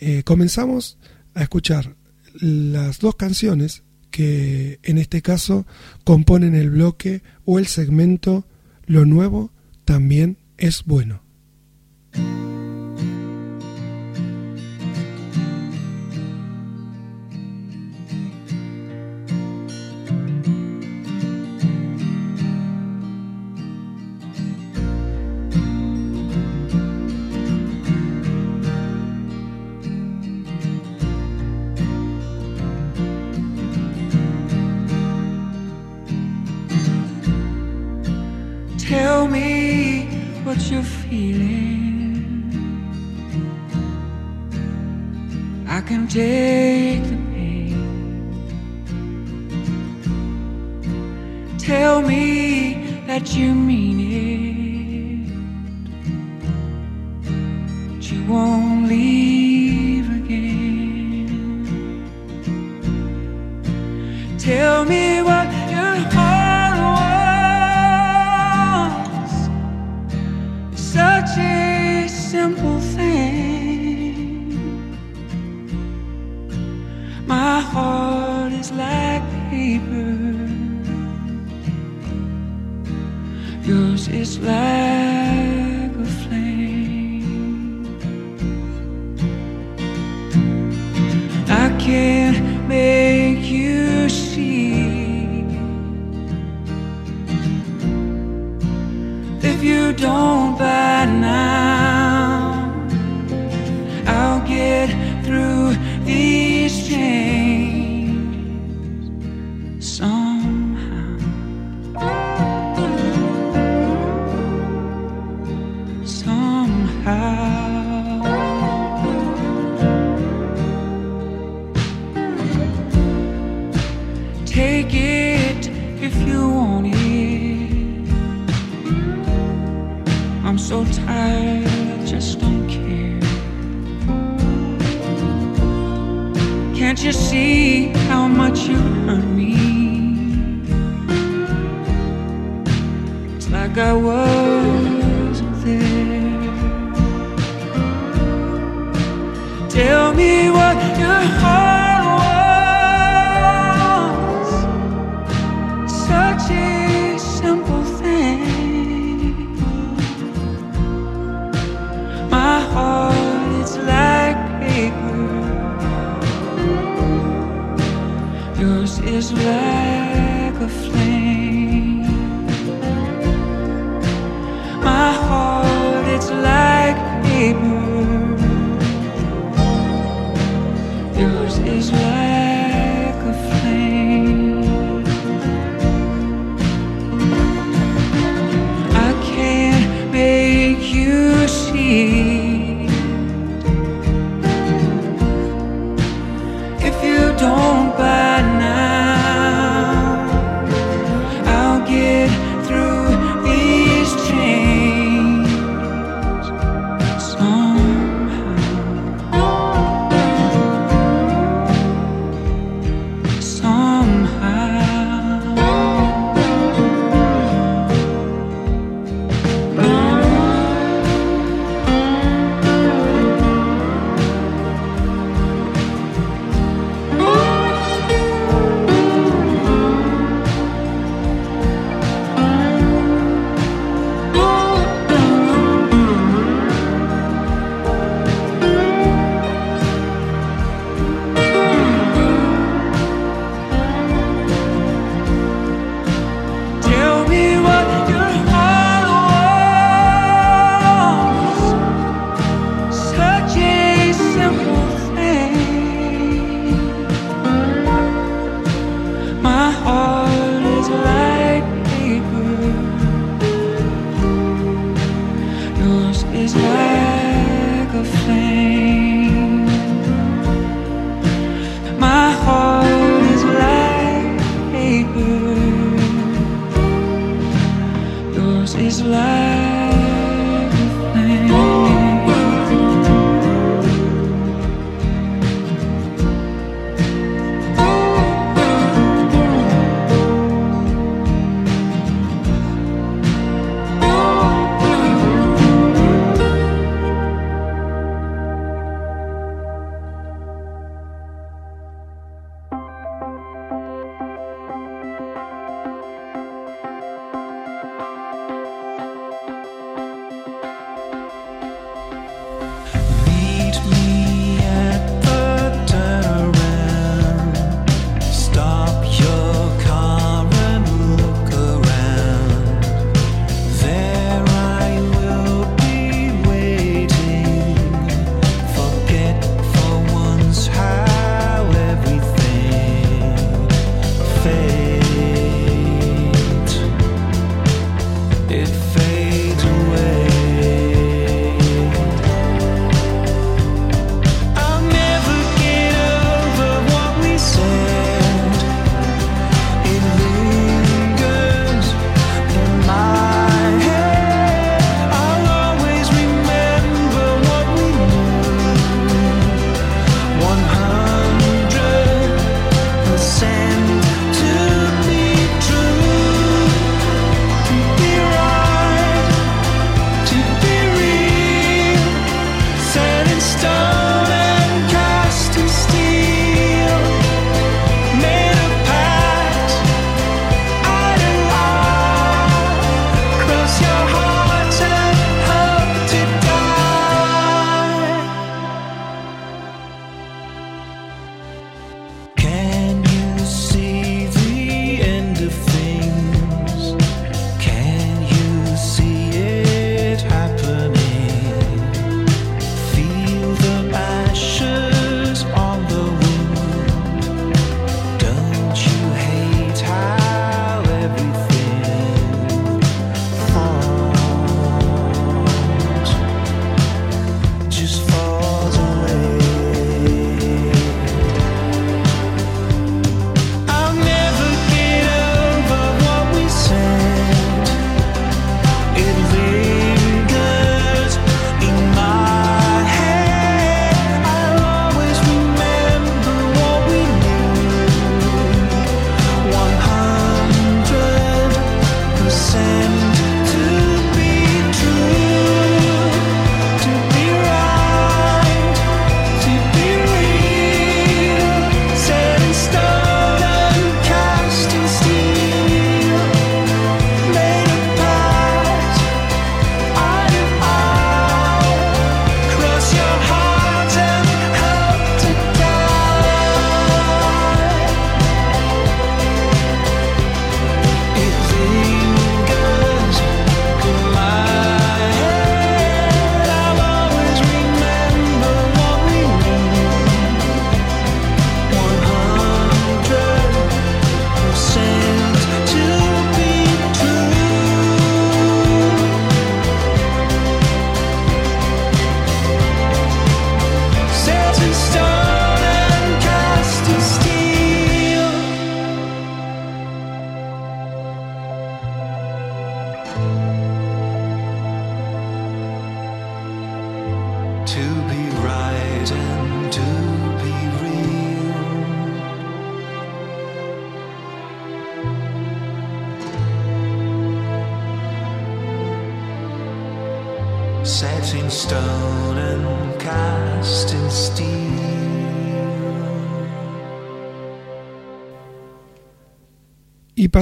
[0.04, 0.98] eh, comenzamos
[1.32, 1.94] a escuchar
[2.34, 5.64] las dos canciones que en este caso
[6.02, 8.44] componen el bloque o el segmento
[8.84, 9.52] Lo nuevo
[9.84, 11.22] también es bueno.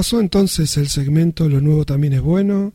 [0.01, 2.73] Pasó entonces el segmento Lo nuevo también es bueno.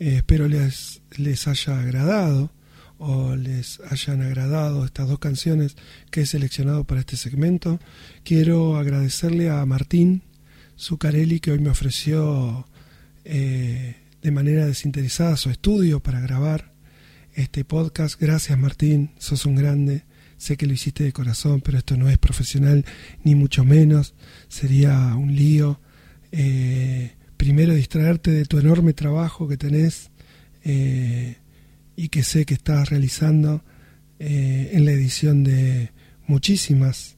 [0.00, 2.50] Eh, espero les, les haya agradado
[2.96, 5.76] o les hayan agradado estas dos canciones
[6.10, 7.78] que he seleccionado para este segmento.
[8.24, 10.22] Quiero agradecerle a Martín
[10.78, 12.66] Zuccarelli que hoy me ofreció
[13.26, 16.72] eh, de manera desinteresada su estudio para grabar
[17.34, 18.18] este podcast.
[18.18, 20.06] Gracias Martín, sos un grande.
[20.38, 22.86] Sé que lo hiciste de corazón, pero esto no es profesional,
[23.24, 24.14] ni mucho menos.
[24.48, 25.78] Sería un lío.
[26.32, 30.10] Eh, primero distraerte de tu enorme trabajo que tenés
[30.64, 31.36] eh,
[31.94, 33.62] y que sé que estás realizando
[34.18, 35.90] eh, en la edición de
[36.26, 37.16] muchísimas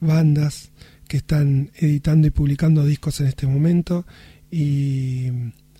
[0.00, 0.70] bandas
[1.08, 4.06] que están editando y publicando discos en este momento.
[4.50, 5.28] Y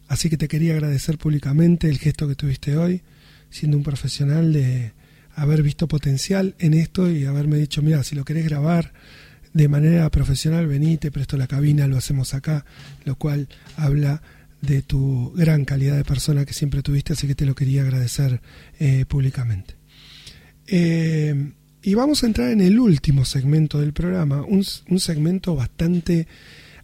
[0.08, 3.02] así que te quería agradecer públicamente el gesto que tuviste hoy
[3.50, 4.92] siendo un profesional de
[5.34, 8.92] haber visto potencial en esto y haberme dicho mira si lo querés grabar
[9.52, 12.64] de manera profesional vení te presto la cabina lo hacemos acá
[13.04, 14.22] lo cual habla
[14.60, 18.40] de tu gran calidad de persona que siempre tuviste, así que te lo quería agradecer
[18.78, 19.74] eh, públicamente.
[20.66, 26.28] Eh, y vamos a entrar en el último segmento del programa, un, un segmento bastante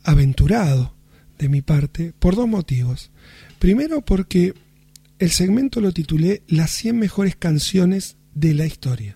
[0.02, 0.94] aventurado
[1.38, 3.10] de mi parte, por dos motivos.
[3.58, 4.54] Primero porque
[5.18, 9.15] el segmento lo titulé Las 100 mejores canciones de la historia.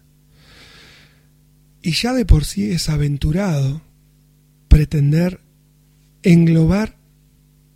[1.82, 3.82] Y ya de por sí es aventurado
[4.68, 5.40] pretender
[6.22, 6.96] englobar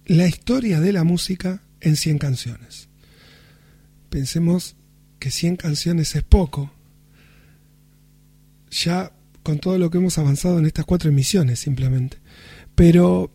[0.06, 2.88] la historia de la música en 100 canciones.
[4.10, 4.76] Pensemos
[5.18, 6.70] que 100 canciones es poco,
[8.70, 12.18] ya con todo lo que hemos avanzado en estas cuatro emisiones simplemente.
[12.74, 13.30] Pero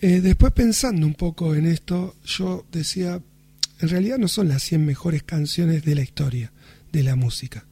[0.00, 3.20] eh, después pensando un poco en esto, yo decía,
[3.80, 6.52] en realidad no son las 100 mejores canciones de la historia
[6.92, 7.66] de la música,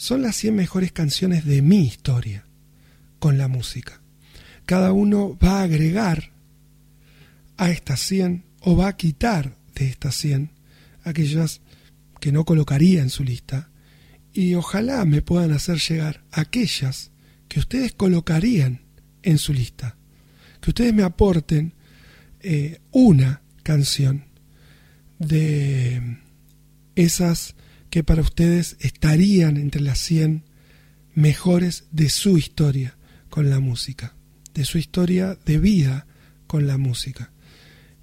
[0.00, 2.46] son las 100 mejores canciones de mi historia
[3.18, 4.00] con la música.
[4.64, 6.32] Cada uno va a agregar
[7.58, 10.52] a estas 100 o va a quitar de estas 100
[11.04, 11.60] aquellas
[12.18, 13.68] que no colocaría en su lista
[14.32, 17.10] y ojalá me puedan hacer llegar aquellas
[17.46, 18.80] que ustedes colocarían
[19.22, 19.98] en su lista,
[20.62, 21.74] que ustedes me aporten
[22.40, 24.24] eh, una canción
[25.18, 26.16] de
[26.94, 27.54] esas
[27.90, 30.44] que para ustedes estarían entre las 100
[31.14, 32.96] mejores de su historia
[33.28, 34.14] con la música,
[34.54, 36.06] de su historia de vida
[36.46, 37.32] con la música.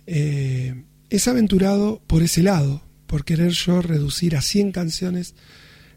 [0.06, 5.36] Eh, es aventurado por ese lado, por querer yo reducir a 100 canciones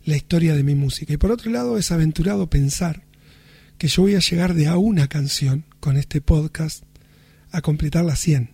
[0.05, 1.13] la historia de mi música.
[1.13, 3.05] Y por otro lado es aventurado pensar
[3.77, 6.85] que yo voy a llegar de a una canción con este podcast
[7.51, 8.51] a completar las 100.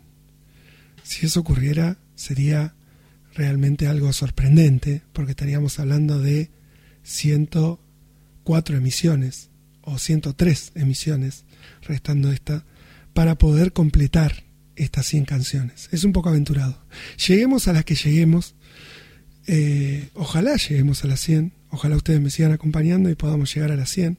[1.03, 2.76] Si eso ocurriera sería
[3.37, 6.51] realmente algo sorprendente porque estaríamos hablando de
[7.03, 9.51] 104 emisiones
[9.83, 11.45] o 103 emisiones,
[11.83, 12.65] restando esta,
[13.13, 15.89] para poder completar estas 100 canciones.
[15.93, 16.83] Es un poco aventurado.
[17.27, 18.55] Lleguemos a las que lleguemos.
[19.47, 21.53] Eh, ojalá lleguemos a las 100.
[21.71, 24.19] Ojalá ustedes me sigan acompañando y podamos llegar a las 100.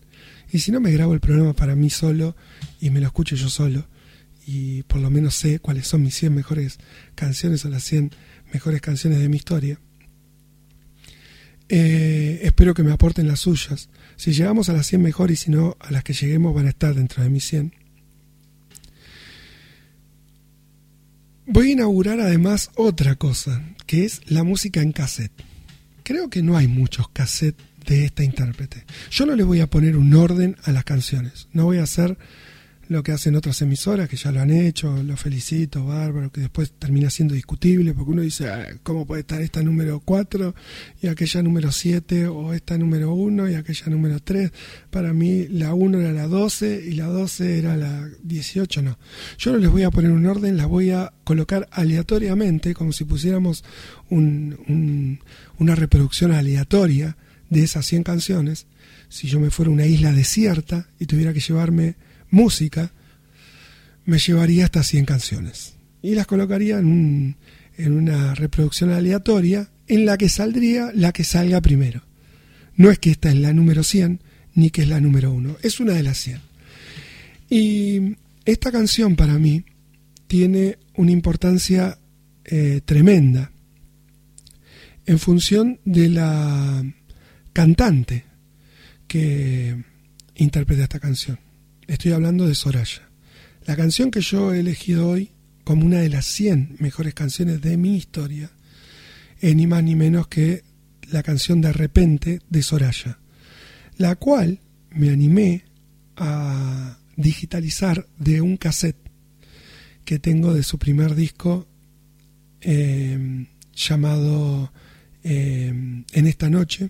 [0.51, 2.35] Y si no, me grabo el programa para mí solo
[2.79, 3.87] y me lo escucho yo solo.
[4.45, 6.79] Y por lo menos sé cuáles son mis 100 mejores
[7.15, 8.11] canciones o las 100
[8.53, 9.79] mejores canciones de mi historia.
[11.69, 13.89] Eh, espero que me aporten las suyas.
[14.15, 16.69] Si llegamos a las 100 mejor y si no, a las que lleguemos van a
[16.69, 17.73] estar dentro de mis 100.
[21.45, 25.31] Voy a inaugurar además otra cosa, que es la música en cassette.
[26.03, 28.85] Creo que no hay muchos cassettes de esta intérprete.
[29.11, 31.47] Yo no le voy a poner un orden a las canciones.
[31.53, 32.17] No voy a hacer
[32.89, 36.71] lo que hacen otras emisoras que ya lo han hecho, lo felicito, bárbaro, que después
[36.79, 40.55] termina siendo discutible porque uno dice, "Ah, ¿cómo puede estar esta número 4
[41.01, 44.51] y aquella número 7 o esta número 1 y aquella número 3?
[44.89, 48.97] Para mí la 1 era la 12 y la 12 era la 18, no.
[49.37, 53.03] Yo no les voy a poner un orden, las voy a colocar aleatoriamente, como si
[53.03, 53.63] pusiéramos
[54.09, 55.19] un- un-
[55.59, 57.17] una reproducción aleatoria
[57.49, 58.65] de esas 100 canciones.
[59.09, 61.95] Si yo me fuera a una isla desierta y tuviera que llevarme
[62.29, 62.91] música,
[64.05, 65.75] me llevaría estas 100 canciones.
[66.01, 67.35] Y las colocaría en
[67.77, 72.03] una reproducción aleatoria en la que saldría la que salga primero.
[72.75, 74.21] No es que esta es la número 100
[74.53, 76.41] ni que es la número 1, es una de las 100.
[77.49, 78.15] Y
[78.45, 79.63] esta canción para mí
[80.27, 81.97] tiene una importancia
[82.43, 83.51] eh, tremenda
[85.05, 86.83] en función de la
[87.53, 88.25] cantante
[89.07, 89.83] que
[90.35, 91.39] interpreta esta canción.
[91.87, 93.07] Estoy hablando de Soraya.
[93.65, 95.31] La canción que yo he elegido hoy
[95.63, 98.51] como una de las 100 mejores canciones de mi historia
[99.39, 100.63] es ni más ni menos que
[101.09, 103.19] la canción De repente de Soraya,
[103.97, 104.59] la cual
[104.91, 105.63] me animé
[106.17, 109.09] a digitalizar de un cassette
[110.03, 111.67] que tengo de su primer disco
[112.59, 114.73] eh, llamado
[115.23, 116.89] eh, En esta noche,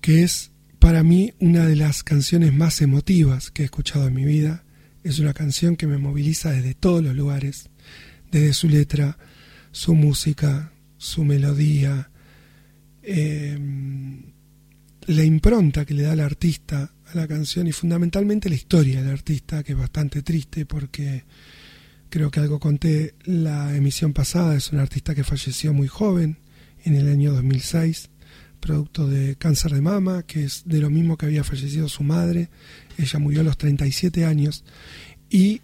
[0.00, 0.52] que es
[0.84, 4.64] para mí una de las canciones más emotivas que he escuchado en mi vida.
[5.02, 7.70] Es una canción que me moviliza desde todos los lugares,
[8.30, 9.16] desde su letra,
[9.72, 12.10] su música, su melodía,
[13.02, 13.58] eh,
[15.06, 19.12] la impronta que le da el artista a la canción y fundamentalmente la historia del
[19.12, 21.24] artista, que es bastante triste porque
[22.10, 26.36] creo que algo conté la emisión pasada, es un artista que falleció muy joven,
[26.84, 28.10] en el año 2006,
[28.64, 32.48] producto de cáncer de mama, que es de lo mismo que había fallecido su madre,
[32.96, 34.64] ella murió a los 37 años
[35.28, 35.60] y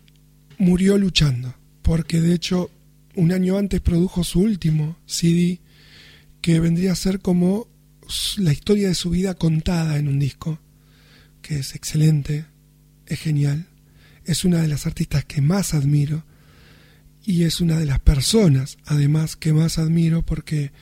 [0.59, 2.71] murió luchando, porque de hecho
[3.17, 5.61] un año antes produjo su último CD,
[6.43, 7.69] que vendría a ser como
[8.37, 10.61] la historia de su vida contada en un disco,
[11.41, 12.45] que es excelente,
[13.07, 13.67] es genial,
[14.27, 16.27] es una de las artistas que más admiro
[17.25, 20.73] y es una de las personas, además, que más admiro porque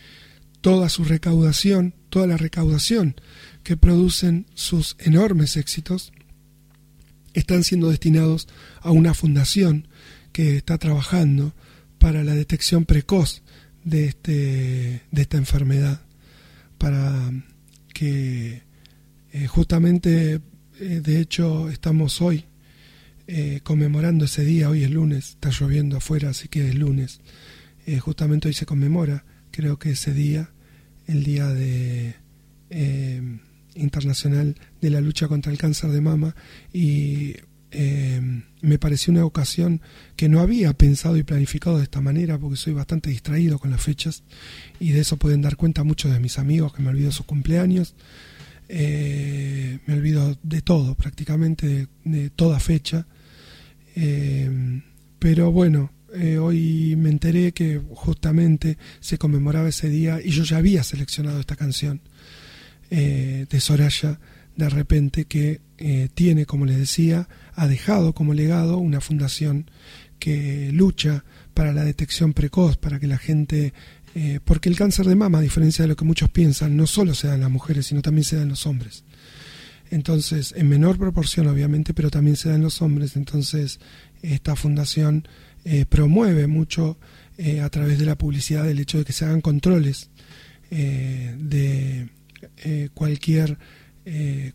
[0.60, 3.16] toda su recaudación, toda la recaudación
[3.62, 6.12] que producen sus enormes éxitos,
[7.34, 8.48] están siendo destinados
[8.80, 9.88] a una fundación
[10.32, 11.54] que está trabajando
[11.98, 13.42] para la detección precoz
[13.84, 16.02] de, este, de esta enfermedad,
[16.78, 17.32] para
[17.92, 18.62] que
[19.32, 20.40] eh, justamente,
[20.80, 22.44] eh, de hecho, estamos hoy
[23.26, 27.20] eh, conmemorando ese día, hoy es lunes, está lloviendo afuera, así que es lunes,
[28.00, 29.24] justamente hoy se conmemora,
[29.58, 30.52] creo que ese día,
[31.08, 32.14] el día de
[32.70, 33.38] eh,
[33.74, 36.36] internacional de la lucha contra el cáncer de mama,
[36.72, 37.34] y
[37.72, 38.20] eh,
[38.60, 39.80] me pareció una ocasión
[40.14, 43.82] que no había pensado y planificado de esta manera, porque soy bastante distraído con las
[43.82, 44.22] fechas,
[44.78, 47.96] y de eso pueden dar cuenta muchos de mis amigos que me olvido sus cumpleaños.
[48.68, 53.08] Eh, me olvido de todo, prácticamente de, toda fecha.
[55.18, 60.56] Pero bueno, eh, hoy me enteré que justamente se conmemoraba ese día y yo ya
[60.56, 62.00] había seleccionado esta canción
[62.90, 64.18] eh, de Soraya
[64.56, 69.70] de repente que eh, tiene, como les decía, ha dejado como legado una fundación
[70.18, 73.72] que lucha para la detección precoz, para que la gente,
[74.44, 77.28] porque el cáncer de mama, a diferencia de lo que muchos piensan, no solo se
[77.28, 79.04] da en las mujeres, sino también se da en los hombres.
[79.90, 83.16] Entonces, en menor proporción, obviamente, pero también se da en los hombres.
[83.16, 83.80] Entonces,
[84.22, 85.26] esta fundación
[85.70, 86.96] eh, promueve mucho
[87.36, 90.08] eh, a través de la publicidad el hecho de que se hagan controles
[90.70, 92.08] eh, de
[92.94, 93.58] cualquier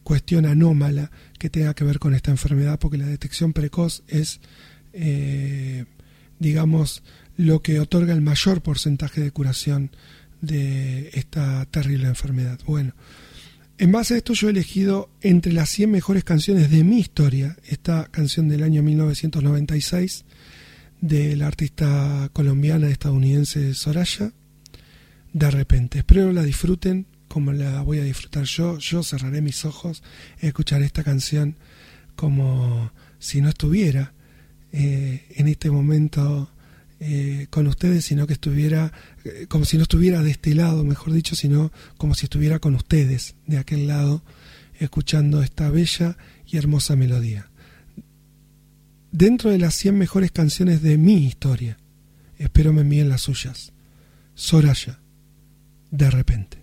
[0.01, 4.39] cuestión anómala que tenga que ver con esta enfermedad, porque la detección precoz es,
[6.39, 7.03] digamos,
[7.37, 9.91] lo que otorga el mayor porcentaje de curación
[10.41, 12.59] de esta terrible enfermedad.
[12.65, 12.95] Bueno,
[13.77, 17.55] en base a esto yo he elegido entre las 100 mejores canciones de mi historia,
[17.67, 20.25] esta canción del año 1996
[21.03, 24.31] de la artista colombiana estadounidense Soraya,
[25.33, 25.97] de repente.
[25.97, 28.77] Espero la disfruten como la voy a disfrutar yo.
[28.77, 30.01] Yo cerraré mis ojos,
[30.39, 31.57] escucharé esta canción
[32.15, 34.13] como si no estuviera
[34.71, 36.49] eh, en este momento
[37.01, 38.93] eh, con ustedes, sino que estuviera,
[39.25, 42.75] eh, como si no estuviera de este lado, mejor dicho, sino como si estuviera con
[42.75, 44.23] ustedes de aquel lado,
[44.79, 46.15] escuchando esta bella
[46.47, 47.49] y hermosa melodía.
[49.13, 51.77] Dentro de las 100 mejores canciones de mi historia,
[52.39, 53.71] espero me envíen las suyas.
[54.33, 55.01] Soraya,
[55.91, 56.62] de repente.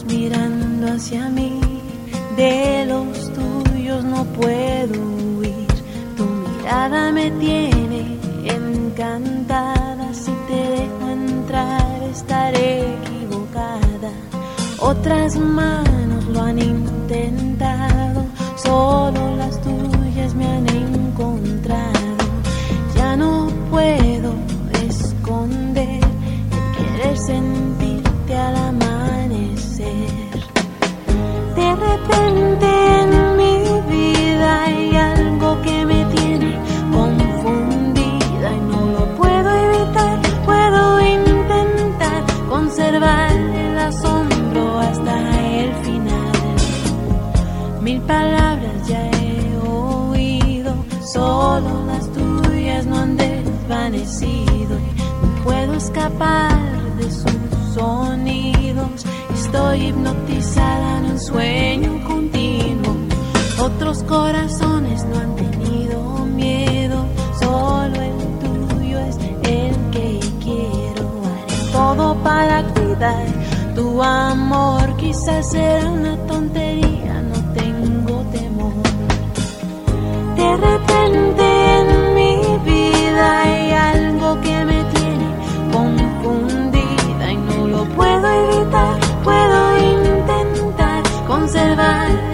[0.00, 1.60] Mirando hacia mí,
[2.36, 4.94] de los tuyos no puedo
[5.36, 5.66] huir.
[6.16, 10.14] Tu mirada me tiene encantada.
[10.14, 14.10] Si te dejo entrar, estaré equivocada.
[14.78, 18.24] Otras manos lo han intentado,
[18.56, 20.71] solo las tuyas me han
[32.10, 36.58] en mi vida hay algo que me tiene
[36.92, 45.14] confundida y no lo puedo evitar, puedo intentar conservar el asombro hasta
[45.56, 46.32] el final.
[47.80, 50.74] Mil palabras ya he oído,
[51.04, 56.58] solo las tuyas no han desvanecido y no puedo escapar
[56.96, 58.51] de su sonido
[59.52, 62.96] estoy hipnotizada en un sueño continuo.
[63.60, 67.04] Otros corazones no han tenido miedo,
[67.38, 71.04] solo el tuyo es el que quiero.
[71.28, 73.26] Haré todo para cuidar
[73.74, 74.96] tu amor.
[74.96, 78.72] Quizás será una tontería, no tengo temor.
[80.34, 81.44] De repente
[81.78, 85.26] en mi vida hay algo que me tiene
[85.70, 89.01] confundida y no lo puedo evitar.
[91.62, 92.31] Puedo intentar conservar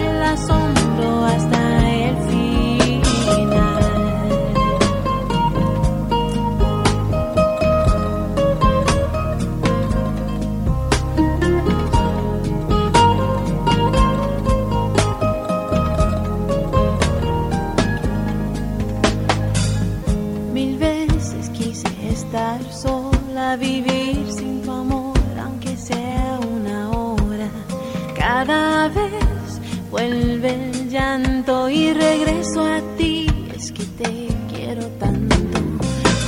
[29.99, 35.35] vuelve el llanto y regreso a ti, es que te quiero tanto.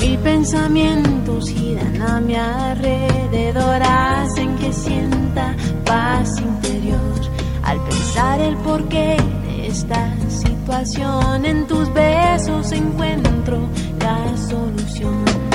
[0.02, 7.00] Mil pensamientos giran a mi alrededor, hacen que sienta paz interior.
[7.64, 13.70] Al pensar el porqué de esta situación, en tus besos encuentro
[14.00, 15.51] la solución.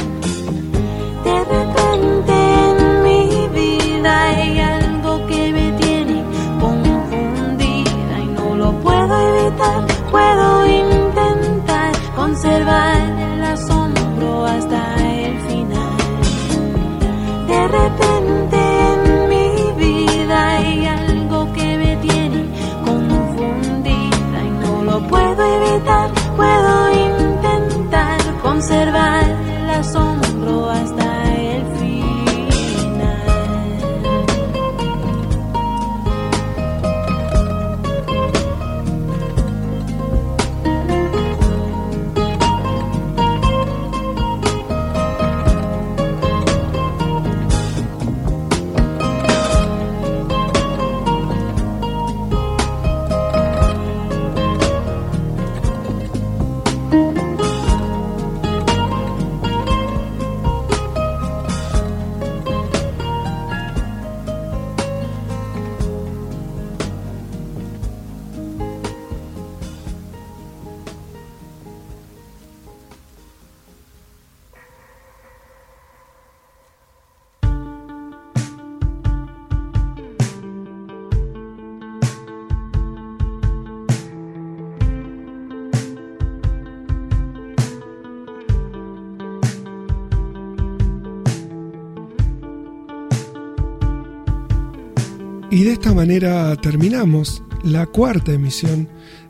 [95.96, 98.86] Manera terminamos la cuarta emisión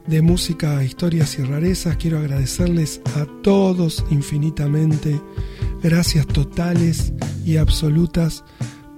[0.09, 1.97] de Música, Historias y Rarezas.
[1.97, 5.21] Quiero agradecerles a todos infinitamente.
[5.81, 7.13] Gracias totales
[7.45, 8.45] y absolutas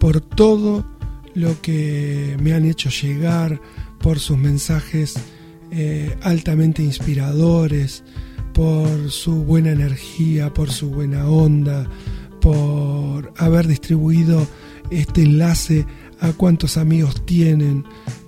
[0.00, 0.86] por todo
[1.34, 3.60] lo que me han hecho llegar,
[4.00, 5.16] por sus mensajes
[5.70, 8.02] eh, altamente inspiradores,
[8.55, 11.86] por su buena energía, por su buena onda,
[12.40, 14.47] por haber distribuido
[14.90, 15.84] este enlace
[16.20, 17.84] a cuántos amigos tienen,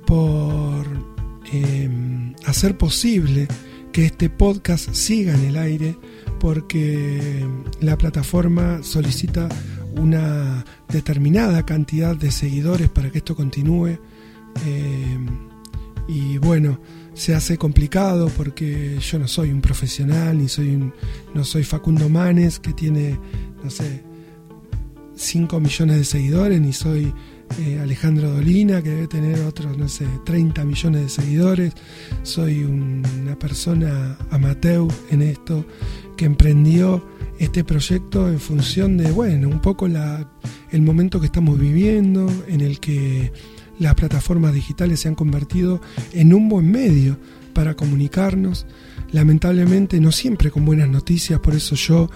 [0.06, 0.86] por
[1.52, 1.88] eh,
[2.46, 3.48] hacer posible
[3.92, 5.96] que este podcast siga en el aire,
[6.38, 7.46] porque
[7.80, 9.48] la plataforma solicita
[9.96, 13.98] una determinada cantidad de seguidores para que esto continúe.
[14.66, 15.18] Eh,
[16.08, 16.80] y bueno,
[17.14, 20.92] se hace complicado porque yo no soy un profesional, ni soy un,
[21.34, 23.18] no soy Facundo Manes, que tiene,
[23.62, 24.02] no sé,
[25.14, 27.12] 5 millones de seguidores, ni soy
[27.58, 31.72] eh, Alejandro Dolina, que debe tener otros, no sé, 30 millones de seguidores.
[32.22, 35.64] Soy un- una persona amateur en esto,
[36.16, 37.04] que emprendió
[37.38, 40.30] este proyecto en función de, bueno, un poco la,
[40.70, 43.32] el momento que estamos viviendo, en el que
[43.78, 45.80] las plataformas digitales se han convertido
[46.12, 47.18] en un buen medio
[47.54, 48.66] para comunicarnos.
[49.12, 52.10] Lamentablemente no siempre con buenas noticias, por eso yo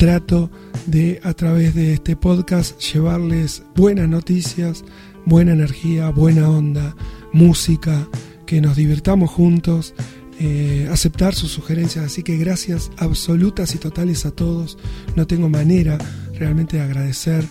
[0.00, 0.50] trato
[0.86, 4.82] de a través de este podcast llevarles buenas noticias,
[5.26, 6.96] buena energía, buena onda,
[7.34, 8.08] música,
[8.46, 9.92] que nos divirtamos juntos,
[10.38, 12.06] eh, aceptar sus sugerencias.
[12.06, 14.78] Así que gracias absolutas y totales a todos.
[15.16, 15.98] No tengo manera
[16.32, 17.44] realmente de agradecer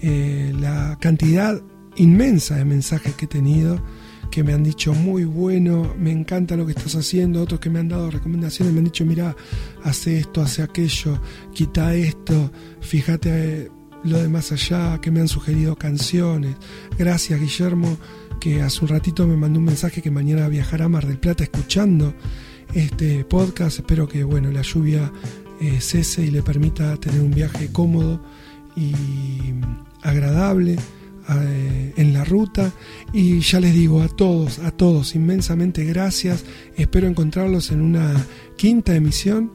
[0.00, 1.60] eh, la cantidad
[1.96, 3.78] inmensa de mensajes que he tenido,
[4.30, 7.80] que me han dicho muy bueno, me encanta lo que estás haciendo, otros que me
[7.80, 9.36] han dado recomendaciones, me han dicho, mira,
[9.82, 11.20] hace esto, hace aquello,
[11.52, 13.70] quita esto, fíjate eh,
[14.04, 16.56] lo de más allá, que me han sugerido canciones.
[16.96, 17.98] Gracias Guillermo,
[18.40, 21.42] que hace un ratito me mandó un mensaje que mañana viajará a Mar del Plata
[21.42, 22.14] escuchando
[22.72, 23.80] este podcast.
[23.80, 25.12] Espero que bueno, la lluvia
[25.60, 28.22] eh, cese y le permita tener un viaje cómodo
[28.76, 28.92] y
[30.02, 30.76] agradable
[31.38, 32.72] eh, en la ruta.
[33.12, 36.44] Y ya les digo a todos, a todos, inmensamente gracias.
[36.76, 38.14] Espero encontrarlos en una
[38.56, 39.52] quinta emisión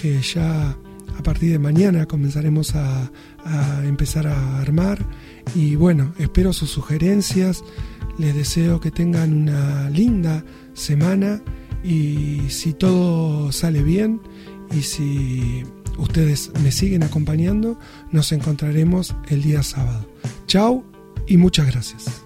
[0.00, 0.76] que ya
[1.18, 3.10] a partir de mañana comenzaremos a,
[3.44, 5.04] a empezar a armar.
[5.54, 7.62] Y bueno, espero sus sugerencias.
[8.18, 10.44] Les deseo que tengan una linda
[10.74, 11.42] semana
[11.82, 14.20] y si todo sale bien
[14.74, 15.64] y si
[15.98, 17.78] ustedes me siguen acompañando,
[18.10, 20.06] nos encontraremos el día sábado.
[20.46, 20.91] Chao
[21.26, 22.21] y muchas gracias.